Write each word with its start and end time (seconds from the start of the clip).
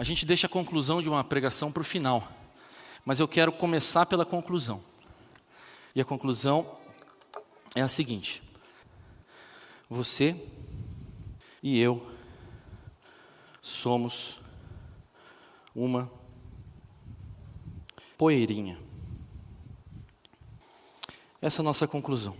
A 0.00 0.02
gente 0.02 0.24
deixa 0.24 0.46
a 0.46 0.50
conclusão 0.50 1.02
de 1.02 1.10
uma 1.10 1.22
pregação 1.22 1.70
para 1.70 1.82
o 1.82 1.84
final, 1.84 2.26
mas 3.04 3.20
eu 3.20 3.28
quero 3.28 3.52
começar 3.52 4.06
pela 4.06 4.24
conclusão. 4.24 4.82
E 5.94 6.00
a 6.00 6.06
conclusão 6.06 6.78
é 7.74 7.82
a 7.82 7.86
seguinte: 7.86 8.42
você 9.90 10.34
e 11.62 11.78
eu 11.78 12.02
somos 13.60 14.40
uma 15.76 16.10
poeirinha. 18.16 18.78
Essa 21.42 21.60
é 21.60 21.62
a 21.62 21.64
nossa 21.64 21.86
conclusão. 21.86 22.34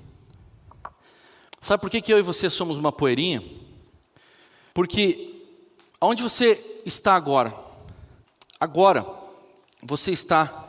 Sabe 1.60 1.82
por 1.82 1.90
que, 1.90 2.00
que 2.00 2.10
eu 2.10 2.18
e 2.18 2.22
você 2.22 2.48
somos 2.48 2.78
uma 2.78 2.90
poeirinha? 2.90 3.44
Porque 4.72 5.44
onde 6.00 6.22
você 6.22 6.69
está 6.84 7.14
agora, 7.14 7.54
agora 8.58 9.06
você 9.82 10.12
está 10.12 10.68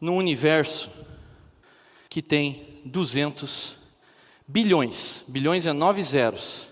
num 0.00 0.16
universo 0.16 0.90
que 2.08 2.22
tem 2.22 2.80
200 2.84 3.76
bilhões, 4.46 5.24
bilhões 5.28 5.66
é 5.66 5.72
nove 5.72 6.02
zeros, 6.02 6.68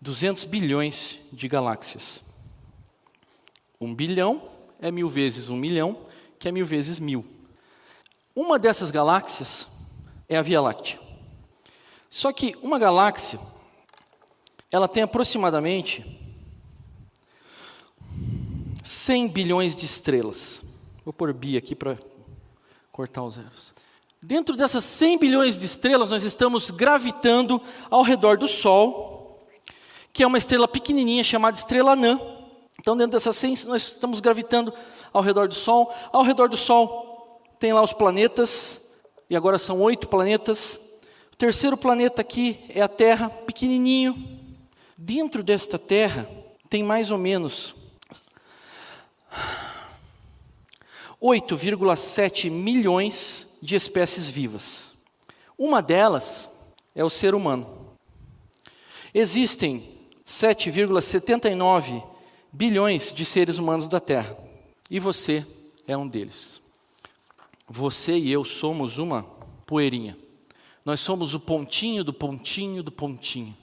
200 0.00 0.44
bilhões 0.44 1.26
de 1.32 1.48
galáxias. 1.48 2.24
Um 3.80 3.94
bilhão 3.94 4.42
é 4.80 4.90
mil 4.90 5.08
vezes 5.08 5.48
um 5.48 5.56
milhão, 5.56 6.06
que 6.38 6.48
é 6.48 6.52
mil 6.52 6.64
vezes 6.64 6.98
mil. 6.98 7.24
Uma 8.34 8.58
dessas 8.58 8.90
galáxias 8.90 9.68
é 10.28 10.36
a 10.36 10.42
Via 10.42 10.60
Láctea. 10.60 10.98
Só 12.08 12.32
que 12.32 12.56
uma 12.62 12.78
galáxia, 12.78 13.38
ela 14.72 14.86
tem 14.86 15.02
aproximadamente 15.02 16.04
100 18.84 19.28
bilhões 19.28 19.76
de 19.76 19.84
estrelas. 19.84 20.62
Vou 21.04 21.12
pôr 21.12 21.32
bi 21.32 21.56
aqui 21.56 21.74
para 21.74 21.98
cortar 22.92 23.22
os 23.24 23.34
zeros. 23.34 23.72
Dentro 24.22 24.54
dessas 24.54 24.84
100 24.84 25.18
bilhões 25.18 25.58
de 25.58 25.66
estrelas, 25.66 26.10
nós 26.10 26.22
estamos 26.22 26.70
gravitando 26.70 27.60
ao 27.88 28.02
redor 28.02 28.36
do 28.36 28.46
Sol, 28.46 29.40
que 30.12 30.22
é 30.22 30.26
uma 30.26 30.38
estrela 30.38 30.68
pequenininha 30.68 31.24
chamada 31.24 31.56
estrela 31.56 31.92
anã. 31.92 32.20
Então, 32.78 32.96
dentro 32.96 33.12
dessas 33.12 33.36
100, 33.36 33.66
nós 33.66 33.82
estamos 33.82 34.20
gravitando 34.20 34.72
ao 35.12 35.22
redor 35.22 35.48
do 35.48 35.54
Sol. 35.54 35.92
Ao 36.12 36.22
redor 36.22 36.48
do 36.48 36.56
Sol 36.56 37.42
tem 37.58 37.72
lá 37.72 37.82
os 37.82 37.92
planetas, 37.92 38.90
e 39.28 39.36
agora 39.36 39.58
são 39.58 39.80
oito 39.80 40.08
planetas. 40.08 40.80
O 41.32 41.36
terceiro 41.36 41.76
planeta 41.76 42.20
aqui 42.20 42.64
é 42.68 42.82
a 42.82 42.88
Terra, 42.88 43.30
pequenininho. 43.30 44.39
Dentro 45.02 45.42
desta 45.42 45.78
Terra 45.78 46.28
tem 46.68 46.82
mais 46.82 47.10
ou 47.10 47.16
menos 47.16 47.74
8,7 51.18 52.50
milhões 52.50 53.56
de 53.62 53.76
espécies 53.76 54.28
vivas. 54.28 54.92
Uma 55.56 55.80
delas 55.80 56.50
é 56.94 57.02
o 57.02 57.08
ser 57.08 57.34
humano. 57.34 57.96
Existem 59.14 59.88
7,79 60.22 62.06
bilhões 62.52 63.14
de 63.14 63.24
seres 63.24 63.56
humanos 63.56 63.88
da 63.88 64.00
Terra. 64.00 64.36
E 64.90 65.00
você 65.00 65.46
é 65.88 65.96
um 65.96 66.06
deles. 66.06 66.60
Você 67.66 68.18
e 68.18 68.30
eu 68.30 68.44
somos 68.44 68.98
uma 68.98 69.22
poeirinha. 69.64 70.18
Nós 70.84 71.00
somos 71.00 71.32
o 71.32 71.40
pontinho 71.40 72.04
do 72.04 72.12
pontinho 72.12 72.82
do 72.82 72.92
pontinho. 72.92 73.56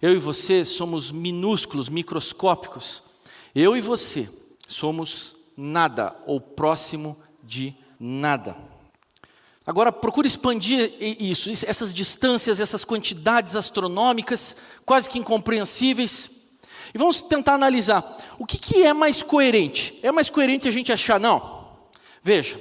Eu 0.00 0.12
e 0.12 0.18
você 0.18 0.64
somos 0.64 1.10
minúsculos, 1.10 1.88
microscópicos. 1.88 3.02
Eu 3.54 3.76
e 3.76 3.80
você 3.80 4.28
somos 4.66 5.34
nada 5.56 6.16
ou 6.26 6.40
próximo 6.40 7.18
de 7.42 7.74
nada. 7.98 8.56
Agora, 9.66 9.92
procure 9.92 10.26
expandir 10.26 10.94
isso, 10.98 11.50
essas 11.66 11.92
distâncias, 11.92 12.60
essas 12.60 12.84
quantidades 12.84 13.54
astronômicas, 13.54 14.56
quase 14.86 15.10
que 15.10 15.18
incompreensíveis, 15.18 16.30
e 16.94 16.98
vamos 16.98 17.20
tentar 17.20 17.54
analisar 17.54 18.16
o 18.38 18.46
que, 18.46 18.56
que 18.56 18.82
é 18.82 18.94
mais 18.94 19.22
coerente. 19.22 19.98
É 20.02 20.10
mais 20.10 20.30
coerente 20.30 20.68
a 20.68 20.70
gente 20.70 20.92
achar, 20.92 21.20
não? 21.20 21.68
Veja, 22.22 22.58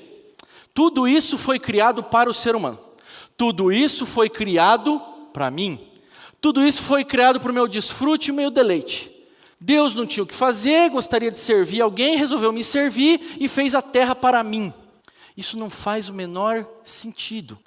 tudo 0.74 1.08
isso 1.08 1.38
foi 1.38 1.60
criado 1.60 2.04
para 2.04 2.30
o 2.30 2.34
ser 2.34 2.56
humano, 2.56 2.80
tudo 3.38 3.72
isso 3.72 4.06
foi 4.06 4.30
criado 4.30 5.00
para 5.32 5.50
mim, 5.50 5.80
tudo 6.40 6.66
isso 6.66 6.84
foi 6.84 7.04
criado 7.04 7.40
para 7.40 7.52
o 7.52 7.54
meu 7.54 7.68
desfrute 7.68 8.30
e 8.30 8.32
o 8.32 8.36
meu 8.36 8.52
deleite. 8.52 9.12
Deus 9.60 9.96
não 9.96 10.06
tinha 10.06 10.24
o 10.24 10.28
que 10.28 10.36
fazer, 10.36 10.90
gostaria 10.90 11.32
de 11.32 11.40
servir 11.40 11.82
alguém, 11.82 12.16
resolveu 12.16 12.54
me 12.54 12.64
servir 12.64 13.38
e 13.40 13.48
fez 13.48 13.74
a 13.74 13.82
terra 13.82 14.14
para 14.14 14.44
mim. 14.44 14.72
Isso 15.36 15.58
não 15.58 15.70
faz 15.70 16.10
o 16.10 16.14
menor 16.14 16.68
sentido. 16.84 17.58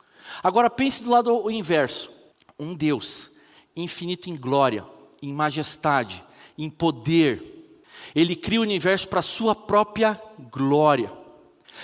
Agora 0.43 0.71
pense 0.71 1.03
do 1.03 1.11
lado 1.11 1.51
inverso: 1.51 2.13
um 2.59 2.75
Deus 2.75 3.33
infinito 3.77 4.31
em 4.31 4.37
glória, 4.37 4.85
em 5.21 5.33
majestade, 5.33 6.25
em 6.57 6.71
poder. 6.71 7.43
Ele 8.15 8.37
cria 8.37 8.61
o 8.61 8.63
universo 8.63 9.09
para 9.09 9.23
sua 9.23 9.55
própria 9.55 10.21
glória. 10.51 11.13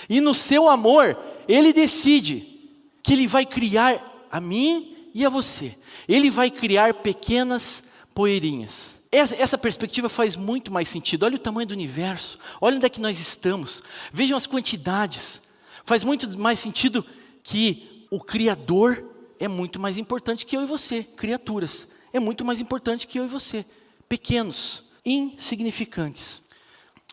E 0.09 0.21
no 0.21 0.33
seu 0.33 0.69
amor, 0.69 1.17
ele 1.47 1.73
decide 1.73 2.69
que 3.01 3.13
ele 3.13 3.27
vai 3.27 3.45
criar 3.45 4.27
a 4.29 4.39
mim 4.39 5.09
e 5.13 5.25
a 5.25 5.29
você. 5.29 5.75
Ele 6.07 6.29
vai 6.29 6.49
criar 6.49 6.93
pequenas 6.95 7.83
poeirinhas. 8.13 8.95
Essa, 9.11 9.35
essa, 9.35 9.57
perspectiva 9.57 10.09
faz 10.09 10.35
muito 10.35 10.71
mais 10.71 10.89
sentido. 10.89 11.23
Olha 11.23 11.35
o 11.35 11.39
tamanho 11.39 11.67
do 11.67 11.73
universo, 11.73 12.37
olha 12.59 12.77
onde 12.77 12.85
é 12.85 12.89
que 12.89 13.01
nós 13.01 13.19
estamos, 13.19 13.81
vejam 14.11 14.37
as 14.37 14.45
quantidades. 14.45 15.41
Faz 15.85 16.03
muito 16.03 16.37
mais 16.37 16.59
sentido 16.59 17.05
que 17.41 18.05
o 18.11 18.19
Criador 18.19 19.03
é 19.39 19.47
muito 19.47 19.79
mais 19.79 19.97
importante 19.97 20.45
que 20.45 20.57
eu 20.57 20.63
e 20.63 20.65
você, 20.65 21.03
criaturas. 21.03 21.87
É 22.11 22.19
muito 22.19 22.43
mais 22.43 22.59
importante 22.59 23.07
que 23.07 23.19
eu 23.19 23.25
e 23.25 23.27
você 23.27 23.65
pequenos, 24.07 24.83
insignificantes. 25.05 26.41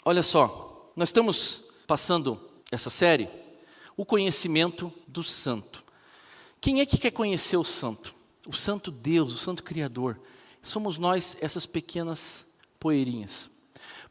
Olha 0.04 0.22
só, 0.22 0.92
nós 0.94 1.08
estamos 1.08 1.64
passando 1.86 2.40
essa 2.70 2.90
série, 2.90 3.28
o 3.96 4.04
conhecimento 4.04 4.92
do 5.06 5.22
santo. 5.22 5.84
Quem 6.60 6.80
é 6.80 6.86
que 6.86 6.98
quer 6.98 7.10
conhecer 7.10 7.56
o 7.56 7.64
santo? 7.64 8.13
O 8.46 8.52
santo 8.52 8.90
Deus, 8.90 9.32
o 9.32 9.38
santo 9.38 9.62
Criador. 9.62 10.18
Somos 10.62 10.98
nós, 10.98 11.36
essas 11.40 11.66
pequenas 11.66 12.46
poeirinhas. 12.78 13.50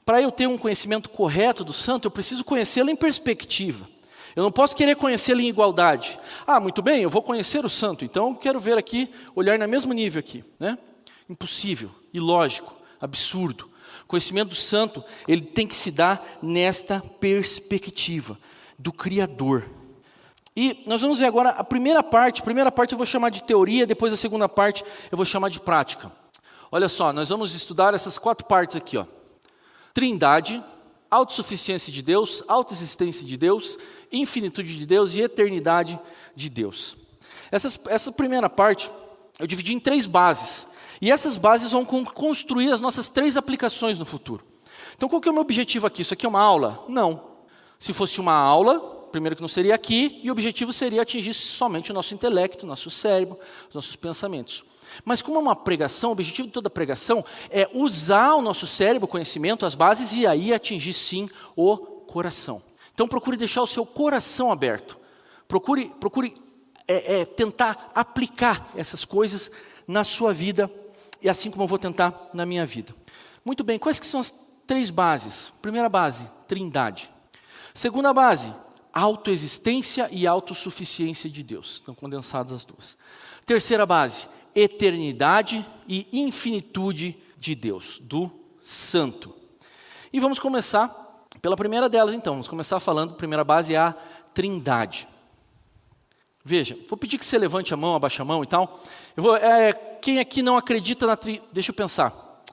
Para 0.05 0.21
eu 0.21 0.31
ter 0.31 0.47
um 0.47 0.57
conhecimento 0.57 1.09
correto 1.09 1.63
do 1.63 1.73
santo, 1.73 2.05
eu 2.05 2.11
preciso 2.11 2.43
conhecê-lo 2.43 2.89
em 2.89 2.95
perspectiva. 2.95 3.87
Eu 4.35 4.43
não 4.43 4.51
posso 4.51 4.75
querer 4.75 4.95
conhecê-lo 4.95 5.41
em 5.41 5.47
igualdade. 5.47 6.19
Ah, 6.45 6.59
muito 6.59 6.81
bem, 6.81 7.01
eu 7.01 7.09
vou 7.09 7.21
conhecer 7.21 7.63
o 7.63 7.69
santo, 7.69 8.03
então 8.03 8.33
quero 8.33 8.59
ver 8.59 8.77
aqui, 8.77 9.09
olhar 9.35 9.57
no 9.59 9.67
mesmo 9.67 9.93
nível 9.93 10.19
aqui. 10.19 10.43
Né? 10.59 10.77
Impossível, 11.29 11.91
ilógico, 12.11 12.75
absurdo. 12.99 13.69
O 14.03 14.07
conhecimento 14.07 14.49
do 14.49 14.55
santo, 14.55 15.03
ele 15.27 15.41
tem 15.41 15.67
que 15.67 15.75
se 15.75 15.91
dar 15.91 16.39
nesta 16.41 16.99
perspectiva 16.99 18.37
do 18.77 18.91
Criador. 18.91 19.63
E 20.55 20.83
nós 20.85 21.01
vamos 21.01 21.19
ver 21.19 21.25
agora 21.25 21.49
a 21.49 21.63
primeira 21.63 22.03
parte. 22.03 22.41
A 22.41 22.43
primeira 22.43 22.71
parte 22.71 22.91
eu 22.91 22.97
vou 22.97 23.07
chamar 23.07 23.29
de 23.29 23.43
teoria, 23.43 23.87
depois 23.87 24.13
a 24.13 24.17
segunda 24.17 24.47
parte 24.47 24.83
eu 25.11 25.15
vou 25.15 25.25
chamar 25.25 25.49
de 25.49 25.59
prática. 25.59 26.11
Olha 26.71 26.89
só, 26.89 27.13
nós 27.13 27.29
vamos 27.29 27.55
estudar 27.55 27.93
essas 27.93 28.17
quatro 28.17 28.45
partes 28.45 28.75
aqui, 28.75 28.97
ó. 28.97 29.05
Trindade, 29.93 30.63
autossuficiência 31.09 31.93
de 31.93 32.01
Deus, 32.01 32.43
autoexistência 32.47 33.25
de 33.25 33.37
Deus, 33.37 33.77
infinitude 34.11 34.77
de 34.77 34.85
Deus 34.85 35.15
e 35.15 35.21
eternidade 35.21 35.99
de 36.35 36.49
Deus. 36.49 36.95
Essas, 37.51 37.79
essa 37.87 38.11
primeira 38.11 38.49
parte 38.49 38.89
eu 39.39 39.47
dividi 39.47 39.73
em 39.73 39.79
três 39.79 40.07
bases. 40.07 40.67
E 41.01 41.11
essas 41.11 41.37
bases 41.37 41.71
vão 41.71 41.83
construir 41.85 42.71
as 42.71 42.79
nossas 42.79 43.09
três 43.09 43.35
aplicações 43.35 43.99
no 43.99 44.05
futuro. 44.05 44.43
Então, 44.95 45.09
qual 45.09 45.19
que 45.19 45.27
é 45.27 45.31
o 45.31 45.33
meu 45.33 45.41
objetivo 45.41 45.85
aqui? 45.85 46.01
Isso 46.01 46.13
aqui 46.13 46.25
é 46.25 46.29
uma 46.29 46.41
aula? 46.41 46.83
Não. 46.87 47.21
Se 47.77 47.93
fosse 47.93 48.21
uma 48.21 48.33
aula, 48.33 48.92
primeiro 49.13 49.35
que 49.35 49.43
não 49.43 49.47
seria 49.47 49.75
aqui, 49.75 50.19
e 50.23 50.29
o 50.29 50.33
objetivo 50.33 50.73
seria 50.73 51.03
atingir 51.03 51.35
somente 51.35 51.91
o 51.91 51.93
nosso 51.93 52.15
intelecto, 52.15 52.65
o 52.65 52.67
nosso 52.67 52.89
cérebro, 52.89 53.37
os 53.69 53.75
nossos 53.75 53.95
pensamentos. 53.95 54.65
Mas 55.05 55.21
como 55.21 55.37
é 55.37 55.39
uma 55.39 55.55
pregação, 55.55 56.09
o 56.09 56.13
objetivo 56.13 56.47
de 56.47 56.53
toda 56.53 56.67
pregação 56.67 57.23
é 57.51 57.69
usar 57.75 58.33
o 58.33 58.41
nosso 58.41 58.65
cérebro, 58.65 59.05
o 59.05 59.07
conhecimento, 59.07 59.67
as 59.67 59.75
bases, 59.75 60.13
e 60.13 60.25
aí 60.25 60.51
atingir 60.51 60.93
sim 60.93 61.29
o 61.55 61.77
coração. 61.77 62.59
Então 62.91 63.07
procure 63.07 63.37
deixar 63.37 63.61
o 63.61 63.67
seu 63.67 63.85
coração 63.85 64.51
aberto. 64.51 64.97
Procure, 65.47 65.93
procure 65.99 66.33
é, 66.87 67.21
é, 67.21 67.25
tentar 67.25 67.91
aplicar 67.93 68.71
essas 68.75 69.05
coisas 69.05 69.51
na 69.87 70.03
sua 70.03 70.33
vida 70.33 70.71
e 71.21 71.29
assim 71.29 71.51
como 71.51 71.63
eu 71.63 71.67
vou 71.67 71.77
tentar 71.77 72.31
na 72.33 72.47
minha 72.47 72.65
vida. 72.65 72.95
Muito 73.45 73.63
bem, 73.63 73.77
quais 73.77 73.99
que 73.99 74.07
são 74.07 74.19
as 74.19 74.33
três 74.65 74.89
bases? 74.89 75.53
Primeira 75.61 75.87
base, 75.87 76.27
trindade. 76.47 77.11
Segunda 77.73 78.13
base, 78.13 78.53
autoexistência 78.93 80.07
e 80.11 80.27
autossuficiência 80.27 81.29
de 81.29 81.41
Deus. 81.41 81.75
Estão 81.75 81.95
condensadas 81.95 82.53
as 82.53 82.63
duas. 82.63 82.97
Terceira 83.45 83.85
base, 83.85 84.27
eternidade 84.55 85.65
e 85.87 86.07
infinitude 86.13 87.17
de 87.37 87.55
Deus, 87.55 87.99
do 87.99 88.31
Santo. 88.61 89.35
E 90.11 90.19
vamos 90.19 90.39
começar 90.39 90.87
pela 91.41 91.57
primeira 91.57 91.89
delas, 91.89 92.13
então. 92.13 92.33
Vamos 92.33 92.47
começar 92.47 92.79
falando, 92.79 93.15
primeira 93.15 93.43
base 93.43 93.73
é 93.73 93.77
a 93.77 93.95
Trindade. 94.33 95.07
Veja, 96.45 96.77
vou 96.89 96.97
pedir 96.97 97.17
que 97.17 97.25
você 97.25 97.37
levante 97.37 97.73
a 97.73 97.77
mão, 97.77 97.95
abaixe 97.95 98.21
a 98.21 98.25
mão 98.25 98.43
e 98.43 98.47
tal. 98.47 98.81
Eu 99.15 99.23
vou, 99.23 99.35
é, 99.35 99.73
quem 99.73 100.19
aqui 100.19 100.41
não 100.41 100.57
acredita 100.57 101.07
na 101.07 101.15
tri... 101.15 101.41
Deixa 101.51 101.71
eu 101.71 101.75
pensar. 101.75 102.43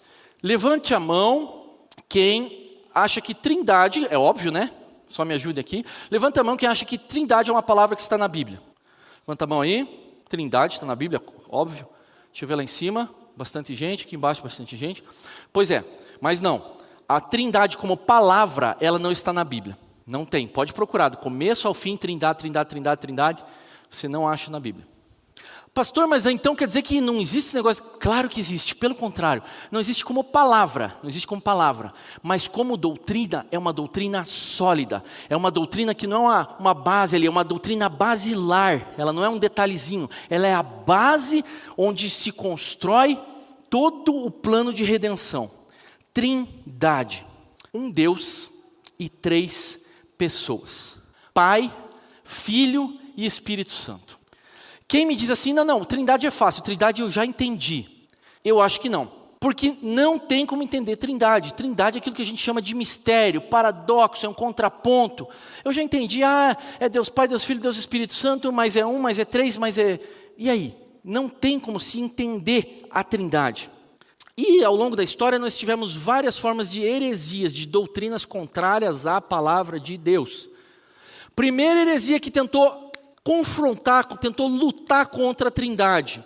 Levante 0.42 0.94
a 0.94 1.00
mão 1.00 1.64
quem 2.08 2.80
acha 2.94 3.20
que 3.20 3.34
Trindade, 3.34 4.06
é 4.10 4.16
óbvio, 4.16 4.50
né? 4.50 4.72
Só 5.10 5.24
me 5.24 5.34
ajude 5.34 5.58
aqui. 5.58 5.84
Levanta 6.08 6.40
a 6.40 6.44
mão 6.44 6.56
quem 6.56 6.68
acha 6.68 6.84
que 6.84 6.96
Trindade 6.96 7.50
é 7.50 7.52
uma 7.52 7.62
palavra 7.62 7.96
que 7.96 8.00
está 8.00 8.16
na 8.16 8.28
Bíblia. 8.28 8.62
Levanta 9.26 9.44
a 9.44 9.46
mão 9.46 9.60
aí. 9.60 9.84
Trindade 10.28 10.74
está 10.74 10.86
na 10.86 10.94
Bíblia, 10.94 11.20
óbvio. 11.48 11.84
Deixa 12.30 12.44
eu 12.44 12.48
ver 12.48 12.54
lá 12.54 12.62
em 12.62 12.68
cima. 12.68 13.10
Bastante 13.36 13.74
gente, 13.74 14.06
aqui 14.06 14.14
embaixo 14.14 14.40
bastante 14.40 14.76
gente. 14.76 15.02
Pois 15.52 15.68
é, 15.70 15.84
mas 16.20 16.40
não. 16.40 16.76
A 17.08 17.20
Trindade 17.20 17.76
como 17.76 17.96
palavra, 17.96 18.76
ela 18.80 19.00
não 19.00 19.10
está 19.10 19.32
na 19.32 19.42
Bíblia. 19.42 19.76
Não 20.06 20.24
tem. 20.24 20.46
Pode 20.46 20.72
procurar 20.72 21.08
do 21.08 21.18
começo 21.18 21.66
ao 21.66 21.74
fim, 21.74 21.96
Trindade, 21.96 22.38
Trindade, 22.38 22.68
Trindade, 22.68 23.00
Trindade. 23.00 23.44
Você 23.90 24.06
não 24.06 24.28
acha 24.28 24.48
na 24.48 24.60
Bíblia. 24.60 24.86
Pastor, 25.72 26.08
mas 26.08 26.26
então 26.26 26.56
quer 26.56 26.66
dizer 26.66 26.82
que 26.82 27.00
não 27.00 27.20
existe 27.20 27.48
esse 27.48 27.54
negócio? 27.54 27.84
Claro 28.00 28.28
que 28.28 28.40
existe, 28.40 28.74
pelo 28.74 28.94
contrário, 28.94 29.42
não 29.70 29.78
existe 29.78 30.04
como 30.04 30.24
palavra, 30.24 30.96
não 31.00 31.08
existe 31.08 31.28
como 31.28 31.40
palavra, 31.40 31.94
mas 32.22 32.48
como 32.48 32.76
doutrina, 32.76 33.46
é 33.52 33.58
uma 33.58 33.72
doutrina 33.72 34.24
sólida, 34.24 35.04
é 35.28 35.36
uma 35.36 35.50
doutrina 35.50 35.94
que 35.94 36.08
não 36.08 36.26
é 36.26 36.28
uma, 36.28 36.56
uma 36.58 36.74
base 36.74 37.14
ali, 37.14 37.26
é 37.26 37.30
uma 37.30 37.44
doutrina 37.44 37.88
basilar, 37.88 38.92
ela 38.98 39.12
não 39.12 39.24
é 39.24 39.28
um 39.28 39.38
detalhezinho, 39.38 40.10
ela 40.28 40.46
é 40.46 40.54
a 40.54 40.62
base 40.62 41.44
onde 41.76 42.10
se 42.10 42.32
constrói 42.32 43.16
todo 43.70 44.12
o 44.12 44.30
plano 44.30 44.74
de 44.74 44.82
redenção. 44.82 45.48
Trindade, 46.12 47.24
um 47.72 47.88
Deus 47.88 48.50
e 48.98 49.08
três 49.08 49.84
pessoas: 50.18 50.98
Pai, 51.32 51.72
Filho 52.24 52.98
e 53.16 53.24
Espírito 53.24 53.70
Santo. 53.70 54.19
Quem 54.90 55.06
me 55.06 55.14
diz 55.14 55.30
assim, 55.30 55.52
não, 55.52 55.64
não, 55.64 55.84
Trindade 55.84 56.26
é 56.26 56.32
fácil, 56.32 56.64
Trindade 56.64 57.00
eu 57.00 57.08
já 57.08 57.24
entendi. 57.24 57.86
Eu 58.44 58.60
acho 58.60 58.80
que 58.80 58.88
não. 58.88 59.08
Porque 59.38 59.76
não 59.80 60.18
tem 60.18 60.44
como 60.44 60.64
entender 60.64 60.96
Trindade. 60.96 61.54
Trindade 61.54 61.96
é 61.96 62.00
aquilo 62.00 62.16
que 62.16 62.22
a 62.22 62.24
gente 62.24 62.42
chama 62.42 62.60
de 62.60 62.74
mistério, 62.74 63.40
paradoxo, 63.40 64.26
é 64.26 64.28
um 64.28 64.34
contraponto. 64.34 65.28
Eu 65.64 65.72
já 65.72 65.80
entendi, 65.80 66.24
ah, 66.24 66.56
é 66.80 66.88
Deus 66.88 67.08
Pai, 67.08 67.28
Deus 67.28 67.44
Filho, 67.44 67.60
Deus 67.60 67.76
Espírito 67.76 68.12
Santo, 68.12 68.50
mas 68.50 68.74
é 68.74 68.84
um, 68.84 68.98
mas 68.98 69.20
é 69.20 69.24
três, 69.24 69.56
mas 69.56 69.78
é. 69.78 70.00
E 70.36 70.50
aí? 70.50 70.76
Não 71.04 71.28
tem 71.28 71.60
como 71.60 71.80
se 71.80 72.00
entender 72.00 72.84
a 72.90 73.04
Trindade. 73.04 73.70
E 74.36 74.64
ao 74.64 74.74
longo 74.74 74.96
da 74.96 75.04
história 75.04 75.38
nós 75.38 75.56
tivemos 75.56 75.96
várias 75.96 76.36
formas 76.36 76.68
de 76.68 76.82
heresias, 76.82 77.54
de 77.54 77.64
doutrinas 77.64 78.24
contrárias 78.24 79.06
à 79.06 79.20
palavra 79.20 79.78
de 79.78 79.96
Deus. 79.96 80.50
Primeira 81.36 81.82
heresia 81.82 82.18
que 82.18 82.28
tentou 82.28 82.89
confrontar, 83.24 84.04
tentou 84.18 84.48
lutar 84.48 85.06
contra 85.06 85.48
a 85.48 85.50
Trindade. 85.50 86.24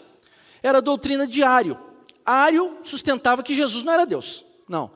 Era 0.62 0.78
a 0.78 0.82
doutrina 0.82 1.26
de 1.26 1.42
Ário. 1.42 1.78
Ário 2.24 2.78
sustentava 2.82 3.42
que 3.42 3.54
Jesus 3.54 3.84
não 3.84 3.92
era 3.92 4.06
Deus. 4.06 4.44
Não. 4.68 4.90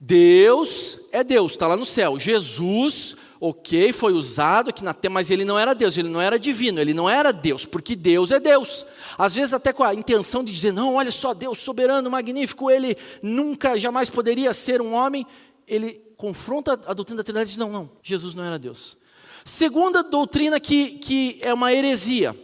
Deus 0.00 1.00
é 1.10 1.24
Deus, 1.24 1.52
está 1.52 1.66
lá 1.66 1.76
no 1.76 1.84
céu. 1.84 2.20
Jesus, 2.20 3.16
ok, 3.40 3.92
foi 3.92 4.12
usado 4.12 4.70
aqui 4.70 4.84
na 4.84 4.94
terra, 4.94 5.14
mas 5.14 5.28
ele 5.28 5.44
não 5.44 5.58
era 5.58 5.74
Deus, 5.74 5.98
ele 5.98 6.08
não 6.08 6.20
era 6.20 6.38
divino, 6.38 6.80
ele 6.80 6.94
não 6.94 7.10
era 7.10 7.32
Deus, 7.32 7.66
porque 7.66 7.96
Deus 7.96 8.30
é 8.30 8.38
Deus. 8.38 8.86
Às 9.16 9.34
vezes, 9.34 9.52
até 9.52 9.72
com 9.72 9.82
a 9.82 9.92
intenção 9.92 10.44
de 10.44 10.52
dizer, 10.52 10.72
não, 10.72 10.94
olha 10.94 11.10
só, 11.10 11.34
Deus 11.34 11.58
soberano, 11.58 12.08
magnífico, 12.08 12.70
ele 12.70 12.96
nunca, 13.20 13.76
jamais 13.76 14.08
poderia 14.08 14.54
ser 14.54 14.80
um 14.80 14.94
homem. 14.94 15.26
Ele 15.66 16.00
confronta 16.16 16.78
a 16.86 16.92
doutrina 16.92 17.18
da 17.18 17.24
Trindade 17.24 17.48
e 17.48 17.52
diz: 17.52 17.56
não, 17.56 17.70
não, 17.72 17.90
Jesus 18.00 18.34
não 18.34 18.44
era 18.44 18.56
Deus. 18.56 18.96
Segunda 19.44 20.02
doutrina 20.02 20.60
que, 20.60 20.90
que 20.98 21.38
é 21.42 21.52
uma 21.52 21.72
heresia 21.72 22.34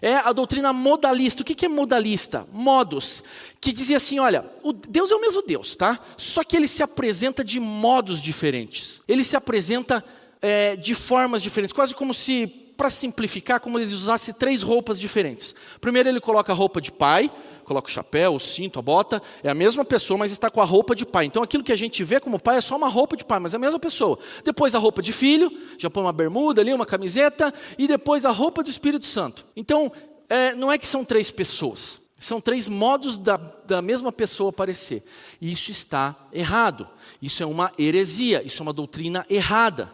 é 0.00 0.14
a 0.14 0.32
doutrina 0.32 0.72
modalista. 0.72 1.42
O 1.42 1.44
que 1.44 1.64
é 1.64 1.68
modalista? 1.68 2.46
Modos. 2.52 3.22
Que 3.60 3.72
dizia 3.72 3.96
assim: 3.96 4.18
olha, 4.18 4.44
Deus 4.88 5.10
é 5.10 5.14
o 5.14 5.20
mesmo 5.20 5.42
Deus, 5.42 5.76
tá? 5.76 5.98
Só 6.16 6.44
que 6.44 6.56
ele 6.56 6.68
se 6.68 6.82
apresenta 6.82 7.44
de 7.44 7.58
modos 7.58 8.20
diferentes. 8.20 9.02
Ele 9.08 9.24
se 9.24 9.36
apresenta 9.36 10.04
é, 10.40 10.76
de 10.76 10.94
formas 10.94 11.42
diferentes, 11.42 11.72
quase 11.72 11.94
como 11.94 12.12
se, 12.12 12.65
para 12.76 12.90
simplificar, 12.90 13.60
como 13.60 13.78
ele 13.78 13.86
usasse 13.86 14.32
três 14.32 14.62
roupas 14.62 14.98
diferentes. 14.98 15.54
Primeiro, 15.80 16.08
ele 16.08 16.20
coloca 16.20 16.52
a 16.52 16.54
roupa 16.54 16.80
de 16.80 16.92
pai 16.92 17.30
coloca 17.66 17.88
o 17.88 17.90
chapéu, 17.90 18.34
o 18.34 18.40
cinto, 18.40 18.78
a 18.78 18.82
bota, 18.82 19.20
é 19.42 19.50
a 19.50 19.54
mesma 19.54 19.84
pessoa, 19.84 20.16
mas 20.16 20.30
está 20.30 20.48
com 20.48 20.60
a 20.60 20.64
roupa 20.64 20.94
de 20.94 21.04
pai. 21.04 21.26
Então 21.26 21.42
aquilo 21.42 21.64
que 21.64 21.72
a 21.72 21.76
gente 21.76 22.02
vê 22.04 22.20
como 22.20 22.38
pai 22.38 22.58
é 22.58 22.60
só 22.60 22.76
uma 22.76 22.88
roupa 22.88 23.16
de 23.16 23.24
pai, 23.24 23.40
mas 23.40 23.52
é 23.52 23.56
a 23.56 23.60
mesma 23.60 23.78
pessoa. 23.78 24.18
Depois 24.44 24.74
a 24.74 24.78
roupa 24.78 25.02
de 25.02 25.12
filho, 25.12 25.50
já 25.76 25.90
põe 25.90 26.04
uma 26.04 26.12
bermuda 26.12 26.62
ali, 26.62 26.72
uma 26.72 26.86
camiseta, 26.86 27.52
e 27.76 27.86
depois 27.88 28.24
a 28.24 28.30
roupa 28.30 28.62
do 28.62 28.70
Espírito 28.70 29.04
Santo. 29.04 29.44
Então, 29.56 29.92
é, 30.28 30.54
não 30.54 30.70
é 30.70 30.78
que 30.78 30.86
são 30.86 31.04
três 31.04 31.30
pessoas, 31.30 32.00
são 32.18 32.40
três 32.40 32.68
modos 32.68 33.18
da, 33.18 33.36
da 33.36 33.82
mesma 33.82 34.12
pessoa 34.12 34.50
aparecer. 34.50 35.02
E 35.40 35.50
isso 35.50 35.70
está 35.70 36.14
errado. 36.32 36.88
Isso 37.20 37.42
é 37.42 37.46
uma 37.46 37.72
heresia, 37.78 38.42
isso 38.44 38.62
é 38.62 38.64
uma 38.64 38.72
doutrina 38.72 39.26
errada. 39.28 39.92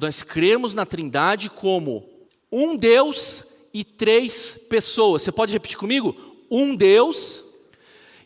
Nós 0.00 0.22
cremos 0.22 0.74
na 0.74 0.86
Trindade 0.86 1.50
como 1.50 2.08
um 2.50 2.76
Deus 2.76 3.44
e 3.72 3.84
três 3.84 4.58
pessoas. 4.68 5.22
Você 5.22 5.30
pode 5.30 5.52
repetir 5.52 5.76
comigo? 5.76 6.30
um 6.50 6.74
Deus 6.74 7.44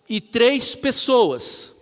e 0.08 0.20
três 0.20 0.74
pessoas. 0.74 1.74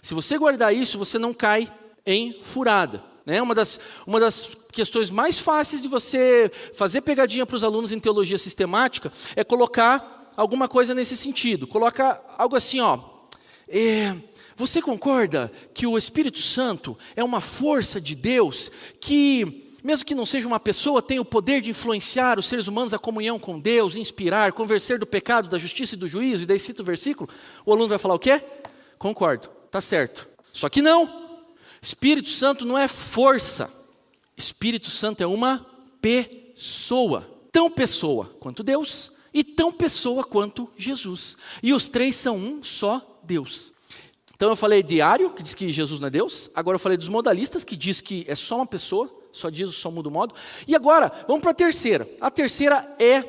Se 0.00 0.14
você 0.14 0.38
guardar 0.38 0.74
isso, 0.74 0.98
você 0.98 1.18
não 1.18 1.34
cai 1.34 1.70
em 2.06 2.40
furada. 2.42 3.02
Né? 3.26 3.42
Uma, 3.42 3.54
das, 3.54 3.80
uma 4.06 4.20
das 4.20 4.56
questões 4.72 5.10
mais 5.10 5.38
fáceis 5.38 5.82
de 5.82 5.88
você 5.88 6.50
fazer 6.74 7.00
pegadinha 7.00 7.44
para 7.44 7.56
os 7.56 7.64
alunos 7.64 7.92
em 7.92 7.98
teologia 7.98 8.38
sistemática 8.38 9.12
é 9.34 9.42
colocar 9.42 10.32
alguma 10.36 10.68
coisa 10.68 10.94
nesse 10.94 11.16
sentido. 11.16 11.66
Coloca 11.66 12.22
algo 12.38 12.54
assim, 12.56 12.80
ó. 12.80 12.98
É, 13.68 14.16
você 14.60 14.82
concorda 14.82 15.50
que 15.72 15.86
o 15.86 15.96
Espírito 15.96 16.42
Santo 16.42 16.96
é 17.16 17.24
uma 17.24 17.40
força 17.40 17.98
de 17.98 18.14
Deus 18.14 18.70
que 19.00 19.66
mesmo 19.82 20.04
que 20.04 20.14
não 20.14 20.26
seja 20.26 20.46
uma 20.46 20.60
pessoa, 20.60 21.00
tem 21.00 21.18
o 21.18 21.24
poder 21.24 21.62
de 21.62 21.70
influenciar 21.70 22.38
os 22.38 22.44
seres 22.44 22.66
humanos 22.66 22.92
à 22.92 22.98
comunhão 22.98 23.38
com 23.38 23.58
Deus, 23.58 23.96
inspirar, 23.96 24.52
convencer 24.52 24.98
do 24.98 25.06
pecado, 25.06 25.48
da 25.48 25.56
justiça 25.56 25.94
e 25.94 25.98
do 25.98 26.06
juízo, 26.06 26.42
e 26.42 26.46
daí 26.46 26.60
cita 26.60 26.82
o 26.82 26.84
versículo, 26.84 27.30
o 27.64 27.72
aluno 27.72 27.88
vai 27.88 27.98
falar 27.98 28.14
o 28.14 28.18
quê? 28.18 28.42
Concordo, 28.98 29.48
está 29.64 29.80
certo. 29.80 30.28
Só 30.52 30.68
que 30.68 30.82
não. 30.82 31.38
Espírito 31.80 32.28
Santo 32.28 32.66
não 32.66 32.76
é 32.76 32.86
força. 32.86 33.72
Espírito 34.36 34.90
Santo 34.90 35.22
é 35.22 35.26
uma 35.26 35.64
pessoa. 36.02 37.26
Tão 37.50 37.70
pessoa 37.70 38.26
quanto 38.38 38.62
Deus 38.62 39.10
e 39.32 39.42
tão 39.42 39.72
pessoa 39.72 40.22
quanto 40.22 40.68
Jesus. 40.76 41.38
E 41.62 41.72
os 41.72 41.88
três 41.88 42.16
são 42.16 42.36
um 42.36 42.62
só 42.62 43.18
Deus. 43.22 43.72
Então 44.40 44.48
eu 44.48 44.56
falei 44.56 44.82
diário, 44.82 45.28
que 45.28 45.42
diz 45.42 45.52
que 45.52 45.68
Jesus 45.68 46.00
não 46.00 46.06
é 46.06 46.10
Deus. 46.10 46.50
Agora 46.54 46.76
eu 46.76 46.78
falei 46.78 46.96
dos 46.96 47.10
modalistas, 47.10 47.62
que 47.62 47.76
diz 47.76 48.00
que 48.00 48.24
é 48.26 48.34
só 48.34 48.56
uma 48.56 48.64
pessoa 48.64 49.14
só 49.30 49.50
diz, 49.50 49.74
só 49.74 49.90
muda 49.90 50.08
o 50.08 50.10
modo. 50.10 50.34
E 50.66 50.74
agora, 50.74 51.12
vamos 51.28 51.42
para 51.42 51.50
a 51.50 51.54
terceira. 51.54 52.08
A 52.18 52.30
terceira 52.30 52.90
é 52.98 53.22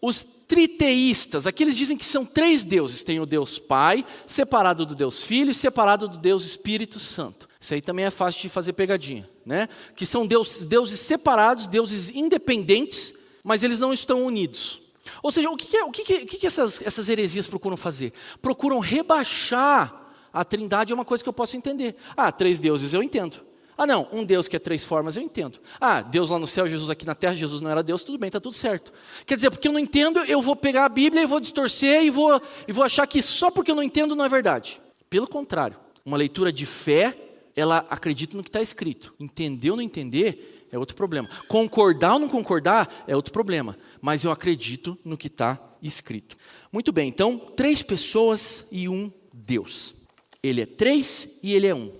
os 0.00 0.24
triteístas. 0.24 1.46
Aqueles 1.46 1.76
dizem 1.76 1.96
que 1.96 2.04
são 2.04 2.24
três 2.24 2.64
deuses: 2.64 3.04
tem 3.04 3.20
o 3.20 3.24
Deus 3.24 3.60
Pai, 3.60 4.04
separado 4.26 4.84
do 4.84 4.96
Deus 4.96 5.22
Filho 5.22 5.52
e 5.52 5.54
separado 5.54 6.08
do 6.08 6.18
Deus 6.18 6.44
Espírito 6.44 6.98
Santo. 6.98 7.48
Isso 7.60 7.74
aí 7.74 7.80
também 7.80 8.04
é 8.04 8.10
fácil 8.10 8.42
de 8.42 8.48
fazer 8.48 8.72
pegadinha, 8.72 9.30
né? 9.46 9.68
Que 9.94 10.04
são 10.04 10.26
deuses, 10.26 10.64
deuses 10.64 10.98
separados, 10.98 11.68
deuses 11.68 12.10
independentes, 12.10 13.14
mas 13.44 13.62
eles 13.62 13.78
não 13.78 13.92
estão 13.92 14.24
unidos. 14.24 14.82
Ou 15.22 15.30
seja, 15.30 15.48
o 15.48 15.56
que, 15.56 15.68
que, 15.68 16.02
que, 16.02 16.14
o 16.14 16.26
que, 16.26 16.38
que 16.38 16.46
essas, 16.48 16.82
essas 16.82 17.08
heresias 17.08 17.46
procuram 17.46 17.76
fazer? 17.76 18.12
Procuram 18.40 18.80
rebaixar 18.80 20.01
a 20.32 20.44
trindade, 20.44 20.92
é 20.92 20.94
uma 20.94 21.04
coisa 21.04 21.22
que 21.22 21.28
eu 21.28 21.32
posso 21.32 21.56
entender. 21.56 21.96
Ah, 22.16 22.32
três 22.32 22.58
deuses 22.58 22.92
eu 22.92 23.02
entendo. 23.02 23.40
Ah, 23.76 23.86
não, 23.86 24.06
um 24.12 24.22
Deus 24.22 24.48
que 24.48 24.56
é 24.56 24.58
três 24.58 24.84
formas, 24.84 25.16
eu 25.16 25.22
entendo. 25.22 25.58
Ah, 25.80 26.02
Deus 26.02 26.30
lá 26.30 26.38
no 26.38 26.46
céu, 26.46 26.68
Jesus 26.68 26.90
aqui 26.90 27.06
na 27.06 27.14
terra, 27.14 27.34
Jesus 27.34 27.60
não 27.60 27.70
era 27.70 27.82
Deus, 27.82 28.04
tudo 28.04 28.18
bem, 28.18 28.28
está 28.28 28.38
tudo 28.38 28.54
certo. 28.54 28.92
Quer 29.26 29.36
dizer, 29.36 29.50
porque 29.50 29.66
eu 29.66 29.72
não 29.72 29.80
entendo, 29.80 30.20
eu 30.20 30.42
vou 30.42 30.54
pegar 30.54 30.84
a 30.84 30.88
Bíblia 30.88 31.22
e 31.22 31.26
vou 31.26 31.40
distorcer 31.40 32.04
e 32.04 32.10
vou, 32.10 32.40
e 32.68 32.72
vou 32.72 32.84
achar 32.84 33.06
que 33.06 33.20
só 33.22 33.50
porque 33.50 33.70
eu 33.70 33.74
não 33.74 33.82
entendo 33.82 34.14
não 34.14 34.24
é 34.24 34.28
verdade. 34.28 34.80
Pelo 35.08 35.26
contrário, 35.26 35.76
uma 36.04 36.16
leitura 36.16 36.52
de 36.52 36.66
fé, 36.66 37.16
ela 37.56 37.84
acredita 37.88 38.36
no 38.36 38.42
que 38.42 38.48
está 38.48 38.60
escrito. 38.60 39.14
Entender 39.18 39.70
ou 39.70 39.76
não 39.76 39.82
entender 39.82 40.66
é 40.70 40.78
outro 40.78 40.96
problema. 40.96 41.28
Concordar 41.48 42.14
ou 42.14 42.20
não 42.20 42.28
concordar 42.28 43.04
é 43.06 43.16
outro 43.16 43.32
problema. 43.32 43.76
Mas 44.00 44.24
eu 44.24 44.30
acredito 44.30 44.98
no 45.04 45.16
que 45.16 45.26
está 45.26 45.58
escrito. 45.82 46.36
Muito 46.70 46.92
bem, 46.92 47.08
então, 47.08 47.36
três 47.36 47.82
pessoas 47.82 48.64
e 48.70 48.88
um 48.88 49.12
Deus. 49.32 49.94
Ele 50.42 50.62
é 50.62 50.66
três 50.66 51.38
e 51.42 51.54
ele 51.54 51.68
é 51.68 51.74
um. 51.74 51.92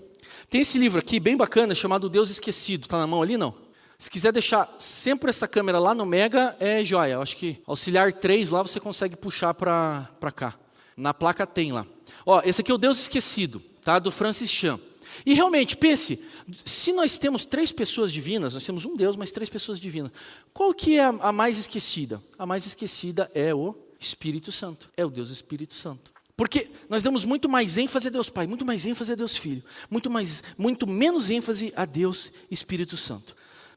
Tem 0.49 0.61
esse 0.61 0.77
livro 0.77 0.99
aqui, 0.99 1.19
bem 1.19 1.37
bacana, 1.37 1.73
chamado 1.73 2.09
Deus 2.09 2.29
Esquecido. 2.29 2.83
Está 2.83 2.97
na 2.97 3.07
mão 3.07 3.21
ali, 3.21 3.37
não? 3.37 3.55
Se 3.97 4.11
quiser 4.11 4.33
deixar 4.33 4.73
sempre 4.77 5.29
essa 5.29 5.47
câmera 5.47 5.79
lá 5.79 5.95
no 5.95 6.05
Mega, 6.05 6.55
é 6.59 6.83
joia. 6.83 7.19
Acho 7.19 7.37
que 7.37 7.61
auxiliar 7.65 8.11
3 8.11 8.49
lá 8.49 8.61
você 8.61 8.79
consegue 8.79 9.15
puxar 9.15 9.53
para 9.53 10.31
cá. 10.35 10.59
Na 10.97 11.13
placa 11.13 11.47
tem 11.47 11.71
lá. 11.71 11.87
Ó, 12.25 12.41
esse 12.43 12.61
aqui 12.61 12.69
é 12.69 12.75
o 12.75 12.77
Deus 12.77 12.99
Esquecido. 12.99 13.61
tá? 13.81 13.97
do 13.97 14.11
Francis 14.11 14.51
Chan. 14.51 14.79
E 15.25 15.33
realmente, 15.33 15.77
pense, 15.77 16.21
se 16.65 16.91
nós 16.91 17.17
temos 17.17 17.45
três 17.45 17.71
pessoas 17.71 18.11
divinas, 18.11 18.53
nós 18.53 18.65
temos 18.65 18.83
um 18.83 18.95
Deus, 18.95 19.15
mas 19.15 19.31
três 19.31 19.49
pessoas 19.49 19.79
divinas, 19.79 20.11
qual 20.53 20.73
que 20.73 20.97
é 20.97 21.03
a 21.05 21.31
mais 21.31 21.57
esquecida? 21.57 22.21
A 22.37 22.45
mais 22.45 22.65
esquecida 22.65 23.31
é 23.33 23.55
o 23.55 23.75
Espírito 23.99 24.51
Santo, 24.51 24.89
é 24.97 25.05
o 25.05 25.09
Deus 25.09 25.29
Espírito 25.29 25.73
Santo. 25.73 26.12
Porque 26.35 26.69
nós 26.89 27.03
damos 27.03 27.25
muito 27.25 27.47
mais 27.47 27.77
ênfase 27.77 28.07
a 28.07 28.11
Deus 28.11 28.29
Pai, 28.29 28.47
muito 28.47 28.65
mais 28.65 28.85
ênfase 28.85 29.11
a 29.11 29.15
Deus 29.15 29.37
Filho, 29.37 29.63
muito, 29.89 30.09
mais, 30.09 30.43
muito 30.57 30.87
menos 30.87 31.29
ênfase 31.29 31.71
a 31.75 31.85
Deus 31.85 32.31
Espírito 32.49 32.97
Santo. 32.97 33.35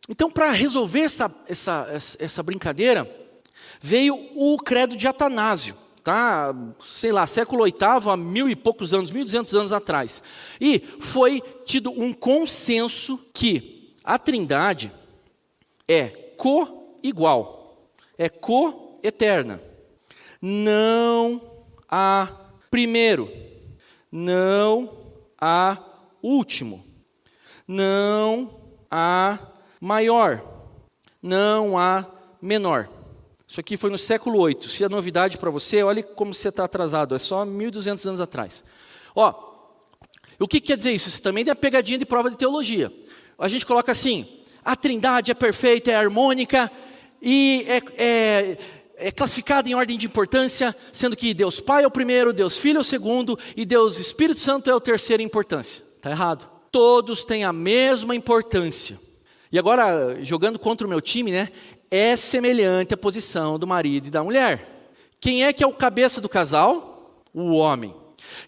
Então, 0.08 0.30
para 0.30 0.52
resolver 0.52 1.00
essa, 1.00 1.34
essa, 1.48 1.86
essa 2.18 2.42
brincadeira, 2.42 3.10
veio 3.80 4.14
o 4.34 4.56
credo 4.56 4.96
de 4.96 5.06
Atanásio 5.06 5.76
tá? 6.06 6.54
sei 6.78 7.10
lá, 7.10 7.26
século 7.26 7.64
VIII, 7.64 8.08
há 8.08 8.16
mil 8.16 8.48
e 8.48 8.54
poucos 8.54 8.94
anos, 8.94 9.10
mil 9.10 9.24
duzentos 9.24 9.52
anos 9.56 9.72
atrás. 9.72 10.22
E 10.60 10.78
foi 11.00 11.42
tido 11.64 11.90
um 11.90 12.12
consenso 12.12 13.18
que 13.34 13.92
a 14.04 14.16
trindade 14.16 14.92
é 15.88 16.06
co-igual, 16.36 17.76
é 18.16 18.28
co-eterna. 18.28 19.60
Não 20.40 21.42
há 21.90 22.45
primeiro, 22.70 23.30
não 24.10 24.90
há 25.40 25.78
último, 26.22 26.84
não 27.66 28.50
há 28.90 29.38
maior, 29.80 30.42
não 31.22 31.78
há 31.78 32.06
menor. 32.40 32.88
Isso 33.48 33.60
aqui 33.60 33.76
foi 33.76 33.90
no 33.90 33.98
século 33.98 34.46
VIII. 34.46 34.68
Se 34.68 34.84
é 34.84 34.88
novidade 34.88 35.38
para 35.38 35.50
você, 35.50 35.82
olhe 35.82 36.02
como 36.02 36.34
você 36.34 36.48
está 36.48 36.64
atrasado. 36.64 37.14
É 37.14 37.18
só 37.18 37.44
1.200 37.44 38.06
anos 38.06 38.20
atrás. 38.20 38.64
Ó, 39.14 39.32
o 40.38 40.48
que 40.48 40.60
quer 40.60 40.76
dizer 40.76 40.92
isso? 40.92 41.08
Isso 41.08 41.22
também 41.22 41.48
é 41.48 41.54
pegadinha 41.54 41.98
de 41.98 42.04
prova 42.04 42.30
de 42.30 42.36
teologia. 42.36 42.92
A 43.38 43.48
gente 43.48 43.64
coloca 43.64 43.92
assim: 43.92 44.26
a 44.64 44.74
trindade 44.74 45.30
é 45.30 45.34
perfeita, 45.34 45.90
é 45.90 45.94
harmônica 45.94 46.70
e 47.22 47.64
é, 47.68 47.82
é, 47.96 48.58
é 48.96 49.10
classificada 49.10 49.68
em 49.68 49.74
ordem 49.74 49.98
de 49.98 50.06
importância, 50.06 50.74
sendo 50.92 51.16
que 51.16 51.34
Deus 51.34 51.60
Pai 51.60 51.84
é 51.84 51.86
o 51.86 51.90
primeiro, 51.90 52.32
Deus 52.32 52.58
Filho 52.58 52.78
é 52.78 52.80
o 52.80 52.84
segundo 52.84 53.38
e 53.56 53.64
Deus 53.64 53.98
Espírito 53.98 54.40
Santo 54.40 54.70
é 54.70 54.74
o 54.74 54.80
terceiro 54.80 55.22
em 55.22 55.26
importância. 55.26 55.82
Está 55.96 56.10
errado. 56.10 56.48
Todos 56.70 57.24
têm 57.24 57.44
a 57.44 57.52
mesma 57.52 58.14
importância. 58.14 58.98
E 59.52 59.58
agora, 59.58 60.18
jogando 60.22 60.58
contra 60.58 60.86
o 60.86 60.90
meu 60.90 61.00
time, 61.00 61.30
né? 61.30 61.48
é 61.90 62.16
semelhante 62.16 62.94
à 62.94 62.96
posição 62.96 63.58
do 63.58 63.66
marido 63.66 64.08
e 64.08 64.10
da 64.10 64.22
mulher. 64.22 64.90
Quem 65.20 65.44
é 65.44 65.52
que 65.52 65.62
é 65.62 65.66
o 65.66 65.72
cabeça 65.72 66.20
do 66.20 66.28
casal? 66.28 67.22
O 67.32 67.52
homem. 67.52 67.94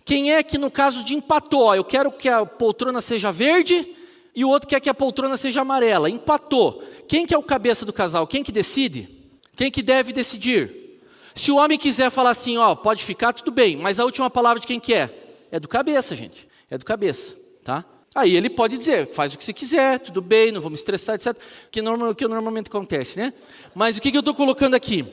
Quem 0.04 0.32
é 0.32 0.42
que 0.42 0.58
no 0.58 0.70
caso 0.70 1.04
de 1.04 1.14
empatou, 1.14 1.74
eu 1.74 1.84
quero 1.84 2.10
que 2.10 2.28
a 2.28 2.44
poltrona 2.44 3.00
seja 3.00 3.30
verde 3.30 3.94
e 4.34 4.44
o 4.44 4.48
outro 4.48 4.68
quer 4.68 4.80
que 4.80 4.90
a 4.90 4.94
poltrona 4.94 5.36
seja 5.36 5.60
amarela. 5.60 6.10
Empatou. 6.10 6.82
Quem 7.06 7.26
que 7.26 7.34
é 7.34 7.38
o 7.38 7.42
cabeça 7.42 7.86
do 7.86 7.92
casal? 7.92 8.26
Quem 8.26 8.42
que 8.42 8.52
decide? 8.52 9.17
Quem 9.58 9.72
que 9.72 9.82
deve 9.82 10.12
decidir? 10.12 11.00
Se 11.34 11.50
o 11.50 11.56
homem 11.56 11.76
quiser 11.76 12.10
falar 12.10 12.30
assim, 12.30 12.56
ó, 12.58 12.76
pode 12.76 13.02
ficar, 13.02 13.32
tudo 13.32 13.50
bem, 13.50 13.76
mas 13.76 13.98
a 13.98 14.04
última 14.04 14.30
palavra 14.30 14.60
de 14.60 14.66
quem 14.68 14.78
que 14.78 14.94
é? 14.94 15.10
É 15.50 15.58
do 15.58 15.66
cabeça, 15.66 16.14
gente. 16.14 16.48
É 16.70 16.78
do 16.78 16.84
cabeça, 16.84 17.34
tá? 17.64 17.84
Aí 18.14 18.36
ele 18.36 18.48
pode 18.48 18.78
dizer, 18.78 19.08
faz 19.08 19.34
o 19.34 19.36
que 19.36 19.42
você 19.42 19.52
quiser, 19.52 19.98
tudo 19.98 20.22
bem, 20.22 20.52
não 20.52 20.60
vou 20.60 20.70
me 20.70 20.76
estressar, 20.76 21.16
etc. 21.16 21.36
Que, 21.72 21.82
normal, 21.82 22.14
que 22.14 22.28
normalmente 22.28 22.68
acontece, 22.68 23.18
né? 23.18 23.34
Mas 23.74 23.96
o 23.96 24.00
que, 24.00 24.12
que 24.12 24.16
eu 24.16 24.20
estou 24.20 24.32
colocando 24.32 24.74
aqui? 24.74 25.04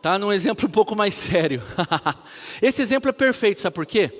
Tá? 0.00 0.18
Num 0.18 0.32
exemplo 0.32 0.66
um 0.66 0.72
pouco 0.72 0.96
mais 0.96 1.14
sério. 1.14 1.62
Esse 2.60 2.82
exemplo 2.82 3.08
é 3.08 3.12
perfeito, 3.12 3.60
sabe 3.60 3.76
por 3.76 3.86
quê? 3.86 4.10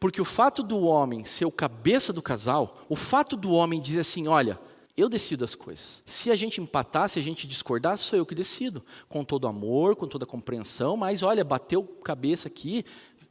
Porque 0.00 0.20
o 0.20 0.24
fato 0.24 0.62
do 0.62 0.80
homem 0.80 1.24
ser 1.24 1.44
o 1.44 1.52
cabeça 1.52 2.10
do 2.10 2.22
casal, 2.22 2.82
o 2.88 2.96
fato 2.96 3.36
do 3.36 3.52
homem 3.52 3.82
dizer 3.82 4.00
assim, 4.00 4.28
olha, 4.28 4.58
eu 4.96 5.08
decido 5.08 5.44
as 5.44 5.54
coisas. 5.54 6.02
Se 6.06 6.30
a 6.30 6.36
gente 6.36 6.60
empatar, 6.60 7.08
se 7.08 7.18
a 7.18 7.22
gente 7.22 7.46
discordar, 7.46 7.98
sou 7.98 8.18
eu 8.18 8.26
que 8.26 8.34
decido. 8.34 8.84
Com 9.08 9.24
todo 9.24 9.48
amor, 9.48 9.96
com 9.96 10.06
toda 10.06 10.24
compreensão, 10.24 10.96
mas 10.96 11.22
olha, 11.22 11.44
bateu 11.44 11.82
cabeça 11.82 12.48
aqui, 12.48 12.84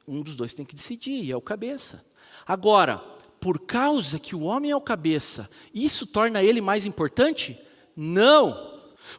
um 0.08 0.22
dos 0.22 0.36
dois 0.36 0.54
tem 0.54 0.66
que 0.66 0.76
decidir, 0.76 1.24
e 1.24 1.32
é 1.32 1.38
o 1.38 1.42
cabeça. 1.42 2.04
Agora, 2.46 2.98
por 3.40 3.60
causa 3.60 4.20
que 4.20 4.36
o 4.36 4.42
homem 4.42 4.72
é 4.72 4.76
o 4.76 4.82
cabeça, 4.82 5.50
isso 5.74 6.06
torna 6.06 6.44
ele 6.44 6.60
mais 6.60 6.86
importante? 6.86 7.58
Não. 7.96 8.72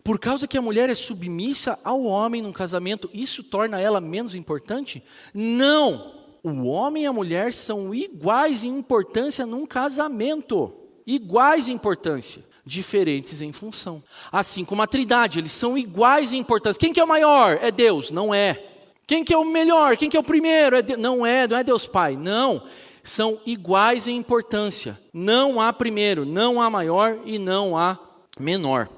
Por 0.02 0.18
causa 0.18 0.46
que 0.46 0.58
a 0.58 0.62
mulher 0.62 0.90
é 0.90 0.94
submissa 0.94 1.78
ao 1.82 2.04
homem 2.04 2.42
num 2.42 2.52
casamento, 2.52 3.08
isso 3.12 3.42
torna 3.42 3.80
ela 3.80 4.00
menos 4.00 4.34
importante? 4.34 5.02
Não. 5.32 6.12
O 6.42 6.64
homem 6.64 7.04
e 7.04 7.06
a 7.06 7.12
mulher 7.12 7.54
são 7.54 7.94
iguais 7.94 8.64
em 8.64 8.78
importância 8.78 9.46
num 9.46 9.64
casamento. 9.64 10.83
Iguais 11.06 11.68
em 11.68 11.72
importância, 11.72 12.44
diferentes 12.64 13.42
em 13.42 13.52
função. 13.52 14.02
Assim 14.32 14.64
como 14.64 14.82
a 14.82 14.86
Trindade, 14.86 15.38
eles 15.38 15.52
são 15.52 15.76
iguais 15.76 16.32
em 16.32 16.38
importância. 16.38 16.80
Quem 16.80 16.92
que 16.92 17.00
é 17.00 17.04
o 17.04 17.08
maior? 17.08 17.58
É 17.60 17.70
Deus, 17.70 18.10
não 18.10 18.34
é. 18.34 18.62
Quem 19.06 19.22
que 19.22 19.34
é 19.34 19.36
o 19.36 19.44
melhor? 19.44 19.96
Quem 19.96 20.08
que 20.08 20.16
é 20.16 20.20
o 20.20 20.24
primeiro? 20.24 20.76
É. 20.76 20.96
Não 20.96 21.26
é, 21.26 21.46
não 21.46 21.56
é 21.56 21.64
Deus 21.64 21.86
Pai, 21.86 22.16
não 22.16 22.62
são 23.04 23.38
iguais 23.44 24.08
em 24.08 24.16
importância. 24.16 24.98
Não 25.12 25.60
há 25.60 25.72
primeiro, 25.72 26.24
não 26.24 26.60
há 26.60 26.70
maior 26.70 27.18
e 27.24 27.38
não 27.38 27.76
há 27.76 27.98
menor. 28.40 28.88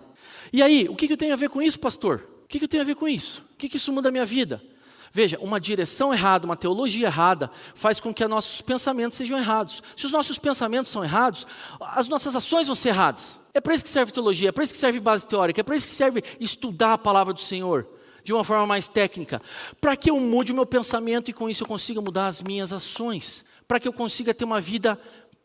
E 0.53 0.63
aí, 0.63 0.89
o 0.89 0.95
que, 0.95 1.13
eu 1.13 1.17
tenho 1.17 1.33
a 1.33 1.37
ver 1.37 1.51
com 1.51 1.61
isso, 1.61 1.79
pastor? 1.79 2.25
O 2.45 2.47
que, 2.47 2.63
eu 2.63 2.69
tenho 2.69 2.83
a 2.83 2.87
ver 2.87 2.95
com 2.95 3.09
isso? 3.09 3.45
O 3.53 3.57
que, 3.57 3.69
que 3.69 3.77
isso 3.77 3.93
muda 3.93 4.09
a 4.09 4.13
minha 4.13 4.25
vida? 4.25 4.63
Veja, 5.17 5.39
uma 5.41 5.59
direção 5.59 6.13
errada, 6.13 6.45
uma 6.45 6.59
teologia 6.59 7.07
errada, 7.07 7.51
faz 7.75 7.99
com 7.99 8.13
que 8.13 8.23
os 8.23 8.29
nossos 8.29 8.61
pensamentos 8.61 9.17
sejam 9.17 9.39
errados. 9.39 9.83
Se 9.97 10.05
os 10.05 10.13
nossos 10.13 10.37
pensamentos 10.37 10.91
são 10.91 11.03
errados, 11.03 11.47
as 11.81 12.07
nossas 12.07 12.37
ações 12.37 12.67
vão 12.67 12.77
ser 12.77 12.91
erradas. 12.91 13.41
É 13.55 13.59
para 13.63 13.75
isso 13.75 13.83
que 13.83 13.89
serve 13.89 14.13
teologia, 14.13 14.51
é 14.51 14.53
para 14.53 14.63
isso 14.63 14.75
que 14.75 14.79
serve 14.79 15.01
base 15.01 15.27
teórica, 15.27 15.59
é 15.59 15.65
para 15.65 15.75
isso 15.75 15.87
que 15.87 15.95
serve 15.95 16.23
estudar 16.39 16.93
a 16.93 16.99
palavra 16.99 17.33
do 17.33 17.41
Senhor 17.41 17.89
de 18.23 18.35
uma 18.35 18.45
forma 18.45 18.67
mais 18.67 18.89
técnica, 18.89 19.41
para 19.81 19.97
que 19.97 20.11
eu 20.11 20.21
mude 20.21 20.53
o 20.53 20.55
meu 20.55 20.67
pensamento 20.67 21.31
e 21.31 21.33
com 21.33 21.49
isso 21.49 21.63
eu 21.63 21.67
consiga 21.67 21.99
mudar 22.03 22.27
as 22.27 22.43
minhas 22.43 22.71
ações 22.71 23.43
para 23.67 23.81
que 23.81 23.89
eu 23.89 23.95
consiga 23.95 24.35
ter 24.35 24.45
uma 24.45 24.61
vida 24.61 25.01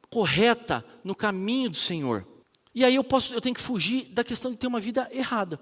correta 0.10 0.84
no 1.02 1.16
caminho 1.16 1.70
do 1.70 1.78
Senhor. 1.78 2.28
E 2.76 2.84
aí 2.84 2.96
eu 2.96 3.06
posso, 3.06 3.34
eu 3.34 3.40
tenho 3.40 3.56
que 3.56 3.62
fugir 3.62 4.10
da 4.12 4.22
questão 4.22 4.52
de 4.52 4.58
ter 4.58 4.68
uma 4.68 4.82
vida 4.82 5.08
errada. 5.14 5.58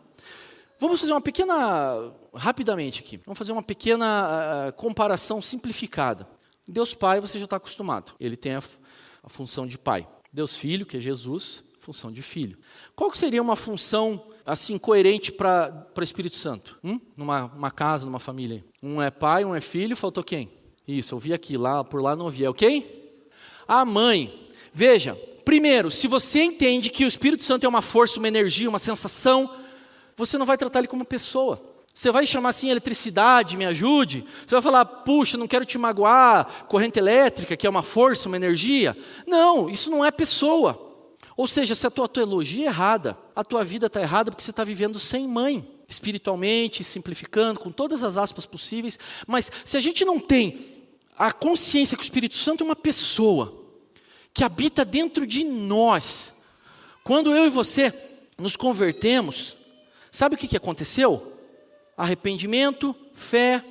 Vamos 0.79 1.01
fazer 1.01 1.11
uma 1.11 1.19
pequena, 1.19 2.13
rapidamente 2.33 3.01
aqui, 3.01 3.17
vamos 3.25 3.37
fazer 3.37 3.51
uma 3.51 3.61
pequena 3.61 4.69
uh, 4.69 4.73
comparação 4.73 5.41
simplificada. 5.41 6.25
Deus 6.65 6.93
Pai, 6.93 7.19
você 7.19 7.37
já 7.37 7.43
está 7.43 7.57
acostumado, 7.57 8.13
ele 8.17 8.37
tem 8.37 8.53
a, 8.53 8.63
a, 9.21 9.27
função 9.27 9.67
de 9.67 9.77
Pai. 9.77 10.07
Deus 10.31 10.55
Filho, 10.55 10.85
que 10.85 10.95
é 10.95 10.99
Jesus, 11.01 11.65
função 11.81 12.09
de 12.09 12.21
Filho. 12.21 12.57
Qual 12.95 13.13
seria 13.13 13.41
uma 13.41 13.57
função 13.57 14.25
assim 14.45 14.77
coerente 14.77 15.33
para 15.33 15.85
o 15.93 16.01
Espírito 16.01 16.37
Santo? 16.37 16.79
Hum? 16.81 16.97
Numa 17.17 17.71
casa, 17.71 18.05
numa 18.05 18.19
família? 18.19 18.63
Um 18.81 19.01
é 19.01 19.11
pai, 19.11 19.43
um 19.43 19.53
é 19.53 19.59
filho, 19.59 19.97
faltou 19.97 20.23
quem? 20.23 20.49
Isso, 20.87 21.13
eu 21.13 21.19
vi 21.19 21.33
aqui, 21.33 21.57
lá 21.57 21.83
por 21.83 22.01
lá 22.01 22.15
não 22.15 22.25
ouvi, 22.25 22.45
é 22.45 22.49
ok? 22.49 23.27
A 23.67 23.83
mãe. 23.83 24.47
Veja, 24.71 25.13
primeiro, 25.43 25.91
se 25.91 26.07
você 26.07 26.41
entende 26.41 26.89
que 26.89 27.03
o 27.03 27.07
Espírito 27.07 27.43
Santo 27.43 27.65
é 27.65 27.69
uma 27.69 27.81
força, 27.81 28.17
uma 28.17 28.29
energia, 28.29 28.69
uma 28.69 28.79
sensação, 28.79 29.53
você 30.19 30.37
não 30.37 30.45
vai 30.45 30.57
tratar 30.57 30.79
ele 30.79 30.87
como 30.87 31.05
pessoa. 31.05 31.61
Você 31.93 32.11
vai 32.11 32.25
chamar 32.25 32.49
assim 32.49 32.69
eletricidade, 32.69 33.57
me 33.57 33.65
ajude. 33.65 34.23
Você 34.45 34.55
vai 34.55 34.61
falar, 34.61 34.85
puxa, 34.85 35.37
não 35.37 35.47
quero 35.47 35.65
te 35.65 35.77
magoar, 35.77 36.65
corrente 36.67 36.99
elétrica, 36.99 37.57
que 37.57 37.65
é 37.65 37.69
uma 37.69 37.81
força, 37.81 38.27
uma 38.27 38.37
energia. 38.37 38.95
Não, 39.25 39.69
isso 39.69 39.89
não 39.89 40.05
é 40.05 40.11
pessoa. 40.11 40.87
Ou 41.35 41.47
seja, 41.47 41.73
se 41.73 41.87
a 41.87 41.89
tua 41.89 42.07
teologia 42.07 42.65
é 42.65 42.67
errada, 42.67 43.17
a 43.35 43.43
tua 43.43 43.63
vida 43.63 43.87
está 43.87 44.01
errada 44.01 44.29
porque 44.29 44.43
você 44.43 44.51
está 44.51 44.63
vivendo 44.63 44.99
sem 44.99 45.27
mãe, 45.27 45.65
espiritualmente, 45.87 46.83
simplificando, 46.83 47.59
com 47.59 47.71
todas 47.71 48.03
as 48.03 48.17
aspas 48.17 48.45
possíveis. 48.45 48.99
Mas 49.25 49.51
se 49.63 49.77
a 49.77 49.79
gente 49.79 50.05
não 50.05 50.19
tem 50.19 50.59
a 51.17 51.31
consciência 51.33 51.97
que 51.97 52.03
o 52.03 52.05
Espírito 52.05 52.35
Santo 52.35 52.63
é 52.63 52.65
uma 52.65 52.75
pessoa 52.75 53.59
que 54.33 54.43
habita 54.43 54.85
dentro 54.85 55.27
de 55.27 55.43
nós. 55.43 56.33
Quando 57.03 57.35
eu 57.35 57.45
e 57.45 57.49
você 57.49 57.93
nos 58.37 58.55
convertemos, 58.55 59.57
sabe 60.11 60.35
o 60.35 60.37
que, 60.37 60.47
que 60.47 60.57
aconteceu? 60.57 61.33
Arrependimento, 61.97 62.95
fé, 63.13 63.63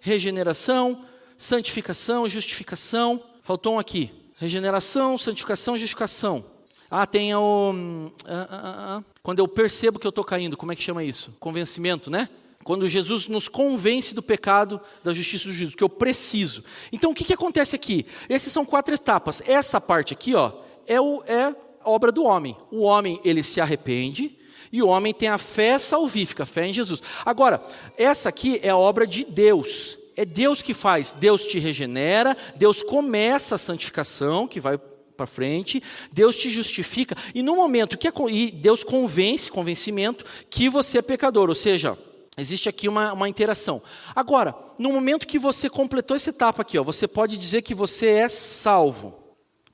regeneração, 0.00 1.04
santificação, 1.36 2.28
justificação. 2.28 3.22
Faltou 3.42 3.74
um 3.74 3.78
aqui: 3.78 4.10
regeneração, 4.36 5.18
santificação, 5.18 5.76
justificação. 5.76 6.44
Ah, 6.90 7.06
tem 7.06 7.34
o. 7.34 8.10
Ah, 8.24 8.48
ah, 8.48 8.48
ah, 8.50 8.98
ah. 8.98 9.04
quando 9.22 9.38
eu 9.38 9.48
percebo 9.48 9.98
que 9.98 10.06
eu 10.06 10.10
estou 10.10 10.24
caindo, 10.24 10.56
como 10.56 10.72
é 10.72 10.76
que 10.76 10.82
chama 10.82 11.02
isso? 11.02 11.34
Convencimento, 11.40 12.10
né? 12.10 12.28
Quando 12.62 12.88
Jesus 12.88 13.28
nos 13.28 13.48
convence 13.48 14.14
do 14.14 14.22
pecado, 14.22 14.80
da 15.02 15.12
justiça 15.12 15.46
do 15.46 15.52
juízo, 15.52 15.76
que 15.76 15.84
eu 15.84 15.88
preciso. 15.88 16.64
Então 16.90 17.10
o 17.10 17.14
que, 17.14 17.24
que 17.24 17.34
acontece 17.34 17.76
aqui? 17.76 18.06
Essas 18.26 18.52
são 18.52 18.64
quatro 18.64 18.94
etapas. 18.94 19.42
Essa 19.46 19.80
parte 19.80 20.14
aqui 20.14 20.34
ó, 20.34 20.52
é, 20.86 20.98
o, 20.98 21.22
é 21.26 21.54
obra 21.84 22.10
do 22.10 22.24
homem. 22.24 22.56
O 22.70 22.80
homem 22.80 23.20
ele 23.22 23.42
se 23.42 23.60
arrepende 23.60 24.38
e 24.72 24.82
o 24.82 24.88
homem 24.88 25.12
tem 25.12 25.28
a 25.28 25.38
fé 25.38 25.78
salvífica, 25.78 26.42
a 26.42 26.46
fé 26.46 26.66
em 26.66 26.74
Jesus. 26.74 27.02
Agora, 27.24 27.62
essa 27.96 28.28
aqui 28.28 28.60
é 28.62 28.70
a 28.70 28.76
obra 28.76 29.06
de 29.06 29.24
Deus. 29.24 29.98
É 30.16 30.24
Deus 30.24 30.62
que 30.62 30.74
faz. 30.74 31.12
Deus 31.12 31.44
te 31.44 31.58
regenera, 31.58 32.36
Deus 32.56 32.82
começa 32.82 33.56
a 33.56 33.58
santificação, 33.58 34.46
que 34.46 34.60
vai 34.60 34.78
para 35.16 35.26
frente, 35.26 35.82
Deus 36.12 36.36
te 36.36 36.50
justifica, 36.50 37.16
e 37.34 37.42
no 37.42 37.56
momento 37.56 37.96
que 37.96 38.10
e 38.30 38.50
Deus 38.50 38.82
convence, 38.82 39.50
convencimento, 39.50 40.24
que 40.50 40.68
você 40.68 40.98
é 40.98 41.02
pecador, 41.02 41.48
ou 41.48 41.54
seja, 41.54 41.96
existe 42.36 42.68
aqui 42.68 42.88
uma, 42.88 43.12
uma 43.12 43.28
interação. 43.28 43.80
Agora, 44.14 44.54
no 44.78 44.92
momento 44.92 45.26
que 45.26 45.38
você 45.38 45.70
completou 45.70 46.16
essa 46.16 46.30
etapa 46.30 46.62
aqui, 46.62 46.78
ó, 46.78 46.82
você 46.82 47.06
pode 47.06 47.36
dizer 47.36 47.62
que 47.62 47.74
você 47.74 48.08
é 48.08 48.28
salvo. 48.28 49.14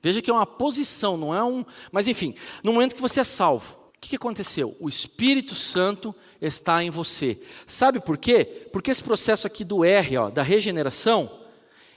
Veja 0.01 0.21
que 0.21 0.29
é 0.29 0.33
uma 0.33 0.47
posição, 0.47 1.15
não 1.15 1.35
é 1.35 1.43
um. 1.43 1.63
Mas 1.91 2.07
enfim, 2.07 2.33
no 2.63 2.73
momento 2.73 2.95
que 2.95 3.01
você 3.01 3.19
é 3.19 3.23
salvo, 3.23 3.77
o 4.03 4.07
que, 4.07 4.15
aconteceu? 4.15 4.75
O 4.79 4.89
Espírito 4.89 5.53
Santo 5.53 6.13
está 6.41 6.83
em 6.83 6.89
você. 6.89 7.39
Sabe 7.67 7.99
por 7.99 8.17
quê? 8.17 8.67
Porque 8.73 8.89
esse 8.89 9.03
processo 9.03 9.45
aqui 9.45 9.63
do 9.63 9.85
R, 9.85 10.17
ó, 10.17 10.29
da 10.31 10.41
regeneração, 10.41 11.31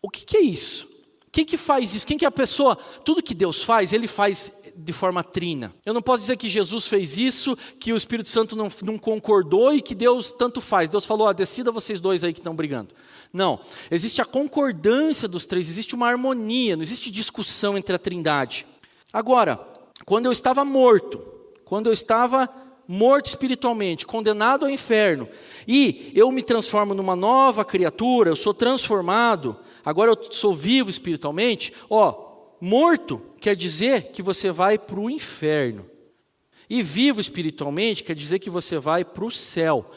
o 0.02 0.10
que, 0.10 0.22
que 0.22 0.36
é 0.36 0.42
isso? 0.42 0.86
Quem 1.32 1.46
que 1.46 1.56
faz 1.56 1.94
isso? 1.94 2.06
Quem 2.06 2.18
que 2.18 2.26
é 2.26 2.28
a 2.28 2.30
pessoa? 2.30 2.76
Tudo 2.76 3.22
que 3.22 3.34
Deus 3.34 3.64
faz, 3.64 3.94
Ele 3.94 4.06
faz 4.06 4.52
de 4.76 4.92
forma 4.92 5.24
trina. 5.24 5.74
Eu 5.84 5.94
não 5.94 6.02
posso 6.02 6.20
dizer 6.20 6.36
que 6.36 6.50
Jesus 6.50 6.86
fez 6.86 7.16
isso, 7.16 7.56
que 7.80 7.90
o 7.90 7.96
Espírito 7.96 8.28
Santo 8.28 8.54
não, 8.54 8.68
não 8.82 8.98
concordou 8.98 9.72
e 9.72 9.80
que 9.80 9.94
Deus 9.94 10.30
tanto 10.30 10.60
faz. 10.60 10.90
Deus 10.90 11.06
falou, 11.06 11.26
ah, 11.26 11.32
decida 11.32 11.72
vocês 11.72 12.00
dois 12.00 12.22
aí 12.22 12.34
que 12.34 12.40
estão 12.40 12.54
brigando. 12.54 12.94
Não, 13.32 13.58
existe 13.90 14.20
a 14.20 14.26
concordância 14.26 15.26
dos 15.26 15.46
três, 15.46 15.68
existe 15.68 15.94
uma 15.94 16.06
harmonia, 16.06 16.76
não 16.76 16.82
existe 16.82 17.10
discussão 17.10 17.78
entre 17.78 17.96
a 17.96 17.98
trindade. 17.98 18.66
Agora, 19.12 19.58
quando 20.04 20.26
eu 20.26 20.32
estava 20.32 20.64
morto, 20.64 21.33
quando 21.64 21.86
eu 21.86 21.92
estava 21.92 22.48
morto 22.86 23.26
espiritualmente, 23.26 24.06
condenado 24.06 24.64
ao 24.64 24.70
inferno, 24.70 25.28
e 25.66 26.12
eu 26.14 26.30
me 26.30 26.42
transformo 26.42 26.94
numa 26.94 27.16
nova 27.16 27.64
criatura, 27.64 28.30
eu 28.30 28.36
sou 28.36 28.52
transformado, 28.52 29.58
agora 29.84 30.10
eu 30.10 30.32
sou 30.32 30.54
vivo 30.54 30.90
espiritualmente, 30.90 31.72
ó, 31.88 32.32
morto 32.60 33.22
quer 33.40 33.56
dizer 33.56 34.12
que 34.12 34.22
você 34.22 34.50
vai 34.50 34.78
para 34.78 35.00
o 35.00 35.10
inferno. 35.10 35.86
E 36.68 36.82
vivo 36.82 37.20
espiritualmente 37.20 38.02
quer 38.02 38.14
dizer 38.14 38.38
que 38.38 38.50
você 38.50 38.78
vai 38.78 39.04
para 39.04 39.24
o 39.24 39.30
céu. 39.30 39.90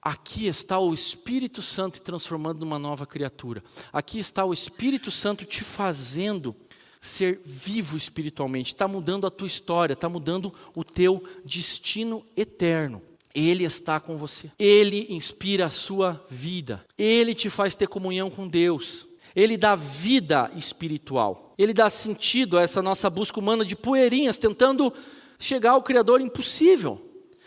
Aqui 0.00 0.46
está 0.46 0.78
o 0.78 0.94
Espírito 0.94 1.60
Santo 1.60 1.94
te 1.94 2.02
transformando 2.02 2.60
numa 2.60 2.78
nova 2.78 3.04
criatura. 3.04 3.62
Aqui 3.92 4.18
está 4.18 4.44
o 4.44 4.52
Espírito 4.52 5.10
Santo 5.10 5.44
te 5.44 5.64
fazendo 5.64 6.54
ser 7.00 7.40
vivo 7.44 7.96
espiritualmente. 7.96 8.74
Está 8.74 8.88
mudando 8.88 9.26
a 9.26 9.30
tua 9.30 9.46
história, 9.46 9.94
está 9.94 10.08
mudando 10.08 10.52
o 10.74 10.84
teu 10.84 11.22
destino 11.44 12.24
eterno. 12.36 13.02
Ele 13.34 13.64
está 13.64 14.00
com 14.00 14.16
você. 14.16 14.50
Ele 14.58 15.06
inspira 15.10 15.66
a 15.66 15.70
sua 15.70 16.24
vida. 16.28 16.84
Ele 16.96 17.34
te 17.34 17.48
faz 17.48 17.74
ter 17.74 17.86
comunhão 17.86 18.30
com 18.30 18.48
Deus. 18.48 19.06
Ele 19.36 19.56
dá 19.56 19.76
vida 19.76 20.50
espiritual. 20.56 21.54
Ele 21.56 21.74
dá 21.74 21.90
sentido 21.90 22.58
a 22.58 22.62
essa 22.62 22.82
nossa 22.82 23.10
busca 23.10 23.38
humana 23.38 23.64
de 23.64 23.76
poeirinhas, 23.76 24.38
tentando 24.38 24.92
chegar 25.38 25.72
ao 25.72 25.82
Criador 25.82 26.20
impossível. 26.20 27.04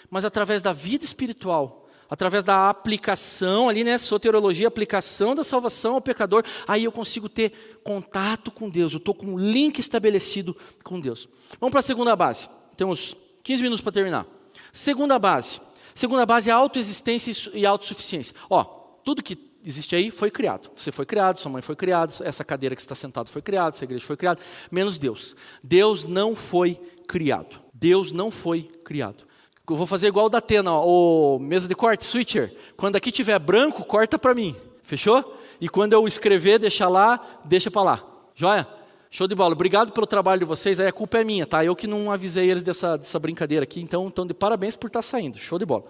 Mas 0.10 0.24
através 0.26 0.62
da 0.62 0.74
vida 0.74 1.04
espiritual, 1.04 1.81
através 2.12 2.44
da 2.44 2.70
aplicação, 2.70 3.70
ali 3.70 3.86
né, 3.86 3.98
soteriologia, 3.98 4.68
aplicação 4.68 5.34
da 5.34 5.46
salvação 5.46 5.94
ao 5.94 6.02
pecador, 6.02 6.44
aí 6.68 6.84
eu 6.84 6.92
consigo 6.92 7.30
ter 7.30 7.80
contato 7.86 8.52
com 8.52 8.70
Deus, 8.70 8.92
eu 8.92 8.98
estou 8.98 9.16
com 9.16 9.28
um 9.28 9.40
link 9.40 9.80
estabelecido 9.80 10.56
com 10.84 11.00
Deus. 11.00 11.30
Vamos 11.58 11.72
para 11.72 11.80
a 11.80 11.84
segunda 11.84 12.14
base. 12.14 12.50
Temos 12.76 13.16
15 13.42 13.64
minutos 13.64 13.82
para 13.82 13.94
terminar. 13.94 14.28
Segunda 14.74 15.18
base. 15.18 15.62
Segunda 15.96 16.26
base 16.26 16.50
é 16.50 16.54
autoexistência 16.54 17.52
e 17.54 17.66
autossuficiência. 17.66 18.36
Ó, 18.50 18.66
tudo 19.06 19.24
que 19.24 19.38
existe 19.66 19.96
aí 19.96 20.12
foi 20.12 20.30
criado. 20.30 20.70
Você 20.76 20.92
foi 20.92 21.06
criado, 21.06 21.38
sua 21.38 21.50
mãe 21.50 21.62
foi 21.62 21.78
criada, 21.78 22.14
essa 22.26 22.44
cadeira 22.44 22.76
que 22.76 22.82
está 22.82 22.94
sentado 22.94 23.30
foi 23.30 23.42
criada, 23.42 23.70
essa 23.70 23.86
igreja 23.86 24.06
foi 24.06 24.18
criada, 24.18 24.42
menos 24.70 24.98
Deus. 24.98 25.34
Deus 25.64 26.04
não 26.04 26.36
foi 26.36 26.76
criado. 27.08 27.62
Deus 27.74 28.12
não 28.12 28.30
foi 28.30 28.64
criado. 28.84 29.31
Eu 29.72 29.78
vou 29.78 29.88
fazer 29.88 30.08
igual 30.08 30.26
o 30.26 30.30
da 30.30 30.40
Atena, 30.40 30.74
o 30.74 31.40
mesa 31.40 31.66
de 31.66 31.74
corte, 31.74 32.04
switcher. 32.04 32.54
Quando 32.76 32.98
aqui 32.98 33.10
tiver 33.10 33.40
branco, 33.40 33.86
corta 33.86 34.20
para 34.20 34.36
mim. 34.36 34.54
Fechou? 34.84 35.38
E 35.62 35.70
quando 35.70 35.94
eu 35.94 36.06
escrever, 36.06 36.60
deixa 36.60 36.90
lá, 36.90 37.40
deixa 37.46 37.72
para 37.72 37.82
lá. 37.82 38.04
Joia? 38.36 38.68
Show 39.10 39.30
de 39.30 39.34
bola. 39.34 39.54
Obrigado 39.54 39.94
pelo 39.94 40.06
trabalho 40.06 40.40
de 40.40 40.46
vocês. 40.46 40.78
Aí 40.78 40.88
a 40.88 40.92
culpa 40.92 41.20
é 41.20 41.24
minha, 41.24 41.46
tá? 41.46 41.64
Eu 41.64 41.74
que 41.74 41.88
não 41.88 42.12
avisei 42.12 42.52
eles 42.52 42.64
dessa, 42.64 42.98
dessa 42.98 43.18
brincadeira 43.18 43.64
aqui. 43.64 43.80
Então, 43.80 44.08
então, 44.08 44.28
de 44.28 44.34
parabéns 44.34 44.76
por 44.76 44.88
estar 44.88 45.00
tá 45.00 45.04
saindo. 45.04 45.38
Show 45.38 45.58
de 45.58 45.66
bola. 45.66 45.86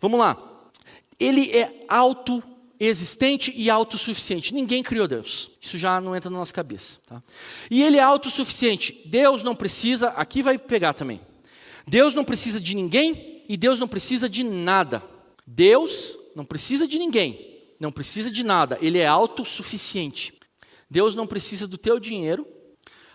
Vamos 0.00 0.20
lá. 0.20 0.36
Ele 1.18 1.50
é 1.50 1.84
autoexistente 1.88 3.52
e 3.56 3.68
autossuficiente. 3.68 4.54
Ninguém 4.54 4.80
criou 4.80 5.08
Deus. 5.08 5.50
Isso 5.60 5.76
já 5.76 6.00
não 6.00 6.14
entra 6.14 6.30
na 6.30 6.38
nossa 6.38 6.54
cabeça. 6.54 7.00
Tá? 7.04 7.20
E 7.68 7.82
ele 7.82 7.96
é 7.96 8.02
autossuficiente. 8.02 9.02
Deus 9.06 9.42
não 9.42 9.56
precisa. 9.56 10.10
Aqui 10.10 10.40
vai 10.40 10.56
pegar 10.56 10.92
também. 10.92 11.20
Deus 11.86 12.14
não 12.14 12.24
precisa 12.24 12.60
de 12.60 12.74
ninguém 12.74 13.44
e 13.48 13.56
Deus 13.56 13.78
não 13.78 13.88
precisa 13.88 14.28
de 14.28 14.44
nada. 14.44 15.02
Deus 15.46 16.16
não 16.34 16.44
precisa 16.44 16.86
de 16.86 16.98
ninguém, 16.98 17.62
não 17.78 17.92
precisa 17.92 18.30
de 18.30 18.42
nada, 18.42 18.78
ele 18.80 18.98
é 18.98 19.06
autossuficiente. 19.06 20.32
Deus 20.88 21.14
não 21.14 21.26
precisa 21.26 21.66
do 21.66 21.78
teu 21.78 21.98
dinheiro, 21.98 22.46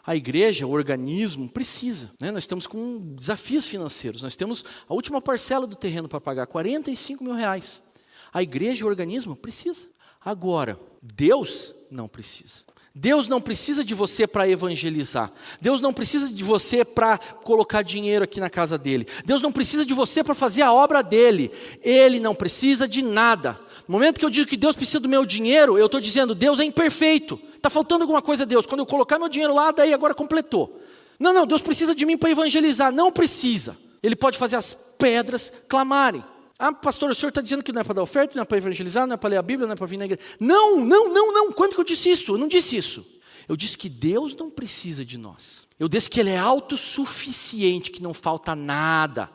a 0.05 0.15
igreja, 0.15 0.65
o 0.65 0.71
organismo, 0.71 1.49
precisa. 1.49 2.09
Né? 2.19 2.31
Nós 2.31 2.43
estamos 2.43 2.65
com 2.65 3.13
desafios 3.13 3.65
financeiros, 3.65 4.23
nós 4.23 4.35
temos 4.35 4.63
a 4.87 4.93
última 4.93 5.21
parcela 5.21 5.67
do 5.67 5.75
terreno 5.75 6.07
para 6.07 6.21
pagar, 6.21 6.47
45 6.47 7.23
mil 7.23 7.33
reais. 7.33 7.83
A 8.31 8.41
igreja, 8.41 8.85
o 8.85 8.87
organismo, 8.87 9.35
precisa. 9.35 9.85
Agora, 10.23 10.79
Deus 11.01 11.73
não 11.89 12.07
precisa. 12.07 12.66
Deus 12.99 13.27
não 13.27 13.39
precisa 13.39 13.85
de 13.85 13.93
você 13.93 14.25
para 14.25 14.49
evangelizar. 14.49 15.31
Deus 15.61 15.79
não 15.81 15.93
precisa 15.93 16.33
de 16.33 16.43
você 16.43 16.83
para 16.83 17.19
colocar 17.19 17.83
dinheiro 17.83 18.23
aqui 18.23 18.39
na 18.39 18.49
casa 18.49 18.75
dele. 18.75 19.07
Deus 19.23 19.39
não 19.39 19.51
precisa 19.51 19.85
de 19.85 19.93
você 19.93 20.23
para 20.23 20.33
fazer 20.33 20.63
a 20.63 20.73
obra 20.73 21.03
dele. 21.03 21.51
Ele 21.83 22.19
não 22.19 22.33
precisa 22.33 22.87
de 22.87 23.03
nada. 23.03 23.59
No 23.87 23.93
momento 23.93 24.17
que 24.17 24.25
eu 24.25 24.31
digo 24.31 24.49
que 24.49 24.57
Deus 24.57 24.75
precisa 24.75 24.99
do 24.99 25.07
meu 25.07 25.27
dinheiro, 25.27 25.77
eu 25.77 25.85
estou 25.85 26.01
dizendo, 26.01 26.33
Deus 26.33 26.59
é 26.59 26.63
imperfeito. 26.63 27.39
Está 27.55 27.69
faltando 27.69 28.03
alguma 28.03 28.21
coisa 28.21 28.43
a 28.43 28.47
Deus. 28.47 28.65
Quando 28.65 28.79
eu 28.79 28.85
colocar 28.87 29.19
meu 29.19 29.29
dinheiro 29.29 29.53
lá, 29.53 29.69
daí 29.71 29.93
agora 29.93 30.15
completou. 30.15 30.81
Não, 31.19 31.31
não, 31.31 31.45
Deus 31.45 31.61
precisa 31.61 31.93
de 31.93 32.03
mim 32.03 32.17
para 32.17 32.31
evangelizar. 32.31 32.91
Não 32.91 33.11
precisa. 33.11 33.77
Ele 34.01 34.15
pode 34.15 34.39
fazer 34.39 34.55
as 34.55 34.73
pedras 34.73 35.53
clamarem. 35.69 36.23
Ah, 36.59 36.73
pastor, 36.73 37.11
o 37.11 37.15
senhor 37.15 37.29
está 37.29 37.41
dizendo 37.41 37.63
que 37.63 37.71
não 37.71 37.81
é 37.81 37.83
para 37.83 37.95
dar 37.95 38.01
oferta, 38.01 38.35
não 38.35 38.41
é 38.41 38.45
para 38.45 38.57
evangelizar, 38.57 39.05
não 39.05 39.13
é 39.13 39.17
para 39.17 39.29
ler 39.29 39.37
a 39.37 39.41
Bíblia, 39.41 39.67
não 39.67 39.73
é 39.73 39.75
para 39.75 39.85
vir 39.85 39.97
na 39.97 40.05
igreja. 40.05 40.21
Não, 40.39 40.79
não, 40.79 41.13
não, 41.13 41.31
não. 41.31 41.51
Quando 41.51 41.75
que 41.75 41.79
eu 41.79 41.85
disse 41.85 42.09
isso? 42.09 42.33
Eu 42.33 42.37
não 42.37 42.47
disse 42.47 42.75
isso. 42.75 43.05
Eu 43.47 43.55
disse 43.55 43.77
que 43.77 43.87
Deus 43.87 44.35
não 44.35 44.49
precisa 44.49 45.05
de 45.05 45.17
nós. 45.17 45.67
Eu 45.79 45.87
disse 45.87 46.09
que 46.09 46.19
Ele 46.19 46.31
é 46.31 46.37
autossuficiente, 46.37 47.91
que 47.91 48.01
não 48.01 48.13
falta 48.13 48.55
nada. 48.55 49.29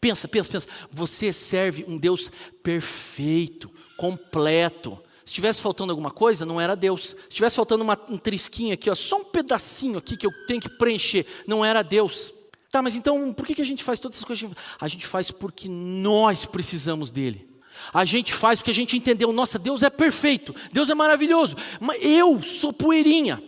Pensa, 0.00 0.26
pensa, 0.26 0.50
pensa. 0.50 0.68
Você 0.90 1.32
serve 1.32 1.84
um 1.86 1.96
Deus 1.96 2.30
perfeito, 2.62 3.70
completo. 3.96 4.98
Se 5.24 5.30
estivesse 5.30 5.62
faltando 5.62 5.92
alguma 5.92 6.10
coisa, 6.10 6.44
não 6.44 6.60
era 6.60 6.74
Deus. 6.74 7.10
Se 7.10 7.16
estivesse 7.30 7.56
faltando 7.56 7.84
uma, 7.84 7.98
um 8.10 8.18
trisquinho 8.18 8.74
aqui, 8.74 8.90
ó, 8.90 8.94
só 8.94 9.18
um 9.18 9.24
pedacinho 9.24 9.98
aqui 9.98 10.16
que 10.16 10.26
eu 10.26 10.32
tenho 10.46 10.60
que 10.60 10.68
preencher, 10.68 11.24
não 11.46 11.64
era 11.64 11.82
Deus. 11.82 12.34
Tá, 12.74 12.82
mas 12.82 12.96
então 12.96 13.32
por 13.32 13.46
que, 13.46 13.54
que 13.54 13.62
a 13.62 13.64
gente 13.64 13.84
faz 13.84 14.00
todas 14.00 14.16
essas 14.16 14.26
coisas? 14.26 14.50
A 14.80 14.88
gente 14.88 15.06
faz 15.06 15.30
porque 15.30 15.68
nós 15.68 16.44
precisamos 16.44 17.12
dele. 17.12 17.48
A 17.92 18.04
gente 18.04 18.34
faz 18.34 18.58
porque 18.58 18.72
a 18.72 18.74
gente 18.74 18.96
entendeu, 18.96 19.32
nossa, 19.32 19.60
Deus 19.60 19.84
é 19.84 19.90
perfeito, 19.90 20.52
Deus 20.72 20.90
é 20.90 20.94
maravilhoso, 20.94 21.54
mas 21.78 22.04
eu 22.04 22.42
sou 22.42 22.72
poeirinha, 22.72 23.40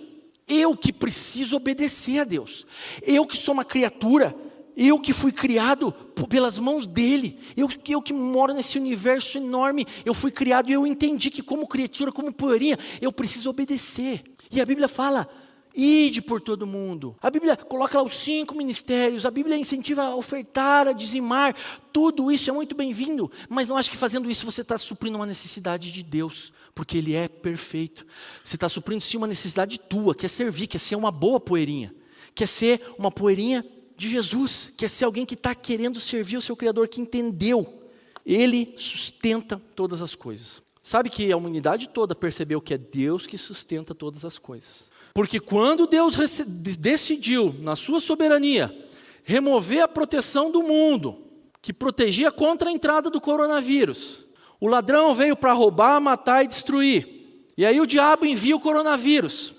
eu 0.46 0.76
que 0.76 0.92
preciso 0.92 1.56
obedecer 1.56 2.20
a 2.20 2.24
Deus, 2.24 2.64
eu 3.02 3.26
que 3.26 3.36
sou 3.36 3.52
uma 3.52 3.64
criatura, 3.64 4.32
eu 4.76 4.96
que 5.00 5.12
fui 5.12 5.32
criado 5.32 5.90
pelas 6.28 6.56
mãos 6.56 6.86
dele, 6.86 7.36
eu, 7.56 7.68
eu 7.88 8.00
que 8.00 8.12
moro 8.12 8.54
nesse 8.54 8.78
universo 8.78 9.38
enorme, 9.38 9.88
eu 10.04 10.14
fui 10.14 10.30
criado 10.30 10.70
e 10.70 10.74
eu 10.74 10.86
entendi 10.86 11.30
que, 11.30 11.42
como 11.42 11.66
criatura, 11.66 12.12
como 12.12 12.32
poeirinha, 12.32 12.78
eu 13.00 13.10
preciso 13.10 13.50
obedecer. 13.50 14.22
E 14.52 14.60
a 14.60 14.64
Bíblia 14.64 14.86
fala: 14.86 15.28
Ide 15.78 16.22
por 16.22 16.40
todo 16.40 16.66
mundo. 16.66 17.14
A 17.20 17.28
Bíblia 17.28 17.54
coloca 17.54 17.98
lá 17.98 18.02
os 18.02 18.16
cinco 18.16 18.54
ministérios, 18.54 19.26
a 19.26 19.30
Bíblia 19.30 19.58
incentiva 19.58 20.04
a 20.04 20.16
ofertar, 20.16 20.88
a 20.88 20.92
dizimar. 20.92 21.54
Tudo 21.92 22.32
isso 22.32 22.48
é 22.48 22.52
muito 22.52 22.74
bem-vindo, 22.74 23.30
mas 23.46 23.68
não 23.68 23.76
acho 23.76 23.90
que 23.90 23.96
fazendo 23.96 24.30
isso 24.30 24.46
você 24.46 24.62
está 24.62 24.78
suprindo 24.78 25.18
uma 25.18 25.26
necessidade 25.26 25.92
de 25.92 26.02
Deus, 26.02 26.50
porque 26.74 26.96
Ele 26.96 27.14
é 27.14 27.28
perfeito. 27.28 28.06
Você 28.42 28.56
está 28.56 28.70
suprindo 28.70 29.02
sim 29.02 29.18
uma 29.18 29.26
necessidade 29.26 29.78
tua, 29.78 30.14
que 30.14 30.24
é 30.24 30.28
servir, 30.30 30.66
que 30.66 30.78
é 30.78 30.80
ser 30.80 30.96
uma 30.96 31.10
boa 31.10 31.38
poeirinha, 31.38 31.94
que 32.34 32.42
é 32.42 32.46
ser 32.46 32.80
uma 32.98 33.10
poeirinha 33.10 33.62
de 33.98 34.08
Jesus, 34.08 34.72
que 34.74 34.86
é 34.86 34.88
ser 34.88 35.04
alguém 35.04 35.26
que 35.26 35.34
está 35.34 35.54
querendo 35.54 36.00
servir 36.00 36.38
o 36.38 36.42
seu 36.42 36.56
Criador, 36.56 36.88
que 36.88 37.02
entendeu. 37.02 37.82
Ele 38.24 38.72
sustenta 38.78 39.60
todas 39.74 40.00
as 40.00 40.14
coisas. 40.14 40.65
Sabe 40.86 41.10
que 41.10 41.32
a 41.32 41.36
humanidade 41.36 41.88
toda 41.88 42.14
percebeu 42.14 42.60
que 42.60 42.72
é 42.72 42.78
Deus 42.78 43.26
que 43.26 43.36
sustenta 43.36 43.92
todas 43.92 44.24
as 44.24 44.38
coisas. 44.38 44.88
Porque 45.12 45.40
quando 45.40 45.84
Deus 45.84 46.14
decidiu, 46.78 47.52
na 47.58 47.74
sua 47.74 47.98
soberania, 47.98 48.72
remover 49.24 49.82
a 49.82 49.88
proteção 49.88 50.48
do 50.48 50.62
mundo, 50.62 51.24
que 51.60 51.72
protegia 51.72 52.30
contra 52.30 52.70
a 52.70 52.72
entrada 52.72 53.10
do 53.10 53.20
coronavírus, 53.20 54.24
O 54.60 54.68
ladrão 54.68 55.12
veio 55.12 55.34
para 55.34 55.52
roubar, 55.52 56.00
matar 56.00 56.44
e 56.44 56.48
destruir. 56.48 57.42
E 57.56 57.66
aí 57.66 57.80
o 57.80 57.86
diabo 57.86 58.24
envia 58.24 58.54
o 58.54 58.60
coronavírus. 58.60 59.56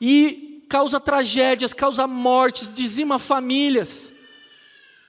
E 0.00 0.64
causa 0.68 0.98
tragédias, 0.98 1.72
causa 1.72 2.08
mortes, 2.08 2.74
dizima 2.74 3.20
famílias. 3.20 4.12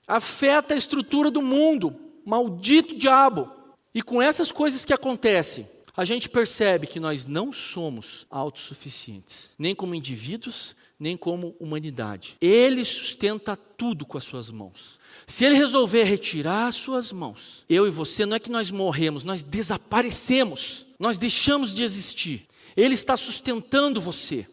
Afeta 0.06 0.72
a 0.72 0.76
estrutura 0.76 1.32
do 1.32 1.42
mundo. 1.42 1.96
Maldito 2.24 2.94
diabo. 2.94 3.58
E 3.94 4.02
com 4.02 4.22
essas 4.22 4.52
coisas 4.52 4.84
que 4.84 4.92
acontecem, 4.92 5.66
a 5.96 6.04
gente 6.04 6.28
percebe 6.28 6.86
que 6.86 7.00
nós 7.00 7.26
não 7.26 7.52
somos 7.52 8.26
autossuficientes, 8.30 9.52
nem 9.58 9.74
como 9.74 9.94
indivíduos, 9.94 10.76
nem 10.98 11.16
como 11.16 11.56
humanidade. 11.58 12.36
Ele 12.40 12.84
sustenta 12.84 13.56
tudo 13.56 14.04
com 14.04 14.18
as 14.18 14.24
suas 14.24 14.50
mãos. 14.50 14.98
Se 15.26 15.44
ele 15.44 15.54
resolver 15.54 16.04
retirar 16.04 16.68
as 16.68 16.76
suas 16.76 17.10
mãos, 17.10 17.64
eu 17.68 17.86
e 17.86 17.90
você, 17.90 18.26
não 18.26 18.36
é 18.36 18.40
que 18.40 18.50
nós 18.50 18.70
morremos, 18.70 19.24
nós 19.24 19.42
desaparecemos, 19.42 20.86
nós 20.98 21.18
deixamos 21.18 21.74
de 21.74 21.82
existir. 21.82 22.46
Ele 22.76 22.94
está 22.94 23.16
sustentando 23.16 24.00
você. 24.00 24.46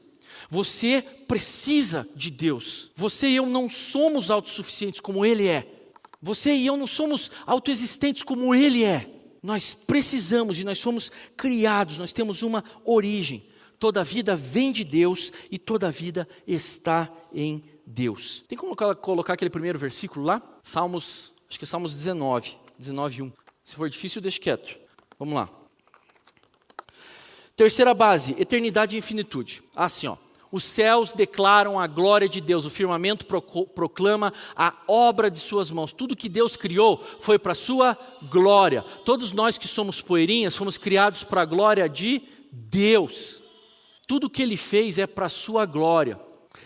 Você 0.50 1.02
precisa 1.02 2.08
de 2.16 2.32
Deus. 2.32 2.90
Você 2.96 3.28
e 3.28 3.36
eu 3.36 3.46
não 3.46 3.68
somos 3.68 4.32
autossuficientes 4.32 5.02
como 5.02 5.26
Ele 5.26 5.48
é. 5.48 5.68
Você 6.22 6.54
e 6.54 6.66
eu 6.66 6.78
não 6.78 6.88
somos 6.88 7.30
autoexistentes 7.46 8.24
como 8.24 8.56
Ele 8.56 8.84
é. 8.84 9.17
Nós 9.42 9.74
precisamos 9.74 10.60
e 10.60 10.64
nós 10.64 10.80
somos 10.80 11.12
criados, 11.36 11.98
nós 11.98 12.14
temos 12.14 12.44
uma 12.44 12.64
origem. 12.84 13.48
Toda 13.80 14.04
vida 14.04 14.36
vem 14.36 14.72
de 14.72 14.84
Deus 14.84 15.32
e 15.52 15.60
toda 15.60 15.92
vida 15.92 16.28
está 16.48 17.12
em 17.32 17.64
Deus. 17.86 18.44
Tem 18.48 18.58
como 18.58 18.76
colocar 18.96 19.34
aquele 19.34 19.52
primeiro 19.52 19.78
versículo 19.78 20.26
lá? 20.26 20.42
Salmos, 20.64 21.34
acho 21.48 21.60
que 21.60 21.66
é 21.66 21.68
Salmos 21.68 21.94
19, 21.94 22.58
19, 22.78 23.22
1. 23.22 23.32
Se 23.64 23.76
for 23.76 23.90
difícil, 23.90 24.22
deixe 24.22 24.40
quieto. 24.40 24.78
Vamos 25.20 25.36
lá. 25.36 25.50
Terceira 27.56 27.94
base, 27.94 28.36
eternidade 28.40 28.96
e 28.96 29.00
infinitude. 29.00 29.64
Assim, 29.76 30.08
ó. 30.08 30.18
Os 30.52 30.64
céus 30.64 31.12
declaram 31.12 31.80
a 31.80 31.88
glória 31.88 32.30
de 32.30 32.40
Deus, 32.40 32.66
o 32.66 32.70
firmamento 32.70 33.26
proclama 33.26 34.34
a 34.56 34.74
obra 34.88 35.30
de 35.30 35.40
suas 35.40 35.70
mãos. 35.70 35.92
Tudo 35.92 36.16
que 36.16 36.30
Deus 36.30 36.56
criou 36.56 37.04
foi 37.20 37.38
para 37.38 37.52
a 37.52 37.56
sua 37.56 37.98
glória. 38.30 38.82
Todos 39.04 39.34
nós 39.34 39.58
que 39.58 39.68
somos 39.68 40.02
poeirinhas 40.02 40.56
fomos 40.56 40.78
criados 40.78 41.24
para 41.24 41.42
a 41.42 41.46
glória 41.46 41.90
de 41.90 42.22
Deus. 42.52 43.44
Tudo 44.08 44.30
que 44.30 44.42
Ele 44.42 44.56
fez 44.56 44.98
é 44.98 45.06
para 45.06 45.26
a 45.26 45.30
sua 45.30 45.66
glória. 45.66 46.20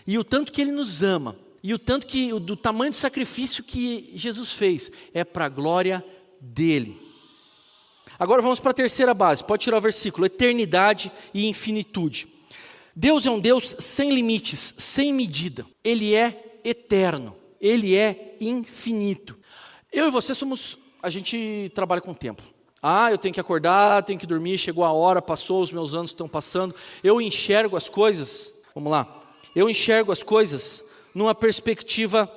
E 0.06 0.16
o 0.16 0.24
tanto 0.24 0.52
que 0.52 0.60
Ele 0.60 0.72
nos 0.72 1.02
ama, 1.02 1.36
e 1.62 1.74
o 1.74 1.78
tanto 1.78 2.06
que, 2.06 2.32
do 2.40 2.56
tamanho 2.56 2.90
do 2.90 2.96
sacrifício 2.96 3.64
que 3.64 4.12
Jesus 4.14 4.52
fez, 4.52 4.90
é 5.12 5.24
para 5.24 5.46
a 5.46 5.48
glória 5.48 6.04
dEle. 6.40 7.00
Agora 8.18 8.42
vamos 8.42 8.60
para 8.60 8.70
a 8.70 8.74
terceira 8.74 9.12
base, 9.12 9.44
pode 9.44 9.64
tirar 9.64 9.78
o 9.78 9.80
versículo: 9.80 10.26
eternidade 10.26 11.10
e 11.34 11.48
infinitude. 11.48 12.31
Deus 12.94 13.24
é 13.26 13.30
um 13.30 13.40
Deus 13.40 13.74
sem 13.78 14.12
limites, 14.12 14.74
sem 14.78 15.12
medida. 15.12 15.64
Ele 15.82 16.14
é 16.14 16.58
eterno, 16.64 17.34
ele 17.60 17.96
é 17.96 18.36
infinito. 18.40 19.38
Eu 19.92 20.08
e 20.08 20.10
você 20.10 20.34
somos, 20.34 20.78
a 21.02 21.10
gente 21.10 21.70
trabalha 21.74 22.00
com 22.00 22.12
o 22.12 22.16
tempo. 22.16 22.42
Ah, 22.82 23.10
eu 23.10 23.18
tenho 23.18 23.32
que 23.32 23.40
acordar, 23.40 24.02
tenho 24.02 24.18
que 24.18 24.26
dormir, 24.26 24.58
chegou 24.58 24.84
a 24.84 24.92
hora, 24.92 25.22
passou, 25.22 25.62
os 25.62 25.70
meus 25.70 25.94
anos 25.94 26.10
estão 26.10 26.28
passando. 26.28 26.74
Eu 27.02 27.20
enxergo 27.20 27.76
as 27.76 27.88
coisas, 27.88 28.52
vamos 28.74 28.90
lá. 28.90 29.22
Eu 29.54 29.70
enxergo 29.70 30.10
as 30.10 30.22
coisas 30.22 30.84
numa 31.14 31.34
perspectiva 31.34 32.30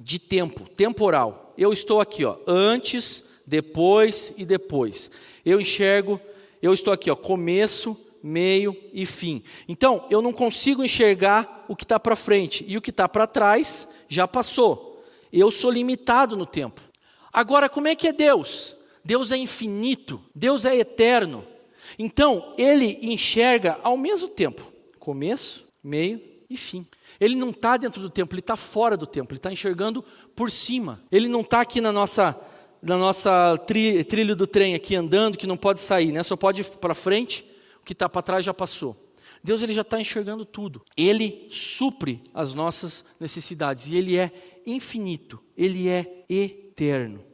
de 0.00 0.18
tempo, 0.18 0.68
temporal. 0.70 1.54
Eu 1.56 1.72
estou 1.72 2.00
aqui, 2.00 2.24
ó, 2.24 2.36
antes, 2.46 3.22
depois 3.46 4.34
e 4.36 4.44
depois. 4.44 5.10
Eu 5.44 5.60
enxergo, 5.60 6.20
eu 6.60 6.72
estou 6.72 6.92
aqui, 6.92 7.10
ó, 7.10 7.14
começo, 7.14 7.96
meio 8.22 8.76
e 8.92 9.04
fim. 9.04 9.42
Então, 9.66 10.06
eu 10.10 10.22
não 10.22 10.32
consigo 10.32 10.84
enxergar 10.84 11.64
o 11.68 11.74
que 11.74 11.84
está 11.84 11.98
para 11.98 12.14
frente 12.14 12.64
e 12.68 12.76
o 12.76 12.80
que 12.82 12.90
está 12.90 13.08
para 13.08 13.26
trás 13.26 13.88
já 14.08 14.28
passou. 14.28 15.04
Eu 15.32 15.50
sou 15.50 15.70
limitado 15.70 16.36
no 16.36 16.46
tempo. 16.46 16.80
Agora, 17.32 17.68
como 17.68 17.88
é 17.88 17.96
que 17.96 18.08
é 18.08 18.12
Deus? 18.12 18.76
Deus 19.04 19.32
é 19.32 19.36
infinito, 19.36 20.22
Deus 20.34 20.64
é 20.64 20.76
eterno. 20.76 21.44
Então, 21.98 22.54
ele 22.56 22.98
enxerga 23.02 23.78
ao 23.82 23.96
mesmo 23.96 24.28
tempo 24.28 24.70
começo, 24.98 25.64
meio 25.82 26.20
e 26.48 26.56
fim. 26.56 26.86
Ele 27.18 27.34
não 27.34 27.50
está 27.50 27.76
dentro 27.76 28.00
do 28.00 28.08
tempo, 28.08 28.34
ele 28.34 28.40
está 28.40 28.56
fora 28.56 28.96
do 28.96 29.06
tempo, 29.06 29.32
ele 29.32 29.38
está 29.38 29.50
enxergando 29.50 30.04
por 30.36 30.50
cima. 30.50 31.02
Ele 31.10 31.26
não 31.26 31.40
está 31.40 31.60
aqui 31.60 31.80
na 31.80 31.90
nossa, 31.90 32.38
na 32.80 32.96
nossa 32.96 33.58
tri, 33.66 34.04
do 34.04 34.46
trem 34.46 34.74
aqui 34.74 34.94
andando, 34.94 35.36
que 35.36 35.46
não 35.46 35.56
pode 35.56 35.80
sair, 35.80 36.12
né? 36.12 36.22
só 36.22 36.36
pode 36.36 36.60
ir 36.60 36.64
para 36.64 36.94
frente 36.94 37.44
o 37.82 37.84
que 37.84 37.92
está 37.92 38.08
para 38.08 38.22
trás 38.22 38.44
já 38.44 38.54
passou. 38.54 38.96
Deus 39.42 39.60
ele 39.60 39.72
já 39.72 39.82
está 39.82 40.00
enxergando 40.00 40.44
tudo. 40.44 40.82
Ele 40.96 41.48
supre 41.50 42.22
as 42.32 42.54
nossas 42.54 43.04
necessidades 43.18 43.88
e 43.88 43.96
ele 43.96 44.16
é 44.16 44.30
infinito, 44.64 45.42
ele 45.56 45.88
é 45.88 46.24
eterno. 46.28 47.24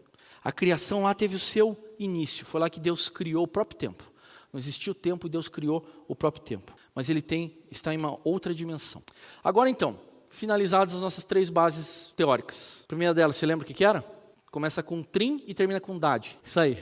A 0.42 0.50
criação 0.50 1.02
lá 1.02 1.14
teve 1.14 1.36
o 1.36 1.38
seu 1.38 1.76
início, 1.98 2.46
foi 2.46 2.60
lá 2.60 2.70
que 2.70 2.80
Deus 2.80 3.10
criou 3.10 3.44
o 3.44 3.48
próprio 3.48 3.78
tempo. 3.78 4.04
Não 4.50 4.58
existia 4.58 4.90
o 4.90 4.94
tempo 4.94 5.26
e 5.26 5.30
Deus 5.30 5.48
criou 5.48 5.86
o 6.08 6.16
próprio 6.16 6.42
tempo. 6.42 6.74
Mas 6.94 7.10
ele 7.10 7.20
tem 7.20 7.58
está 7.70 7.92
em 7.92 7.98
uma 7.98 8.18
outra 8.24 8.54
dimensão. 8.54 9.02
Agora 9.44 9.68
então, 9.68 10.00
finalizadas 10.30 10.94
as 10.94 11.02
nossas 11.02 11.24
três 11.24 11.50
bases 11.50 12.12
teóricas. 12.16 12.82
A 12.84 12.88
primeira 12.88 13.12
delas, 13.12 13.36
você 13.36 13.44
lembra 13.44 13.64
o 13.64 13.66
que, 13.66 13.74
que 13.74 13.84
era? 13.84 14.02
Começa 14.50 14.82
com 14.82 15.02
trim 15.02 15.42
e 15.46 15.52
termina 15.52 15.78
com 15.78 15.98
dade. 15.98 16.38
Isso 16.42 16.58
aí. 16.58 16.78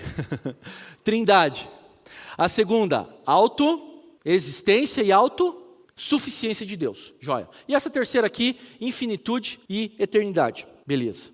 Trindade. 1.03 1.69
A 2.37 2.49
segunda, 2.49 3.09
autoexistência 3.25 5.03
e 5.03 5.13
autossuficiência 5.13 6.67
de 6.67 6.77
Deus. 6.77 7.13
Joia. 7.21 7.49
E 7.67 7.75
essa 7.75 7.91
terceira 7.91 8.27
aqui, 8.27 8.59
infinitude 8.81 9.61
e 9.69 9.95
eternidade. 9.99 10.67
Beleza. 10.87 11.33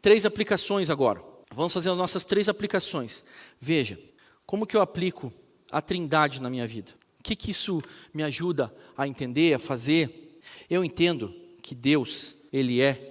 Três 0.00 0.26
aplicações 0.26 0.90
agora. 0.90 1.22
Vamos 1.54 1.72
fazer 1.72 1.90
as 1.90 1.98
nossas 1.98 2.24
três 2.24 2.48
aplicações. 2.48 3.24
Veja, 3.60 3.98
como 4.46 4.66
que 4.66 4.76
eu 4.76 4.80
aplico 4.80 5.32
a 5.70 5.80
trindade 5.80 6.40
na 6.40 6.50
minha 6.50 6.66
vida? 6.66 6.92
O 7.20 7.22
que, 7.22 7.36
que 7.36 7.50
isso 7.50 7.80
me 8.12 8.22
ajuda 8.22 8.74
a 8.96 9.06
entender, 9.06 9.54
a 9.54 9.58
fazer? 9.58 10.40
Eu 10.68 10.84
entendo 10.84 11.32
que 11.62 11.74
Deus, 11.74 12.34
Ele 12.52 12.80
é 12.80 13.10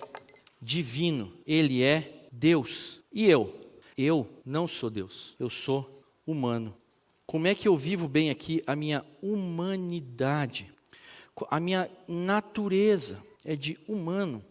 divino, 0.62 1.34
Ele 1.48 1.82
é 1.82 2.28
Deus. 2.32 3.00
E 3.14 3.26
eu? 3.26 3.60
Eu 3.98 4.28
não 4.46 4.68
sou 4.68 4.90
Deus, 4.90 5.36
eu 5.40 5.50
sou 5.50 6.04
humano. 6.26 6.76
Como 7.32 7.48
é 7.48 7.56
que 7.56 7.66
eu 7.66 7.78
vivo 7.78 8.10
bem 8.10 8.30
aqui 8.30 8.62
a 8.68 8.76
minha 8.76 9.06
humanidade? 9.22 10.70
A 11.50 11.62
minha 11.62 11.90
natureza 12.06 13.24
é 13.46 13.56
de 13.56 13.80
humano. 13.88 14.44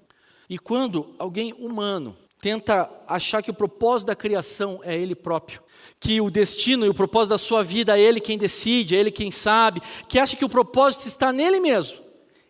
E 0.48 0.58
quando 0.58 1.14
alguém 1.18 1.52
humano 1.52 2.16
tenta 2.40 2.90
achar 3.06 3.42
que 3.42 3.50
o 3.50 3.54
propósito 3.54 4.06
da 4.06 4.16
criação 4.16 4.80
é 4.82 4.98
ele 4.98 5.14
próprio, 5.14 5.60
que 6.00 6.22
o 6.22 6.30
destino 6.30 6.86
e 6.86 6.88
o 6.88 6.94
propósito 6.94 7.32
da 7.32 7.38
sua 7.38 7.62
vida 7.62 7.98
é 7.98 8.00
ele 8.00 8.18
quem 8.18 8.38
decide, 8.38 8.96
é 8.96 8.98
ele 8.98 9.10
quem 9.10 9.30
sabe, 9.30 9.82
que 10.08 10.18
acha 10.18 10.34
que 10.34 10.44
o 10.46 10.48
propósito 10.48 11.06
está 11.06 11.34
nele 11.34 11.60
mesmo, 11.60 11.98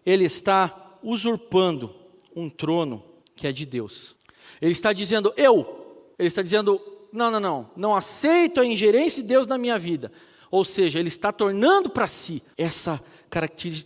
ele 0.06 0.24
está 0.26 0.96
usurpando 1.02 1.92
um 2.36 2.48
trono 2.48 3.02
que 3.34 3.48
é 3.48 3.52
de 3.52 3.66
Deus. 3.66 4.16
Ele 4.62 4.70
está 4.70 4.92
dizendo 4.92 5.34
eu, 5.36 6.14
ele 6.16 6.28
está 6.28 6.40
dizendo 6.40 6.80
não, 7.12 7.30
não, 7.30 7.40
não, 7.40 7.70
não 7.76 7.94
aceito 7.94 8.60
a 8.60 8.66
ingerência 8.66 9.22
de 9.22 9.28
Deus 9.28 9.46
na 9.46 9.58
minha 9.58 9.78
vida. 9.78 10.12
Ou 10.50 10.64
seja, 10.64 10.98
ele 10.98 11.08
está 11.08 11.32
tornando 11.32 11.90
para 11.90 12.08
si 12.08 12.42
essa 12.58 13.02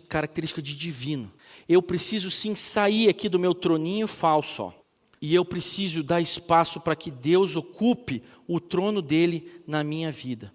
característica 0.08 0.62
de 0.62 0.74
divino. 0.74 1.32
Eu 1.68 1.82
preciso 1.82 2.30
sim 2.30 2.54
sair 2.54 3.08
aqui 3.08 3.28
do 3.28 3.38
meu 3.38 3.54
troninho 3.54 4.06
falso, 4.06 4.64
ó, 4.64 4.72
e 5.20 5.34
eu 5.34 5.44
preciso 5.44 6.02
dar 6.02 6.20
espaço 6.20 6.80
para 6.80 6.94
que 6.94 7.10
Deus 7.10 7.56
ocupe 7.56 8.22
o 8.46 8.60
trono 8.60 9.00
dele 9.00 9.50
na 9.66 9.82
minha 9.82 10.12
vida. 10.12 10.52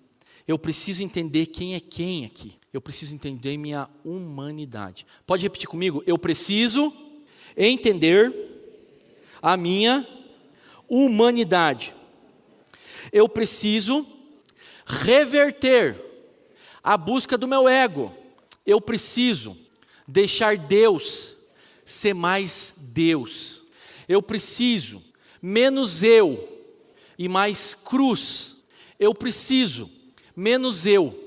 Eu 0.48 0.58
preciso 0.58 1.04
entender 1.04 1.48
quem 1.48 1.76
é 1.76 1.80
quem 1.80 2.26
aqui. 2.26 2.56
Eu 2.72 2.82
preciso 2.82 3.16
entender 3.16 3.58
minha 3.58 3.90
humanidade. 4.04 5.06
Pode 5.26 5.44
repetir 5.44 5.68
comigo? 5.68 6.04
Eu 6.06 6.18
preciso 6.18 6.94
entender 7.58 8.32
a 9.42 9.58
minha 9.58 10.08
humanidade. 10.88 11.96
Eu 13.12 13.28
preciso 13.28 14.06
reverter 14.86 15.96
a 16.84 16.98
busca 16.98 17.38
do 17.38 17.48
meu 17.48 17.68
ego. 17.68 18.14
Eu 18.66 18.82
preciso 18.82 19.58
deixar 20.08 20.58
Deus 20.58 21.36
ser 21.86 22.14
mais 22.14 22.74
Deus. 22.78 23.64
Eu 24.08 24.22
preciso 24.22 25.04
menos 25.42 26.04
eu 26.04 26.48
e 27.18 27.28
mais 27.28 27.74
cruz. 27.74 28.56
Eu 29.00 29.14
preciso 29.14 29.90
menos 30.36 30.86
eu 30.86 31.18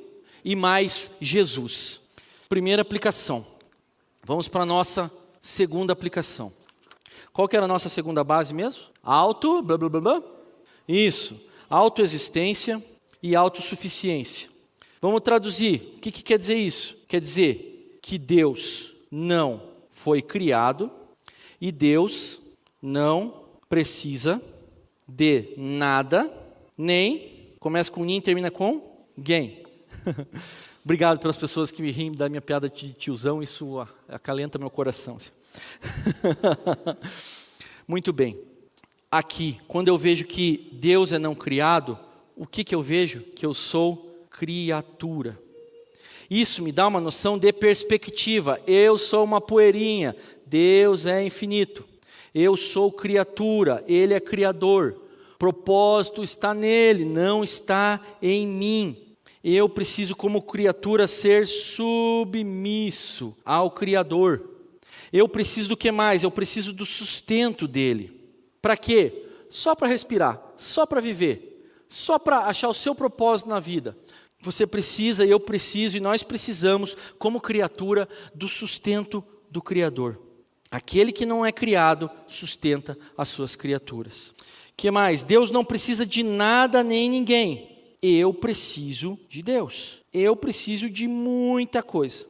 e 0.45 0.57
mais 0.57 1.13
Jesus. 1.21 2.01
Primeira 2.49 2.83
aplicação. 2.83 3.47
Vamos 4.25 4.49
para 4.49 4.63
a 4.63 4.67
nossa 4.67 5.11
segunda 5.41 5.93
aplicação. 5.93 6.53
Qual 7.33 7.49
que 7.49 7.57
era 7.57 7.65
a 7.65 7.69
nossa 7.69 7.89
segunda 7.89 8.23
base 8.23 8.53
mesmo? 8.53 8.83
Auto, 9.03 9.63
blá 9.63 9.79
blá 9.79 9.89
blá 9.89 10.01
blá. 10.01 10.23
Isso 10.87 11.41
autoexistência 11.73 12.85
e 13.23 13.35
autossuficiência. 13.35 14.51
Vamos 15.01 15.23
traduzir. 15.23 15.95
O 15.97 16.01
que, 16.01 16.13
que 16.13 16.23
quer 16.23 16.39
dizer 16.39 16.57
isso? 16.57 17.03
Quer 17.09 17.19
dizer 17.19 17.99
que 18.03 18.19
Deus 18.19 18.93
não 19.11 19.63
foi 19.89 20.21
criado 20.21 20.91
e 21.59 21.73
Deus 21.73 22.43
não 22.83 23.43
precisa 23.71 24.43
de 25.09 25.55
nada, 25.57 26.31
nem 26.77 27.49
começa 27.59 27.91
com 27.91 28.05
nin, 28.05 28.21
termina 28.21 28.51
com 28.51 29.07
gain. 29.17 29.63
Obrigado 30.85 31.21
pelas 31.21 31.39
pessoas 31.39 31.71
que 31.71 31.81
me 31.81 31.91
riem 31.91 32.13
da 32.13 32.29
minha 32.29 32.43
piada 32.43 32.69
de 32.69 32.93
tiozão, 32.93 33.43
isso 33.43 33.81
acalenta 34.09 34.59
meu 34.59 34.69
coração. 34.69 35.17
Muito 37.89 38.13
bem. 38.13 38.52
Aqui, 39.13 39.59
quando 39.69 39.89
eu 39.89 39.99
vejo 39.99 40.27
que 40.27 40.71
Deus 40.73 41.13
é 41.13 41.19
não 41.19 41.35
criado, 41.35 41.99
o 42.35 42.47
que, 42.47 42.65
que 42.65 42.75
eu 42.75 42.81
vejo? 42.81 43.21
Que 43.21 43.45
eu 43.45 43.53
sou 43.53 44.27
criatura. 44.31 45.39
Isso 46.31 46.63
me 46.63 46.73
dá 46.73 46.89
uma 46.89 46.99
noção 46.99 47.37
de 47.37 47.53
perspectiva. 47.53 48.59
Eu 48.67 48.97
sou 48.97 49.23
uma 49.23 49.39
poeirinha, 49.39 50.17
Deus 50.47 51.05
é 51.05 51.23
infinito. 51.23 51.85
Eu 52.35 52.57
sou 52.57 52.91
criatura, 52.91 53.85
Ele 53.87 54.15
é 54.15 54.21
criador. 54.21 54.99
Propósito 55.39 56.23
está 56.23 56.55
nele, 56.55 57.05
não 57.05 57.45
está 57.45 58.01
em 58.23 58.47
mim. 58.47 58.97
Eu 59.45 59.69
preciso, 59.69 60.17
como 60.17 60.41
criatura, 60.41 61.07
ser 61.07 61.47
submisso 61.47 63.37
ao 63.45 63.71
Criador. 63.71 64.49
Eu 65.13 65.29
preciso 65.29 65.69
do 65.69 65.77
que 65.77 65.93
mais? 65.93 66.23
Eu 66.23 66.31
preciso 66.31 66.73
do 66.73 66.87
sustento 66.87 67.69
dele. 67.69 68.22
Para 68.63 68.77
quê? 68.77 69.27
Só 69.51 69.75
para 69.75 69.89
respirar, 69.89 70.41
só 70.57 70.87
para 70.87 71.01
viver, 71.01 71.69
só 71.89 72.19
para 72.19 72.47
achar 72.47 72.69
o 72.69 72.75
seu 72.75 72.95
propósito 72.95 73.51
na 73.51 73.61
vida. 73.61 73.99
Você 74.41 74.67
precisa, 74.67 75.27
eu 75.27 75.39
preciso, 75.39 75.97
e 75.97 76.01
nós 76.01 76.23
precisamos, 76.23 76.97
como 77.19 77.41
criatura, 77.41 78.09
do 78.35 78.49
sustento 78.49 79.23
do 79.51 79.61
Criador. 79.61 80.19
Aquele 80.71 81.13
que 81.13 81.27
não 81.27 81.45
é 81.45 81.53
criado 81.53 82.11
sustenta 82.27 82.97
as 83.17 83.29
suas 83.29 83.55
criaturas. 83.55 84.33
Que 84.77 84.91
mais? 84.91 85.23
Deus 85.23 85.51
não 85.51 85.65
precisa 85.65 86.07
de 86.07 86.23
nada 86.23 86.83
nem 86.83 87.11
ninguém. 87.11 87.97
Eu 88.03 88.33
preciso 88.33 89.19
de 89.29 89.43
Deus. 89.43 90.01
Eu 90.13 90.35
preciso 90.35 90.89
de 90.89 91.07
muita 91.07 91.83
coisa. 91.83 92.27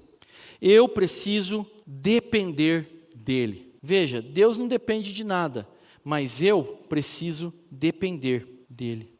Eu 0.60 0.88
preciso 0.88 1.64
depender 1.86 3.08
dele. 3.14 3.72
Veja, 3.82 4.20
Deus 4.20 4.58
não 4.58 4.68
depende 4.68 5.12
de 5.14 5.24
nada, 5.24 5.66
mas 6.04 6.42
eu 6.42 6.64
preciso 6.88 7.52
depender 7.70 8.64
dele. 8.68 9.12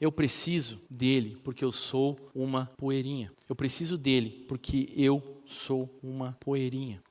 Eu 0.00 0.12
preciso 0.12 0.80
dele 0.88 1.38
porque 1.42 1.64
eu 1.64 1.72
sou 1.72 2.18
uma 2.34 2.70
poeirinha. 2.76 3.32
Eu 3.48 3.56
preciso 3.56 3.98
dele 3.98 4.44
porque 4.48 4.88
eu 4.96 5.42
sou 5.44 5.90
uma 6.02 6.36
poeirinha. 6.40 7.02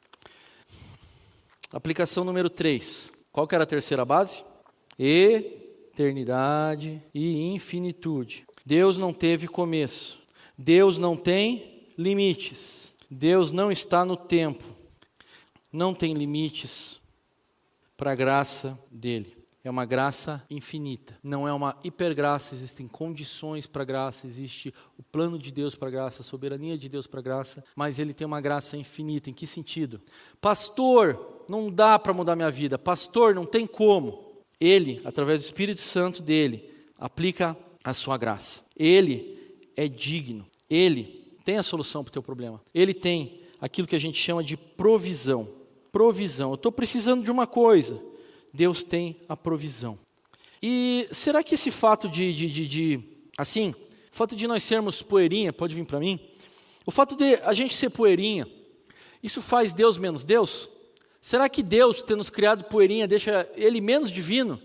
Aplicação 1.71 2.23
número 2.23 2.49
3. 2.49 3.11
Qual 3.31 3.45
que 3.45 3.53
era 3.53 3.65
a 3.65 3.67
terceira 3.67 4.05
base? 4.05 4.43
Eternidade 4.97 7.01
e 7.13 7.53
infinitude. 7.53 8.45
Deus 8.65 8.97
não 8.97 9.13
teve 9.13 9.47
começo. 9.47 10.19
Deus 10.57 10.97
não 10.97 11.17
tem 11.17 11.85
limites. 11.97 12.95
Deus 13.11 13.51
não 13.51 13.71
está 13.71 14.05
no 14.05 14.15
tempo. 14.15 14.63
Não 15.71 15.93
tem 15.93 16.13
limites 16.13 17.01
para 17.97 18.11
a 18.11 18.15
graça 18.15 18.79
dele. 18.91 19.35
É 19.63 19.69
uma 19.69 19.83
graça 19.83 20.41
infinita, 20.49 21.17
não 21.21 21.45
é 21.45 21.51
uma 21.51 21.77
hipergraça, 21.83 22.55
existem 22.55 22.87
condições 22.87 23.67
para 23.67 23.83
graça, 23.83 24.25
existe 24.25 24.73
o 24.97 25.03
plano 25.03 25.37
de 25.37 25.51
Deus 25.51 25.75
para 25.75 25.89
graça, 25.89 26.21
a 26.21 26.23
soberania 26.23 26.77
de 26.77 26.87
Deus 26.87 27.05
para 27.05 27.21
graça, 27.21 27.61
mas 27.75 27.99
ele 27.99 28.13
tem 28.13 28.25
uma 28.25 28.39
graça 28.39 28.77
infinita. 28.77 29.29
Em 29.29 29.33
que 29.33 29.45
sentido? 29.45 29.99
Pastor, 30.39 31.43
não 31.49 31.69
dá 31.69 31.99
para 31.99 32.13
mudar 32.13 32.37
minha 32.37 32.49
vida. 32.49 32.79
Pastor, 32.79 33.35
não 33.35 33.45
tem 33.45 33.67
como. 33.67 34.41
Ele, 34.57 35.01
através 35.03 35.41
do 35.41 35.43
Espírito 35.43 35.81
Santo 35.81 36.21
dele, 36.21 36.73
aplica 36.97 37.57
a 37.83 37.93
sua 37.93 38.17
graça. 38.17 38.63
Ele 38.73 39.37
é 39.75 39.89
digno. 39.89 40.47
Ele 40.69 41.33
tem 41.43 41.57
a 41.57 41.63
solução 41.63 42.03
para 42.03 42.09
o 42.09 42.13
teu 42.13 42.23
problema. 42.23 42.61
Ele 42.73 42.93
tem 42.93 43.41
aquilo 43.59 43.87
que 43.87 43.95
a 43.95 43.99
gente 43.99 44.17
chama 44.17 44.43
de 44.43 44.55
provisão. 44.55 45.56
Provisão. 45.97 46.51
Eu 46.51 46.55
estou 46.55 46.71
precisando 46.71 47.23
de 47.23 47.31
uma 47.31 47.47
coisa. 47.47 47.99
Deus 48.53 48.83
tem 48.83 49.17
a 49.27 49.35
provisão. 49.35 49.97
E 50.61 51.07
será 51.11 51.41
que 51.41 51.55
esse 51.55 51.71
fato 51.71 52.07
de, 52.07 52.31
de, 52.35 52.47
de, 52.51 52.67
de 52.67 52.99
assim, 53.35 53.71
o 53.71 54.15
fato 54.15 54.35
de 54.35 54.45
nós 54.45 54.61
sermos 54.61 55.01
poeirinha, 55.01 55.51
pode 55.51 55.73
vir 55.73 55.87
para 55.87 55.99
mim? 55.99 56.19
O 56.85 56.91
fato 56.91 57.15
de 57.15 57.37
a 57.37 57.51
gente 57.51 57.73
ser 57.73 57.89
poeirinha, 57.89 58.47
isso 59.23 59.41
faz 59.41 59.73
Deus 59.73 59.97
menos 59.97 60.23
Deus? 60.23 60.69
Será 61.19 61.49
que 61.49 61.63
Deus, 61.63 62.03
ter 62.03 62.15
nos 62.15 62.29
criado 62.29 62.65
poeirinha, 62.65 63.07
deixa 63.07 63.49
ele 63.55 63.81
menos 63.81 64.11
divino? 64.11 64.61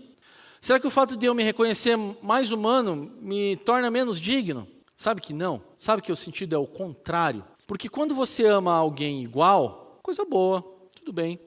Será 0.61 0.79
que 0.79 0.85
o 0.85 0.91
fato 0.91 1.17
de 1.17 1.25
eu 1.25 1.33
me 1.33 1.41
reconhecer 1.41 1.97
mais 2.21 2.51
humano 2.51 3.11
me 3.19 3.57
torna 3.57 3.89
menos 3.89 4.21
digno? 4.21 4.67
Sabe 4.95 5.19
que 5.19 5.33
não. 5.33 5.63
Sabe 5.79 6.03
que 6.03 6.11
o 6.11 6.15
sentido 6.15 6.53
é 6.53 6.59
o 6.59 6.67
contrário. 6.67 7.43
Porque 7.65 7.89
quando 7.89 8.13
você 8.13 8.45
ama 8.45 8.71
alguém 8.75 9.23
igual, 9.23 9.99
coisa 10.03 10.23
boa, 10.23 10.72
tudo 11.03 11.13
bem. 11.13 11.39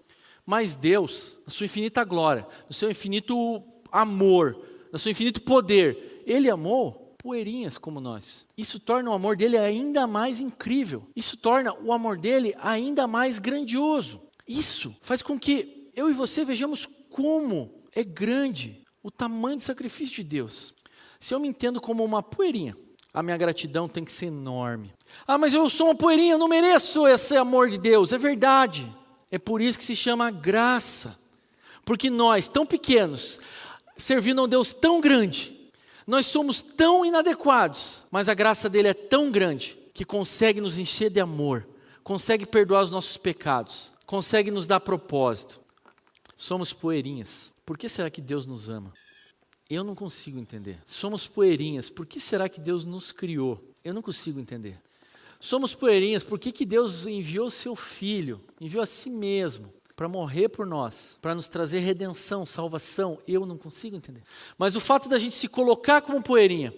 Mas 0.45 0.77
Deus, 0.77 1.39
na 1.45 1.51
sua 1.51 1.65
infinita 1.65 2.05
glória, 2.05 2.47
no 2.69 2.75
seu 2.75 2.91
infinito 2.91 3.63
amor, 3.91 4.57
no 4.93 4.99
seu 4.99 5.11
infinito 5.11 5.43
poder, 5.43 6.23
Ele 6.27 6.49
amou 6.51 7.15
poeirinhas 7.19 7.79
como 7.79 8.01
nós. 8.01 8.47
Isso 8.57 8.79
torna 8.79 9.11
o 9.11 9.15
amor 9.15 9.37
dele 9.37 9.57
ainda 9.57 10.07
mais 10.07 10.41
incrível. 10.41 11.09
Isso 11.17 11.37
torna 11.39 11.75
o 11.83 11.93
amor 11.93 12.19
dele 12.19 12.55
ainda 12.61 13.07
mais 13.07 13.39
grandioso. 13.39 14.23
Isso 14.47 14.95
faz 15.01 15.23
com 15.23 15.39
que 15.39 15.91
eu 15.97 16.09
e 16.09 16.13
você 16.13 16.45
vejamos 16.45 16.87
como 17.11 17.83
é 17.93 18.05
grande 18.05 18.85
o 19.03 19.11
tamanho 19.11 19.57
do 19.57 19.63
sacrifício 19.63 20.17
de 20.17 20.25
Deus. 20.25 20.75
Se 21.19 21.35
eu 21.35 21.41
me 21.41 21.49
entendo 21.49 21.81
como 21.81 22.05
uma 22.05 22.23
poeirinha, 22.23 22.77
a 23.13 23.23
minha 23.23 23.37
gratidão 23.37 23.89
tem 23.89 24.05
que 24.05 24.13
ser 24.13 24.27
enorme. 24.27 24.93
Ah, 25.27 25.39
mas 25.39 25.55
eu 25.55 25.69
sou 25.71 25.87
uma 25.87 25.95
poeirinha, 25.95 26.35
eu 26.35 26.39
não 26.39 26.47
mereço 26.47 27.09
esse 27.09 27.35
amor 27.37 27.71
de 27.71 27.79
Deus. 27.79 28.13
É 28.13 28.19
verdade. 28.19 28.87
É 29.31 29.39
por 29.39 29.61
isso 29.61 29.79
que 29.79 29.85
se 29.85 29.97
chama 29.97 30.31
graça. 30.31 31.19
Porque 31.85 32.11
nós, 32.11 32.49
tão 32.49 32.67
pequenos, 32.67 33.41
servindo 33.97 34.41
a 34.41 34.45
um 34.45 34.49
Deus 34.49 34.75
tão 34.75 35.01
grande, 35.01 35.57
nós 36.07 36.27
somos 36.27 36.63
tão 36.63 37.05
inadequados, 37.05 38.05
mas 38.11 38.29
a 38.29 38.35
graça 38.35 38.69
dele 38.69 38.89
é 38.89 38.95
tão 38.95 39.31
grande 39.31 39.79
que 39.93 40.05
consegue 40.05 40.61
nos 40.61 40.79
encher 40.79 41.11
de 41.11 41.21
amor, 41.21 41.67
consegue 42.05 42.47
perdoar 42.47 42.83
os 42.83 42.91
nossos 42.91 43.17
pecados, 43.17 43.93
consegue 44.05 44.51
nos 44.51 44.67
dar 44.67 44.81
propósito. 44.81 45.61
Somos 46.37 46.73
poeirinhas. 46.73 47.53
Por 47.65 47.79
que 47.79 47.89
será 47.89 48.11
que 48.11 48.21
Deus 48.21 48.47
nos 48.47 48.69
ama? 48.69 48.93
Eu 49.69 49.83
não 49.83 49.95
consigo 49.95 50.39
entender. 50.39 50.79
Somos 50.87 51.27
poeirinhas. 51.27 51.91
Por 51.91 52.07
que 52.07 52.21
será 52.21 52.49
que 52.49 52.61
Deus 52.61 52.85
nos 52.85 53.11
criou? 53.11 53.73
Eu 53.83 53.95
não 53.95 54.03
consigo 54.03 54.39
entender. 54.39 54.79
Somos 55.41 55.75
poeirinhas. 55.75 56.25
Por 56.25 56.39
que, 56.39 56.53
que 56.53 56.65
Deus 56.65 57.07
enviou 57.07 57.51
seu 57.51 57.75
Filho, 57.77 58.41
enviou 58.61 58.83
a 58.83 58.87
si 58.87 59.11
mesmo, 59.11 59.73
para 59.95 60.09
morrer 60.09 60.49
por 60.49 60.67
nós, 60.67 61.19
para 61.23 61.35
nos 61.35 61.49
trazer 61.49 61.81
redenção, 61.81 62.45
salvação? 62.45 63.19
Eu 63.27 63.47
não 63.47 63.57
consigo 63.57 63.97
entender. 63.97 64.23
Mas 64.59 64.77
o 64.77 64.81
fato 64.81 65.09
da 65.09 65.19
gente 65.19 65.35
se 65.35 65.49
colocar 65.49 66.03
como 66.03 66.23
poeirinha, 66.23 66.73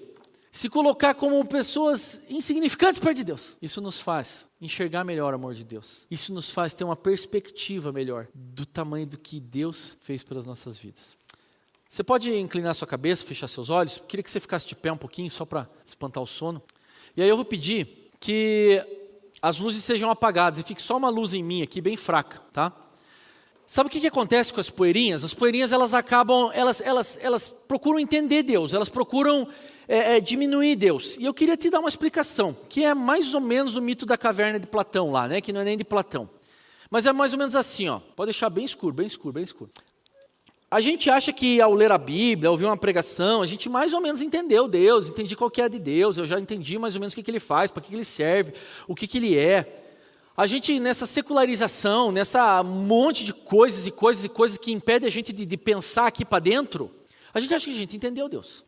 se 0.51 0.69
colocar 0.69 1.15
como 1.15 1.45
pessoas 1.45 2.25
insignificantes 2.29 2.99
perto 2.99 3.19
de 3.19 3.25
Deus. 3.25 3.57
Isso 3.61 3.81
nos 3.81 4.01
faz 4.01 4.49
enxergar 4.61 5.05
melhor 5.05 5.33
o 5.33 5.37
amor 5.37 5.55
de 5.55 5.65
Deus. 5.65 6.07
Isso 6.11 6.33
nos 6.33 6.51
faz 6.51 6.75
ter 6.75 6.85
uma 6.85 6.97
perspectiva 6.97 7.93
melhor 7.93 8.29
do 8.35 8.65
tamanho 8.65 9.07
do 9.07 9.19
que 9.19 9.39
Deus 9.41 9.97
fez 10.01 10.23
pelas 10.23 10.47
nossas 10.47 10.79
vidas. 10.79 11.17
Você 11.89 12.05
pode 12.05 12.35
inclinar 12.35 12.75
sua 12.75 12.87
cabeça, 12.87 13.25
fechar 13.25 13.47
seus 13.47 13.71
olhos. 13.71 13.99
Queria 14.07 14.23
que 14.23 14.31
você 14.31 14.41
ficasse 14.41 14.67
de 14.67 14.77
pé 14.77 14.93
um 14.93 14.97
pouquinho, 14.97 15.31
só 15.31 15.45
para 15.45 15.69
espantar 15.87 16.23
o 16.23 16.27
sono. 16.27 16.63
E 17.17 17.23
aí 17.23 17.29
eu 17.29 17.37
vou 17.37 17.45
pedir 17.45 17.98
que 18.21 18.85
as 19.41 19.59
luzes 19.59 19.85
sejam 19.85 20.11
apagadas 20.11 20.59
e 20.59 20.63
fique 20.63 20.83
só 20.83 20.97
uma 20.97 21.09
luz 21.09 21.33
em 21.33 21.43
mim 21.43 21.63
aqui, 21.63 21.81
bem 21.81 21.97
fraca, 21.97 22.41
tá? 22.53 22.73
Sabe 23.67 23.89
o 23.89 23.91
que, 23.91 24.01
que 24.01 24.07
acontece 24.07 24.53
com 24.53 24.61
as 24.61 24.71
poeirinhas? 24.71 25.23
As 25.23 25.35
poeirinhas 25.35 25.73
elas 25.73 25.93
acabam, 25.93 26.51
elas, 26.55 26.81
elas, 26.81 27.19
elas 27.21 27.49
procuram 27.49 27.99
entender 27.99 28.43
Deus, 28.43 28.73
elas 28.73 28.89
procuram 28.89 29.47
é, 29.87 30.17
é, 30.17 30.21
diminuir 30.21 30.75
Deus. 30.75 31.19
E 31.19 31.25
eu 31.25 31.35
queria 31.35 31.57
te 31.57 31.69
dar 31.69 31.81
uma 31.81 31.89
explicação, 31.89 32.57
que 32.69 32.83
é 32.83 32.95
mais 32.95 33.35
ou 33.35 33.41
menos 33.41 33.77
o 33.77 33.83
mito 33.83 34.07
da 34.07 34.17
caverna 34.17 34.59
de 34.59 34.67
Platão 34.67 35.11
lá, 35.11 35.29
né? 35.29 35.43
que 35.43 35.53
não 35.53 35.61
é 35.61 35.65
nem 35.65 35.77
de 35.77 35.85
Platão. 35.85 36.31
Mas 36.91 37.05
é 37.05 37.13
mais 37.13 37.35
ou 37.35 37.39
menos 37.39 37.55
assim, 37.55 37.89
ó. 37.89 38.01
pode 38.17 38.29
deixar 38.31 38.49
bem 38.49 38.65
escuro, 38.65 38.95
bem 38.95 39.07
escuro, 39.07 39.35
bem 39.35 39.43
escuro. 39.43 39.71
A 40.71 40.83
gente 40.83 41.09
acha 41.09 41.33
que 41.33 41.63
ao 41.63 41.73
ler 41.73 41.91
a 41.91 41.97
Bíblia, 41.97 42.51
ouvir 42.51 42.67
uma 42.67 42.77
pregação, 42.77 43.41
a 43.41 43.47
gente 43.47 43.71
mais 43.71 43.95
ou 43.95 44.03
menos 44.03 44.21
entendeu 44.21 44.69
Deus, 44.69 45.09
entendi 45.09 45.35
qual 45.35 45.51
que 45.51 45.63
é 45.63 45.69
de 45.69 45.79
Deus, 45.79 46.19
eu 46.19 46.27
já 46.27 46.39
entendi 46.39 46.79
mais 46.79 46.95
ou 46.95 47.01
menos 47.01 47.15
o 47.15 47.17
que, 47.17 47.23
que 47.23 47.31
ele 47.31 47.41
faz, 47.41 47.71
para 47.71 47.83
que, 47.83 47.89
que 47.89 47.95
ele 47.95 48.05
serve, 48.05 48.53
o 48.87 48.95
que, 48.95 49.07
que 49.07 49.17
ele 49.17 49.35
é. 49.35 49.83
A 50.37 50.47
gente, 50.47 50.79
nessa 50.79 51.07
secularização, 51.07 52.13
nessa 52.13 52.63
monte 52.63 53.25
de 53.25 53.33
coisas 53.33 53.87
e 53.87 53.91
coisas 53.91 54.25
e 54.27 54.29
coisas 54.29 54.59
que 54.59 54.71
impede 54.71 55.07
a 55.07 55.11
gente 55.11 55.33
de, 55.33 55.47
de 55.47 55.57
pensar 55.57 56.07
aqui 56.07 56.23
para 56.23 56.39
dentro, 56.39 56.91
a 57.33 57.41
gente 57.41 57.55
acha 57.55 57.65
que 57.65 57.73
a 57.73 57.75
gente 57.75 57.97
entendeu 57.97 58.29
Deus. 58.29 58.63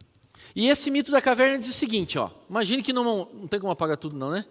E 0.57 0.69
esse 0.69 0.91
mito 0.91 1.13
da 1.13 1.21
caverna 1.21 1.59
diz 1.59 1.69
o 1.69 1.73
seguinte, 1.73 2.19
ó. 2.19 2.31
Imagine 2.49 2.83
que 2.83 2.95
não, 2.95 3.29
não 3.33 3.47
tem 3.47 3.61
como 3.61 3.73
apagar 3.73 3.99
tudo, 3.99 4.17
não, 4.17 4.31
né? 4.31 4.47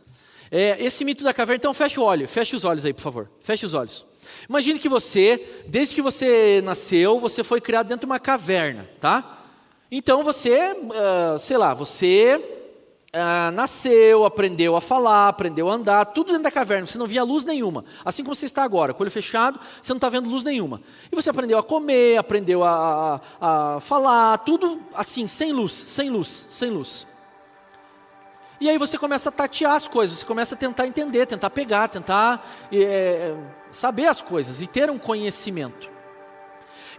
É, 0.52 0.84
esse 0.84 1.04
mito 1.04 1.24
da 1.24 1.34
caverna, 1.34 1.58
então 1.58 1.74
fecha 1.74 2.00
o 2.00 2.04
olho, 2.04 2.28
fecha 2.28 2.56
os 2.56 2.64
olhos 2.64 2.86
aí, 2.86 2.94
por 2.94 3.02
favor. 3.02 3.30
Feche 3.40 3.66
os 3.66 3.74
olhos. 3.74 4.06
Imagine 4.48 4.80
que 4.80 4.90
você, 4.90 5.64
desde 5.68 5.96
que 5.96 6.02
você 6.02 6.62
nasceu, 6.64 7.20
você 7.20 7.44
foi 7.44 7.62
criado 7.62 7.88
dentro 7.88 8.02
de 8.02 8.06
uma 8.06 8.20
caverna, 8.20 8.90
tá? 9.00 9.38
Então 9.92 10.24
você, 10.24 10.74
uh, 10.74 11.40
sei 11.40 11.58
lá, 11.58 11.74
você 11.74 12.40
uh, 13.14 13.52
nasceu, 13.52 14.26
aprendeu 14.26 14.76
a 14.76 14.82
falar, 14.82 15.30
aprendeu 15.30 15.70
a 15.70 15.74
andar, 15.74 16.06
tudo 16.06 16.28
dentro 16.28 16.44
da 16.44 16.52
caverna, 16.52 16.86
você 16.86 16.98
não 16.98 17.08
via 17.08 17.24
luz 17.24 17.44
nenhuma. 17.44 17.84
Assim 18.06 18.24
como 18.24 18.36
você 18.36 18.46
está 18.46 18.64
agora, 18.64 18.94
com 18.94 19.00
o 19.00 19.04
olho 19.04 19.12
fechado, 19.12 19.60
você 19.82 19.92
não 19.92 19.98
está 19.98 20.10
vendo 20.10 20.30
luz 20.30 20.44
nenhuma. 20.44 20.82
E 21.12 21.16
você 21.16 21.30
aprendeu 21.30 21.58
a 21.58 21.64
comer, 21.64 22.18
aprendeu 22.18 22.64
a, 22.64 23.22
a, 23.42 23.76
a 23.76 23.80
falar, 23.80 24.38
tudo 24.40 24.80
assim, 24.94 25.28
sem 25.28 25.52
luz, 25.52 25.74
sem 25.74 26.10
luz, 26.10 26.48
sem 26.50 26.70
luz. 26.70 27.08
E 28.62 28.70
aí 28.70 28.78
você 28.78 28.98
começa 28.98 29.30
a 29.30 29.32
tatear 29.32 29.74
as 29.74 29.88
coisas, 29.88 30.20
você 30.20 30.26
começa 30.26 30.54
a 30.54 30.58
tentar 30.58 30.86
entender, 30.86 31.26
tentar 31.26 31.50
pegar, 31.50 31.88
tentar 31.88 32.46
é, 32.72 33.36
saber 33.72 34.06
as 34.08 34.22
coisas 34.22 34.62
e 34.62 34.68
ter 34.68 34.90
um 34.90 34.98
conhecimento. 34.98 35.90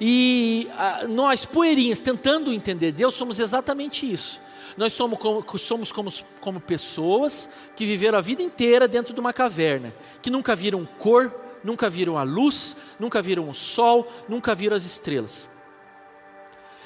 E 0.01 0.71
a, 0.79 1.07
nós, 1.07 1.45
poeirinhas, 1.45 2.01
tentando 2.01 2.53
entender 2.53 2.93
Deus, 2.93 3.13
somos 3.13 3.39
exatamente 3.39 4.11
isso. 4.11 4.41
Nós 4.77 4.95
somos, 4.95 5.19
como, 5.19 5.45
somos 5.59 5.93
como, 5.93 6.11
como 6.41 6.61
pessoas 6.61 7.51
que 7.77 7.85
viveram 7.85 8.17
a 8.17 8.23
vida 8.23 8.43
inteira 8.43 8.89
dentro 8.89 9.13
de 9.13 9.21
uma 9.21 9.33
caverna, 9.33 9.95
que 10.23 10.31
nunca 10.31 10.57
viram 10.57 10.89
cor, 10.99 11.35
nunca 11.63 11.91
viram 11.91 12.17
a 12.17 12.23
luz, 12.23 12.75
nunca 12.99 13.21
viram 13.21 13.51
o 13.51 13.55
sol, 13.55 14.11
nunca 14.27 14.55
viram 14.55 14.75
as 14.75 14.85
estrelas. 14.85 15.51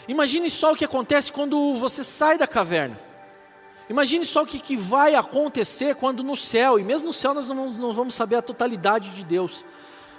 Imagine 0.09 0.51
só 0.51 0.73
o 0.73 0.77
que 0.77 0.85
acontece 0.85 1.31
quando 1.31 1.77
você 1.77 2.03
sai 2.03 2.37
da 2.37 2.49
caverna. 2.49 3.04
Imagine 3.89 4.25
só 4.25 4.43
o 4.43 4.47
que, 4.47 4.59
que 4.59 4.77
vai 4.77 5.15
acontecer 5.15 5.95
quando 5.95 6.23
no 6.23 6.37
céu, 6.37 6.79
e 6.79 6.83
mesmo 6.83 7.09
no 7.09 7.13
céu 7.13 7.35
nós 7.35 7.49
não, 7.49 7.69
não 7.69 7.93
vamos 7.93 8.15
saber 8.15 8.37
a 8.37 8.43
totalidade 8.43 9.11
de 9.11 9.25
Deus, 9.25 9.65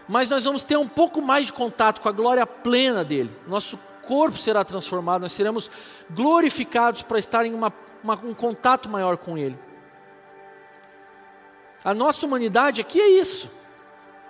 mas 0.08 0.30
nós 0.30 0.44
vamos 0.44 0.64
ter 0.64 0.78
um 0.78 0.88
pouco 0.88 1.22
mais 1.22 1.48
de 1.48 1.54
contato 1.54 2.00
com 2.00 2.08
a 2.08 2.12
glória 2.12 2.46
plena 2.46 3.04
dele. 3.04 3.36
Nosso 3.48 3.80
corpo 4.04 4.38
será 4.38 4.64
transformado, 4.64 5.22
nós 5.22 5.32
seremos 5.32 5.70
glorificados 6.12 7.02
para 7.02 7.18
estar 7.18 7.44
em 7.46 7.54
uma, 7.54 7.74
uma, 8.04 8.14
um 8.24 8.34
contato 8.36 8.88
maior 8.88 9.18
com 9.18 9.36
ele. 9.36 9.58
A 11.84 11.94
nossa 11.94 12.26
humanidade 12.26 12.82
aqui 12.82 13.00
é 13.00 13.10
isso. 13.10 13.50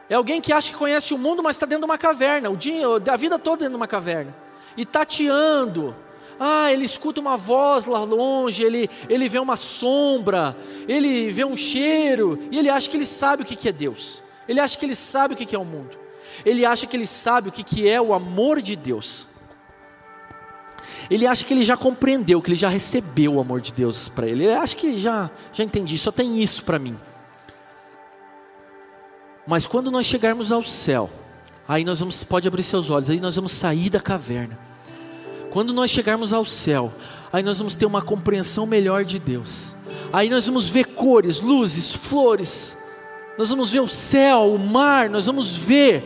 É 0.09 0.15
alguém 0.15 0.39
que 0.39 0.53
acha 0.53 0.71
que 0.71 0.77
conhece 0.77 1.13
o 1.13 1.17
mundo, 1.17 1.41
mas 1.41 1.55
está 1.55 1.65
dentro 1.65 1.85
de 1.85 1.91
uma 1.91 1.97
caverna, 1.97 2.49
o 2.49 2.55
dia, 2.55 2.85
a 3.11 3.17
vida 3.17 3.39
toda 3.39 3.59
dentro 3.59 3.71
de 3.71 3.77
uma 3.77 3.87
caverna. 3.87 4.35
E 4.77 4.85
tateando, 4.85 5.95
ah, 6.39 6.71
ele 6.71 6.83
escuta 6.83 7.21
uma 7.21 7.37
voz 7.37 7.85
lá 7.85 8.03
longe, 8.03 8.63
ele, 8.63 8.89
ele 9.07 9.29
vê 9.29 9.39
uma 9.39 9.55
sombra, 9.55 10.55
ele 10.87 11.29
vê 11.31 11.45
um 11.45 11.55
cheiro, 11.55 12.39
e 12.51 12.59
ele 12.59 12.69
acha 12.69 12.89
que 12.89 12.97
ele 12.97 13.05
sabe 13.05 13.43
o 13.43 13.45
que 13.45 13.67
é 13.67 13.71
Deus. 13.71 14.21
Ele 14.47 14.59
acha 14.59 14.77
que 14.77 14.85
ele 14.85 14.95
sabe 14.95 15.33
o 15.33 15.37
que 15.37 15.55
é 15.55 15.59
o 15.59 15.65
mundo. 15.65 15.97
Ele 16.45 16.65
acha 16.65 16.85
que 16.85 16.95
ele 16.95 17.07
sabe 17.07 17.49
o 17.49 17.51
que 17.51 17.87
é 17.87 17.99
o 17.99 18.13
amor 18.13 18.61
de 18.61 18.75
Deus. 18.75 19.27
Ele 21.09 21.25
acha 21.25 21.45
que 21.45 21.53
ele 21.53 21.63
já 21.63 21.77
compreendeu, 21.77 22.41
que 22.41 22.49
ele 22.49 22.55
já 22.57 22.69
recebeu 22.69 23.35
o 23.35 23.39
amor 23.39 23.61
de 23.61 23.73
Deus 23.73 24.09
para 24.09 24.27
ele. 24.27 24.43
Ele 24.43 24.53
acha 24.53 24.75
que 24.75 24.97
já, 24.97 25.31
já 25.53 25.63
entendi, 25.63 25.97
só 25.97 26.11
tem 26.11 26.41
isso 26.41 26.63
para 26.63 26.77
mim. 26.77 26.97
Mas 29.47 29.65
quando 29.65 29.89
nós 29.89 30.05
chegarmos 30.05 30.51
ao 30.51 30.63
céu, 30.63 31.09
aí 31.67 31.85
nós 31.85 31.99
vamos, 31.99 32.23
pode 32.23 32.47
abrir 32.47 32.63
seus 32.63 32.89
olhos, 32.89 33.09
aí 33.09 33.19
nós 33.19 33.35
vamos 33.35 33.51
sair 33.51 33.89
da 33.89 33.99
caverna 33.99 34.74
quando 35.55 35.71
nós 35.71 35.89
chegarmos 35.89 36.33
ao 36.33 36.43
céu, 36.43 36.91
aí 37.31 37.41
nós 37.41 37.59
vamos 37.59 37.75
ter 37.75 37.85
uma 37.85 38.01
compreensão 38.01 38.65
melhor 38.65 39.05
de 39.05 39.17
Deus. 39.17 39.73
Aí 40.11 40.29
nós 40.29 40.45
vamos 40.45 40.67
ver 40.67 40.87
cores, 40.87 41.39
luzes, 41.39 41.93
flores. 41.93 42.77
Nós 43.37 43.51
vamos 43.51 43.71
ver 43.71 43.79
o 43.79 43.87
céu, 43.87 44.53
o 44.53 44.59
mar, 44.59 45.09
nós 45.09 45.27
vamos 45.27 45.55
ver. 45.55 46.03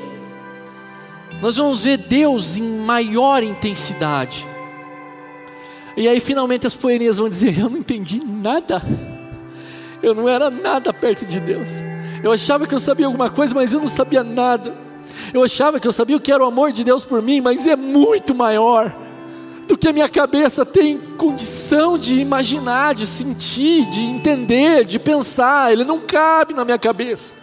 Nós 1.41 1.57
vamos 1.57 1.81
ver 1.81 1.97
Deus 1.97 2.57
em 2.57 2.61
maior 2.61 3.41
intensidade. 3.41 4.47
E 5.97 6.07
aí 6.07 6.19
finalmente 6.19 6.67
as 6.67 6.75
poeirinhas 6.75 7.17
vão 7.17 7.27
dizer: 7.27 7.57
Eu 7.57 7.71
não 7.71 7.77
entendi 7.79 8.21
nada. 8.23 8.83
Eu 10.03 10.13
não 10.13 10.29
era 10.29 10.51
nada 10.51 10.93
perto 10.93 11.25
de 11.25 11.39
Deus. 11.39 11.71
Eu 12.21 12.31
achava 12.31 12.67
que 12.67 12.75
eu 12.75 12.79
sabia 12.79 13.07
alguma 13.07 13.31
coisa, 13.31 13.55
mas 13.55 13.73
eu 13.73 13.79
não 13.79 13.89
sabia 13.89 14.23
nada. 14.23 14.77
Eu 15.33 15.43
achava 15.43 15.79
que 15.79 15.87
eu 15.87 15.91
sabia 15.91 16.15
o 16.15 16.21
que 16.21 16.31
era 16.31 16.43
o 16.43 16.47
amor 16.47 16.71
de 16.71 16.83
Deus 16.83 17.03
por 17.03 17.19
mim, 17.19 17.41
mas 17.41 17.65
é 17.65 17.75
muito 17.75 18.35
maior 18.35 19.08
do 19.69 19.77
que 19.77 19.87
a 19.87 19.93
minha 19.93 20.09
cabeça 20.09 20.65
tem 20.65 20.97
condição 21.15 21.95
de 21.95 22.15
imaginar, 22.15 22.95
de 22.95 23.05
sentir, 23.05 23.85
de 23.85 24.01
entender, 24.01 24.83
de 24.83 24.97
pensar. 24.97 25.71
Ele 25.71 25.83
não 25.83 25.99
cabe 25.99 26.55
na 26.55 26.65
minha 26.65 26.79
cabeça. 26.79 27.35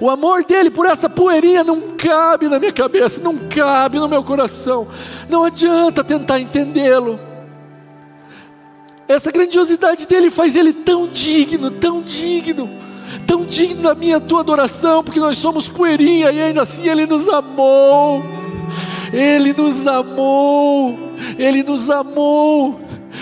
O 0.00 0.08
amor 0.08 0.42
dele 0.42 0.70
por 0.70 0.86
essa 0.86 1.06
poeirinha 1.06 1.62
não 1.62 1.82
cabe 1.82 2.48
na 2.48 2.58
minha 2.58 2.72
cabeça, 2.72 3.20
não 3.20 3.36
cabe 3.36 3.98
no 3.98 4.08
meu 4.08 4.24
coração. 4.24 4.88
Não 5.28 5.44
adianta 5.44 6.02
tentar 6.02 6.40
entendê-lo. 6.40 7.20
Essa 9.06 9.30
grandiosidade 9.30 10.08
dele 10.08 10.30
faz 10.30 10.56
ele 10.56 10.72
tão 10.72 11.06
digno, 11.06 11.70
tão 11.70 12.00
digno, 12.00 12.70
tão 13.26 13.44
digno 13.44 13.82
da 13.82 13.94
minha 13.94 14.18
tua 14.18 14.40
adoração, 14.40 15.04
porque 15.04 15.20
nós 15.20 15.36
somos 15.36 15.68
poeirinha 15.68 16.30
e 16.32 16.40
ainda 16.40 16.62
assim 16.62 16.88
ele 16.88 17.04
nos 17.06 17.28
amou. 17.28 18.24
Ele 19.12 19.52
nos 19.52 19.86
amou, 19.86 20.98
Ele 21.38 21.62
nos 21.62 21.90
amou, 21.90 22.80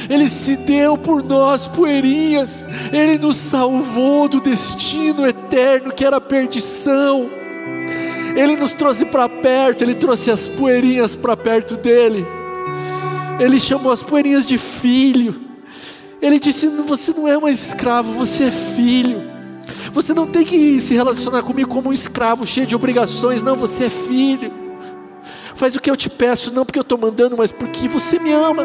Ele 0.09 0.29
se 0.29 0.57
deu 0.57 0.97
por 0.97 1.23
nós, 1.23 1.68
poeirinhas, 1.68 2.66
Ele 2.92 3.18
nos 3.18 3.37
salvou 3.37 4.29
do 4.29 4.40
destino 4.40 5.27
eterno 5.27 5.92
que 5.92 6.05
era 6.05 6.16
a 6.16 6.20
perdição. 6.20 7.31
Ele 8.37 8.57
nos 8.57 8.73
trouxe 8.73 9.05
para 9.05 9.29
perto, 9.29 9.83
Ele 9.83 9.94
trouxe 9.94 10.31
as 10.31 10.49
poeirinhas 10.49 11.14
para 11.14 11.37
perto 11.37 11.77
dele. 11.77 12.27
Ele 13.38 13.61
chamou 13.61 13.92
as 13.92 14.03
poeirinhas 14.03 14.47
de 14.47 14.59
filho. 14.59 15.40
Ele 16.20 16.38
disse: 16.38 16.66
Você 16.68 17.12
não 17.12 17.29
é 17.29 17.38
mais 17.38 17.64
escravo, 17.64 18.12
você 18.12 18.44
é 18.44 18.51
filho. 18.51 19.35
Você 19.92 20.12
não 20.12 20.27
tem 20.27 20.44
que 20.44 20.81
se 20.81 20.94
relacionar 20.94 21.42
comigo 21.42 21.68
como 21.68 21.90
um 21.90 21.92
escravo 21.92 22.44
cheio 22.44 22.66
de 22.66 22.75
obrigações, 22.75 23.42
não, 23.42 23.55
você 23.55 23.85
é 23.85 23.90
filho. 23.90 24.63
Faz 25.55 25.75
o 25.75 25.81
que 25.81 25.90
eu 25.90 25.97
te 25.97 26.11
peço, 26.11 26.53
não 26.53 26.64
porque 26.64 26.79
eu 26.79 26.83
estou 26.83 26.99
mandando, 26.99 27.37
mas 27.37 27.53
porque 27.53 27.87
você 27.87 28.19
me 28.19 28.33
ama. 28.33 28.64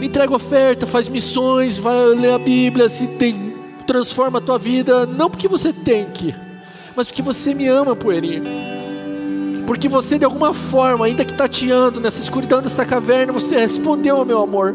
Entrega 0.00 0.34
oferta, 0.34 0.86
faz 0.86 1.08
missões, 1.08 1.78
vai 1.78 1.96
ler 2.14 2.32
a 2.32 2.38
Bíblia, 2.38 2.88
se 2.88 3.08
tem, 3.08 3.56
transforma 3.86 4.38
a 4.38 4.40
tua 4.40 4.58
vida, 4.58 5.06
não 5.06 5.30
porque 5.30 5.48
você 5.48 5.72
tem 5.72 6.06
que, 6.10 6.34
mas 6.94 7.08
porque 7.08 7.22
você 7.22 7.54
me 7.54 7.66
ama, 7.66 7.96
poeirinha. 7.96 8.42
Porque 9.66 9.88
você 9.88 10.18
de 10.18 10.24
alguma 10.24 10.52
forma, 10.52 11.06
ainda 11.06 11.24
que 11.24 11.34
tateando 11.34 12.00
nessa 12.00 12.20
escuridão 12.20 12.62
dessa 12.62 12.84
caverna, 12.84 13.32
você 13.32 13.58
respondeu 13.58 14.16
ao 14.16 14.24
meu 14.24 14.42
amor. 14.42 14.74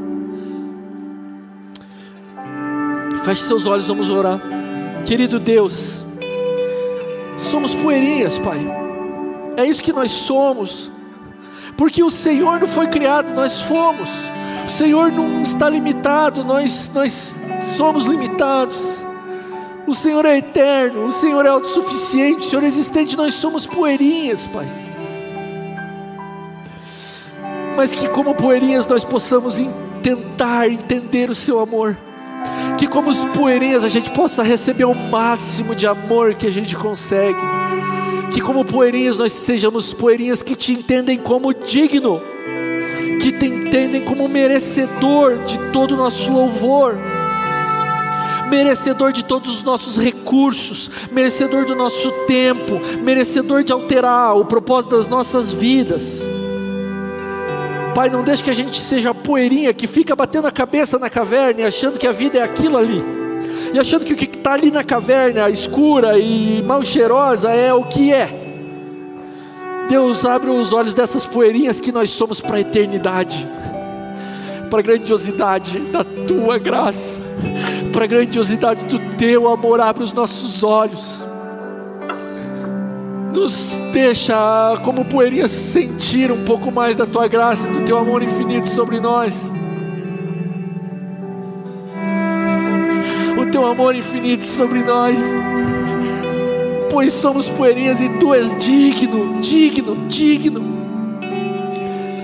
Feche 3.24 3.44
seus 3.44 3.66
olhos, 3.66 3.88
vamos 3.88 4.10
orar. 4.10 4.42
Querido 5.06 5.40
Deus, 5.40 6.06
somos 7.38 7.74
poeirinhas, 7.74 8.38
Pai. 8.38 8.83
É 9.56 9.66
isso 9.66 9.84
que 9.84 9.94
nós 9.94 10.12
somos. 10.12 10.92
Porque 11.78 12.04
o 12.04 12.10
Senhor 12.10 12.60
não 12.60 12.68
foi 12.68 12.88
criado, 12.88 13.34
nós 13.36 13.62
fomos. 13.62 14.10
O 14.66 14.70
Senhor 14.70 15.12
não 15.12 15.42
está 15.42 15.70
limitado, 15.70 16.44
nós, 16.44 16.90
nós 16.94 17.40
somos 17.62 18.06
limitados. 18.06 19.04
O 19.86 19.94
Senhor 19.94 20.26
é 20.26 20.38
eterno, 20.38 21.06
o 21.06 21.12
Senhor 21.12 21.46
é 21.46 21.50
autossuficiente, 21.50 22.46
o 22.46 22.50
Senhor 22.50 22.64
é 22.64 22.68
existente, 22.68 23.18
nós 23.18 23.34
somos 23.34 23.68
poeirinhas, 23.68 24.48
Pai. 24.48 24.66
Mas 27.76 27.92
que 27.92 28.08
como 28.08 28.34
poeirinhas 28.34 28.88
nós 28.88 29.04
possamos 29.04 29.56
tentar 30.02 30.70
entender 30.70 31.30
o 31.30 31.36
Seu 31.36 31.60
amor. 31.60 31.98
Que 32.78 32.88
como 32.88 33.14
poeirinhas 33.34 33.84
a 33.84 33.90
gente 33.90 34.12
possa 34.12 34.44
receber 34.44 34.86
o 34.86 34.94
máximo 34.94 35.76
de 35.76 35.86
amor 35.86 36.34
que 36.36 36.48
a 36.48 36.52
gente 36.52 36.76
consegue 36.76 37.42
que 38.34 38.42
como 38.42 38.66
poeirinhas 38.66 39.16
nós 39.16 39.32
sejamos 39.32 39.94
poeirinhas 39.94 40.42
que 40.42 40.56
te 40.56 40.74
entendem 40.74 41.20
como 41.20 41.54
digno, 41.54 42.20
que 43.22 43.32
te 43.32 43.46
entendem 43.46 44.04
como 44.04 44.28
merecedor 44.28 45.44
de 45.44 45.60
todo 45.72 45.94
o 45.94 45.98
nosso 45.98 46.32
louvor, 46.32 46.98
merecedor 48.50 49.12
de 49.12 49.24
todos 49.24 49.58
os 49.58 49.64
nossos 49.64 49.98
recursos, 49.98 50.90
merecedor 51.12 51.66
do 51.66 51.76
nosso 51.76 52.12
tempo, 52.26 52.80
merecedor 53.04 53.64
de 53.64 53.72
alterar 53.72 54.36
o 54.36 54.46
propósito 54.46 54.96
das 54.98 55.08
nossas 55.08 55.54
vidas. 55.54 56.28
Pai, 57.94 58.10
não 58.10 58.24
deixe 58.24 58.44
que 58.44 58.50
a 58.50 58.56
gente 58.56 58.82
seja 58.82 59.14
poeirinha 59.14 59.72
que 59.72 59.86
fica 59.86 60.16
batendo 60.16 60.48
a 60.48 60.52
cabeça 60.52 60.98
na 60.98 61.10
caverna 61.12 61.62
e 61.62 61.66
achando 61.66 62.00
que 62.00 62.08
a 62.08 62.12
vida 62.12 62.40
é 62.40 62.42
aquilo 62.42 62.78
ali 62.78 63.23
e 63.74 63.80
achando 63.80 64.06
que 64.06 64.14
o 64.14 64.16
que 64.16 64.26
está 64.26 64.54
ali 64.54 64.70
na 64.70 64.84
caverna, 64.84 65.50
escura 65.50 66.20
e 66.20 66.62
mal 66.62 66.84
cheirosa, 66.84 67.52
é 67.52 67.74
o 67.74 67.84
que 67.84 68.14
é. 68.14 68.30
Deus 69.90 70.24
abre 70.26 70.52
os 70.52 70.72
olhos 70.72 70.94
dessas 70.94 71.26
poeirinhas 71.26 71.80
que 71.80 71.92
nós 71.92 72.12
somos 72.12 72.40
para 72.40 72.58
a 72.58 72.60
eternidade. 72.60 73.48
para 74.70 74.80
a 74.80 74.84
grandiosidade 74.84 75.78
da 75.92 76.04
tua 76.04 76.58
graça, 76.58 77.22
para 77.92 78.06
a 78.06 78.08
grandiosidade 78.08 78.86
do 78.86 79.16
teu 79.16 79.48
amor. 79.48 79.80
Abre 79.80 80.04
os 80.04 80.12
nossos 80.12 80.64
olhos, 80.64 81.24
nos 83.32 83.80
deixa 83.92 84.36
como 84.84 85.06
poeirinha 85.06 85.48
sentir 85.48 86.32
um 86.32 86.44
pouco 86.44 86.72
mais 86.72 86.96
da 86.96 87.06
tua 87.06 87.28
graça, 87.28 87.68
do 87.68 87.86
teu 87.86 88.00
amor 88.00 88.24
infinito 88.24 88.68
sobre 88.68 89.00
nós. 89.00 89.52
Teu 93.64 93.72
amor 93.72 93.96
infinito 93.96 94.44
sobre 94.44 94.84
nós. 94.84 95.18
Pois 96.92 97.14
somos 97.14 97.50
poeirinhas 97.50 98.02
e 98.02 98.10
tu 98.20 98.34
és 98.34 98.54
digno, 98.58 99.40
digno, 99.40 100.06
digno. 100.08 100.84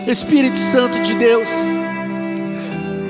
Espírito 0.05 0.57
Santo 0.57 0.99
de 0.99 1.13
Deus, 1.15 1.49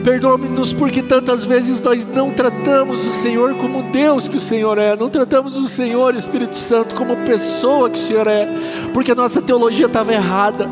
perdoe-nos 0.03 0.73
porque 0.73 1.01
tantas 1.01 1.43
vezes 1.43 1.81
nós 1.81 2.05
não 2.05 2.29
tratamos 2.29 3.03
o 3.03 3.11
Senhor 3.11 3.55
como 3.55 3.83
Deus 3.83 4.27
que 4.27 4.37
o 4.37 4.39
Senhor 4.39 4.77
é, 4.77 4.95
não 4.95 5.09
tratamos 5.09 5.57
o 5.57 5.67
Senhor, 5.67 6.15
Espírito 6.15 6.57
Santo, 6.57 6.93
como 6.93 7.15
pessoa 7.25 7.89
que 7.89 7.97
o 7.97 8.01
Senhor 8.01 8.27
é, 8.27 8.47
porque 8.93 9.11
a 9.11 9.15
nossa 9.15 9.41
teologia 9.41 9.87
estava 9.87 10.13
errada, 10.13 10.69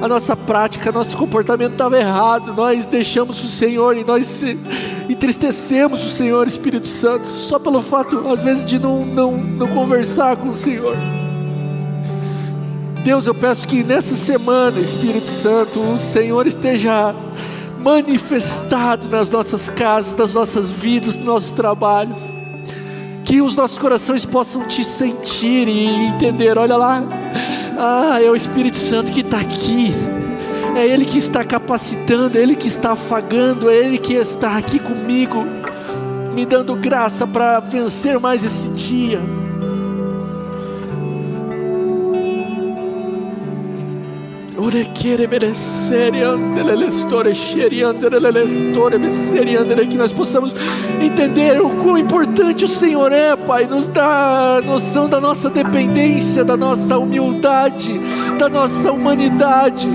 a 0.00 0.08
nossa 0.08 0.36
prática, 0.36 0.92
nosso 0.92 1.16
comportamento 1.16 1.72
estava 1.72 1.98
errado, 1.98 2.52
nós 2.52 2.86
deixamos 2.86 3.42
o 3.42 3.46
Senhor 3.46 3.96
e 3.96 4.04
nós 4.04 4.42
entristecemos 5.08 6.04
o 6.04 6.10
Senhor, 6.10 6.46
Espírito 6.46 6.86
Santo, 6.86 7.26
só 7.26 7.58
pelo 7.58 7.80
fato, 7.80 8.26
às 8.28 8.40
vezes, 8.40 8.64
de 8.64 8.78
não, 8.78 9.04
não, 9.04 9.36
não 9.36 9.68
conversar 9.68 10.36
com 10.36 10.50
o 10.50 10.56
Senhor. 10.56 10.96
Deus, 13.04 13.26
eu 13.26 13.34
peço 13.34 13.68
que 13.68 13.84
nessa 13.84 14.16
semana, 14.16 14.80
Espírito 14.80 15.28
Santo, 15.30 15.80
o 15.80 15.96
Senhor 15.96 16.46
esteja 16.46 17.14
manifestado 17.78 19.06
nas 19.06 19.30
nossas 19.30 19.70
casas, 19.70 20.16
nas 20.16 20.34
nossas 20.34 20.72
vidas, 20.72 21.16
nos 21.16 21.24
nossos 21.24 21.50
trabalhos. 21.52 22.32
Que 23.24 23.40
os 23.40 23.54
nossos 23.54 23.78
corações 23.78 24.24
possam 24.24 24.66
te 24.66 24.84
sentir 24.84 25.68
e 25.68 25.86
entender. 26.06 26.58
Olha 26.58 26.76
lá, 26.76 27.02
ah, 27.78 28.20
é 28.22 28.30
o 28.30 28.36
Espírito 28.36 28.78
Santo 28.78 29.12
que 29.12 29.20
está 29.20 29.40
aqui 29.40 29.94
é 30.76 30.86
Ele 30.86 31.06
que 31.06 31.16
está 31.16 31.42
capacitando, 31.42 32.36
é 32.36 32.42
Ele 32.42 32.54
que 32.54 32.68
está 32.68 32.92
afagando, 32.92 33.70
é 33.70 33.76
Ele 33.76 33.96
que 33.96 34.12
está 34.12 34.58
aqui 34.58 34.78
comigo, 34.78 35.46
me 36.34 36.44
dando 36.44 36.76
graça 36.76 37.26
para 37.26 37.60
vencer 37.60 38.20
mais 38.20 38.44
esse 38.44 38.68
dia. 38.68 39.18
Que 49.86 49.96
nós 49.96 50.12
possamos 50.12 50.54
entender 51.00 51.60
o 51.60 51.76
quão 51.76 51.96
importante 51.96 52.64
o 52.64 52.68
Senhor 52.68 53.12
é, 53.12 53.36
Pai. 53.36 53.66
Nos 53.66 53.86
dá 53.86 54.60
noção 54.64 55.08
da 55.08 55.20
nossa 55.20 55.48
dependência, 55.48 56.44
da 56.44 56.56
nossa 56.56 56.98
humildade, 56.98 58.00
da 58.38 58.48
nossa 58.48 58.90
humanidade. 58.90 59.88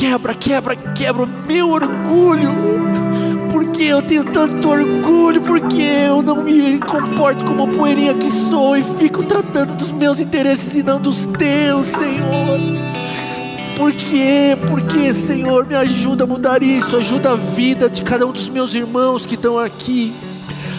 quebra, 0.00 0.34
quebra, 0.34 0.76
quebra 0.76 1.22
o 1.24 1.28
meu 1.46 1.68
orgulho. 1.68 2.99
Eu 3.82 4.02
tenho 4.02 4.24
tanto 4.24 4.68
orgulho, 4.68 5.40
porque 5.40 5.80
eu 5.80 6.20
não 6.20 6.44
me 6.44 6.78
comporto 6.80 7.46
como 7.46 7.64
a 7.64 7.68
poeirinha 7.68 8.12
que 8.12 8.28
sou 8.28 8.76
e 8.76 8.82
fico 8.82 9.24
tratando 9.24 9.74
dos 9.74 9.90
meus 9.90 10.20
interesses 10.20 10.76
e 10.76 10.82
não 10.82 11.00
dos 11.00 11.24
teus, 11.24 11.86
Senhor. 11.86 12.60
Por 13.76 13.92
quê? 13.92 14.54
Porque, 14.68 15.14
Senhor, 15.14 15.66
me 15.66 15.74
ajuda 15.74 16.24
a 16.24 16.26
mudar 16.26 16.62
isso, 16.62 16.94
ajuda 16.94 17.32
a 17.32 17.36
vida 17.36 17.88
de 17.88 18.02
cada 18.02 18.26
um 18.26 18.32
dos 18.32 18.50
meus 18.50 18.74
irmãos 18.74 19.24
que 19.24 19.34
estão 19.34 19.58
aqui 19.58 20.12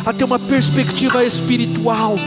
a 0.05 0.13
ter 0.13 0.23
uma 0.23 0.37
perspectiva 0.37 1.25
espiritual 1.25 2.17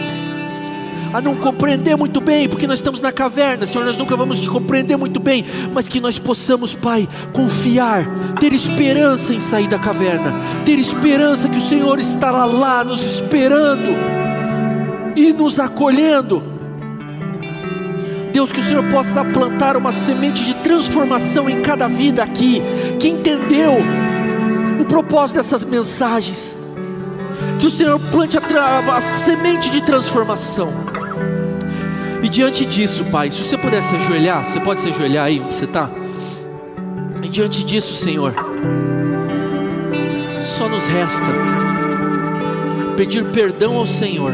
a 1.14 1.20
não 1.20 1.36
compreender 1.36 1.96
muito 1.96 2.20
bem, 2.20 2.48
porque 2.48 2.66
nós 2.66 2.80
estamos 2.80 3.00
na 3.00 3.12
caverna, 3.12 3.64
Senhor, 3.64 3.84
nós 3.84 3.96
nunca 3.96 4.16
vamos 4.16 4.40
te 4.40 4.48
compreender 4.48 4.96
muito 4.96 5.20
bem, 5.20 5.44
mas 5.72 5.86
que 5.86 6.00
nós 6.00 6.18
possamos, 6.18 6.74
Pai, 6.74 7.08
confiar, 7.32 8.04
ter 8.40 8.52
esperança 8.52 9.32
em 9.32 9.38
sair 9.38 9.68
da 9.68 9.78
caverna, 9.78 10.34
ter 10.64 10.76
esperança 10.76 11.48
que 11.48 11.58
o 11.58 11.60
Senhor 11.60 12.00
estará 12.00 12.44
lá 12.44 12.82
nos 12.82 13.00
esperando 13.00 13.90
e 15.14 15.32
nos 15.32 15.60
acolhendo. 15.60 16.42
Deus, 18.32 18.50
que 18.50 18.58
o 18.58 18.64
Senhor 18.64 18.82
possa 18.90 19.24
plantar 19.24 19.76
uma 19.76 19.92
semente 19.92 20.42
de 20.42 20.54
transformação 20.54 21.48
em 21.48 21.62
cada 21.62 21.86
vida 21.86 22.24
aqui, 22.24 22.60
que 22.98 23.06
entendeu 23.06 23.76
o 24.80 24.84
propósito 24.84 25.36
dessas 25.36 25.62
mensagens. 25.62 26.58
Que 27.60 27.66
o 27.68 27.70
Senhor 27.70 28.00
plante 28.10 28.36
a, 28.36 28.40
a 28.40 29.20
semente 29.20 29.70
de 29.70 29.80
transformação 29.80 30.83
e 32.24 32.28
diante 32.30 32.64
disso, 32.64 33.04
Pai, 33.04 33.30
se 33.30 33.44
você 33.44 33.58
puder 33.58 33.82
se 33.82 33.94
ajoelhar, 33.96 34.46
você 34.46 34.58
pode 34.58 34.80
se 34.80 34.88
ajoelhar 34.88 35.26
aí 35.26 35.40
onde 35.40 35.52
você 35.52 35.66
está? 35.66 35.90
E 37.22 37.28
diante 37.28 37.62
disso, 37.62 37.94
Senhor, 37.94 38.34
só 40.32 40.66
nos 40.66 40.86
resta 40.86 41.26
pedir 42.96 43.26
perdão 43.26 43.76
ao 43.76 43.84
Senhor 43.84 44.32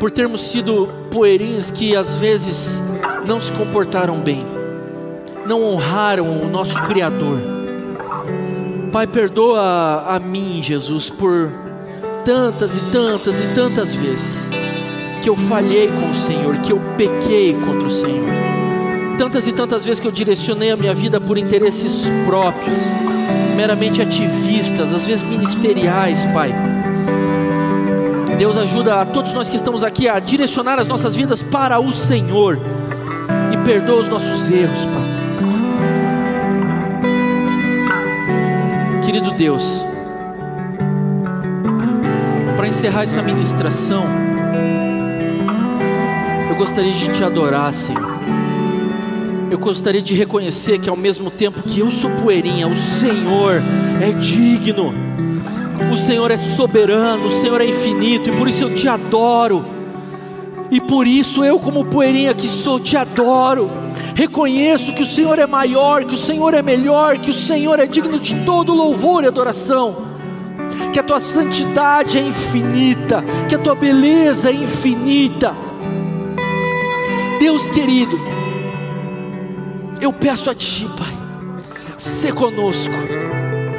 por 0.00 0.10
termos 0.10 0.40
sido 0.40 0.88
poeirinhas 1.10 1.70
que 1.70 1.94
às 1.94 2.16
vezes 2.16 2.82
não 3.26 3.38
se 3.38 3.52
comportaram 3.52 4.20
bem, 4.20 4.42
não 5.46 5.62
honraram 5.62 6.42
o 6.42 6.48
nosso 6.48 6.80
Criador. 6.84 7.42
Pai, 8.90 9.06
perdoa 9.06 10.06
a 10.08 10.18
mim, 10.18 10.62
Jesus, 10.62 11.10
por 11.10 11.50
tantas 12.24 12.78
e 12.78 12.80
tantas 12.90 13.40
e 13.42 13.46
tantas 13.54 13.94
vezes 13.94 14.48
que 15.28 15.30
eu 15.30 15.36
falhei 15.36 15.88
com 15.88 16.08
o 16.08 16.14
Senhor, 16.14 16.56
que 16.56 16.72
eu 16.72 16.80
pequei 16.96 17.52
contra 17.52 17.86
o 17.86 17.90
Senhor. 17.90 18.30
Tantas 19.18 19.46
e 19.46 19.52
tantas 19.52 19.84
vezes 19.84 20.00
que 20.00 20.06
eu 20.06 20.10
direcionei 20.10 20.70
a 20.70 20.76
minha 20.76 20.94
vida 20.94 21.20
por 21.20 21.36
interesses 21.36 22.10
próprios, 22.24 22.78
meramente 23.54 24.00
ativistas, 24.00 24.94
às 24.94 25.04
vezes 25.04 25.22
ministeriais, 25.22 26.24
Pai. 26.32 26.54
Deus 28.38 28.56
ajuda 28.56 29.02
a 29.02 29.04
todos 29.04 29.34
nós 29.34 29.50
que 29.50 29.56
estamos 29.56 29.84
aqui 29.84 30.08
a 30.08 30.18
direcionar 30.18 30.78
as 30.78 30.88
nossas 30.88 31.14
vidas 31.14 31.42
para 31.42 31.78
o 31.78 31.92
Senhor 31.92 32.58
e 33.52 33.58
perdoa 33.66 34.00
os 34.00 34.08
nossos 34.08 34.48
erros, 34.48 34.86
Pai. 34.86 35.08
Querido 39.04 39.32
Deus, 39.32 39.84
para 42.56 42.66
encerrar 42.66 43.02
essa 43.02 43.20
ministração, 43.20 44.06
gostaria 46.58 46.90
de 46.90 47.12
te 47.12 47.22
adorar, 47.22 47.72
Senhor. 47.72 48.18
Eu 49.48 49.58
gostaria 49.58 50.02
de 50.02 50.12
reconhecer 50.12 50.80
que 50.80 50.90
ao 50.90 50.96
mesmo 50.96 51.30
tempo 51.30 51.62
que 51.62 51.78
eu 51.78 51.88
sou 51.88 52.10
poeirinha, 52.10 52.66
o 52.66 52.74
Senhor 52.74 53.62
é 54.02 54.10
digno, 54.10 54.92
o 55.90 55.96
Senhor 55.96 56.28
é 56.32 56.36
soberano, 56.36 57.26
o 57.26 57.30
Senhor 57.30 57.60
é 57.60 57.64
infinito, 57.64 58.28
e 58.28 58.36
por 58.36 58.48
isso 58.48 58.64
eu 58.64 58.74
te 58.74 58.88
adoro. 58.88 59.64
E 60.68 60.80
por 60.80 61.06
isso 61.06 61.44
eu, 61.44 61.60
como 61.60 61.84
poeirinha 61.84 62.34
que 62.34 62.48
sou, 62.48 62.80
te 62.80 62.96
adoro. 62.96 63.70
Reconheço 64.16 64.92
que 64.92 65.04
o 65.04 65.06
Senhor 65.06 65.38
é 65.38 65.46
maior, 65.46 66.04
que 66.04 66.14
o 66.14 66.18
Senhor 66.18 66.52
é 66.54 66.60
melhor, 66.60 67.18
que 67.18 67.30
o 67.30 67.34
Senhor 67.34 67.78
é 67.78 67.86
digno 67.86 68.18
de 68.18 68.34
todo 68.44 68.74
louvor 68.74 69.22
e 69.22 69.28
adoração. 69.28 70.08
Que 70.92 70.98
a 70.98 71.04
tua 71.04 71.20
santidade 71.20 72.18
é 72.18 72.20
infinita, 72.20 73.24
que 73.48 73.54
a 73.54 73.58
tua 73.58 73.76
beleza 73.76 74.50
é 74.50 74.52
infinita 74.52 75.67
Deus 77.38 77.70
querido, 77.70 78.18
eu 80.00 80.12
peço 80.12 80.50
a 80.50 80.54
Ti, 80.54 80.88
Pai, 80.96 81.16
se 81.96 82.32
conosco 82.32 82.94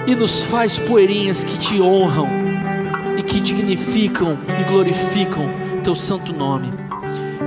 e 0.07 0.15
nos 0.15 0.43
faz 0.43 0.79
poeirinhas 0.79 1.43
que 1.43 1.57
te 1.57 1.81
honram 1.81 2.27
e 3.17 3.23
que 3.23 3.41
dignificam 3.41 4.37
e 4.59 4.63
glorificam 4.63 5.49
Teu 5.83 5.93
santo 5.93 6.31
nome, 6.31 6.71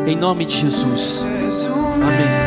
em 0.06 0.14
nome 0.14 0.44
de 0.44 0.60
Jesus, 0.60 1.24
amém. 1.94 2.41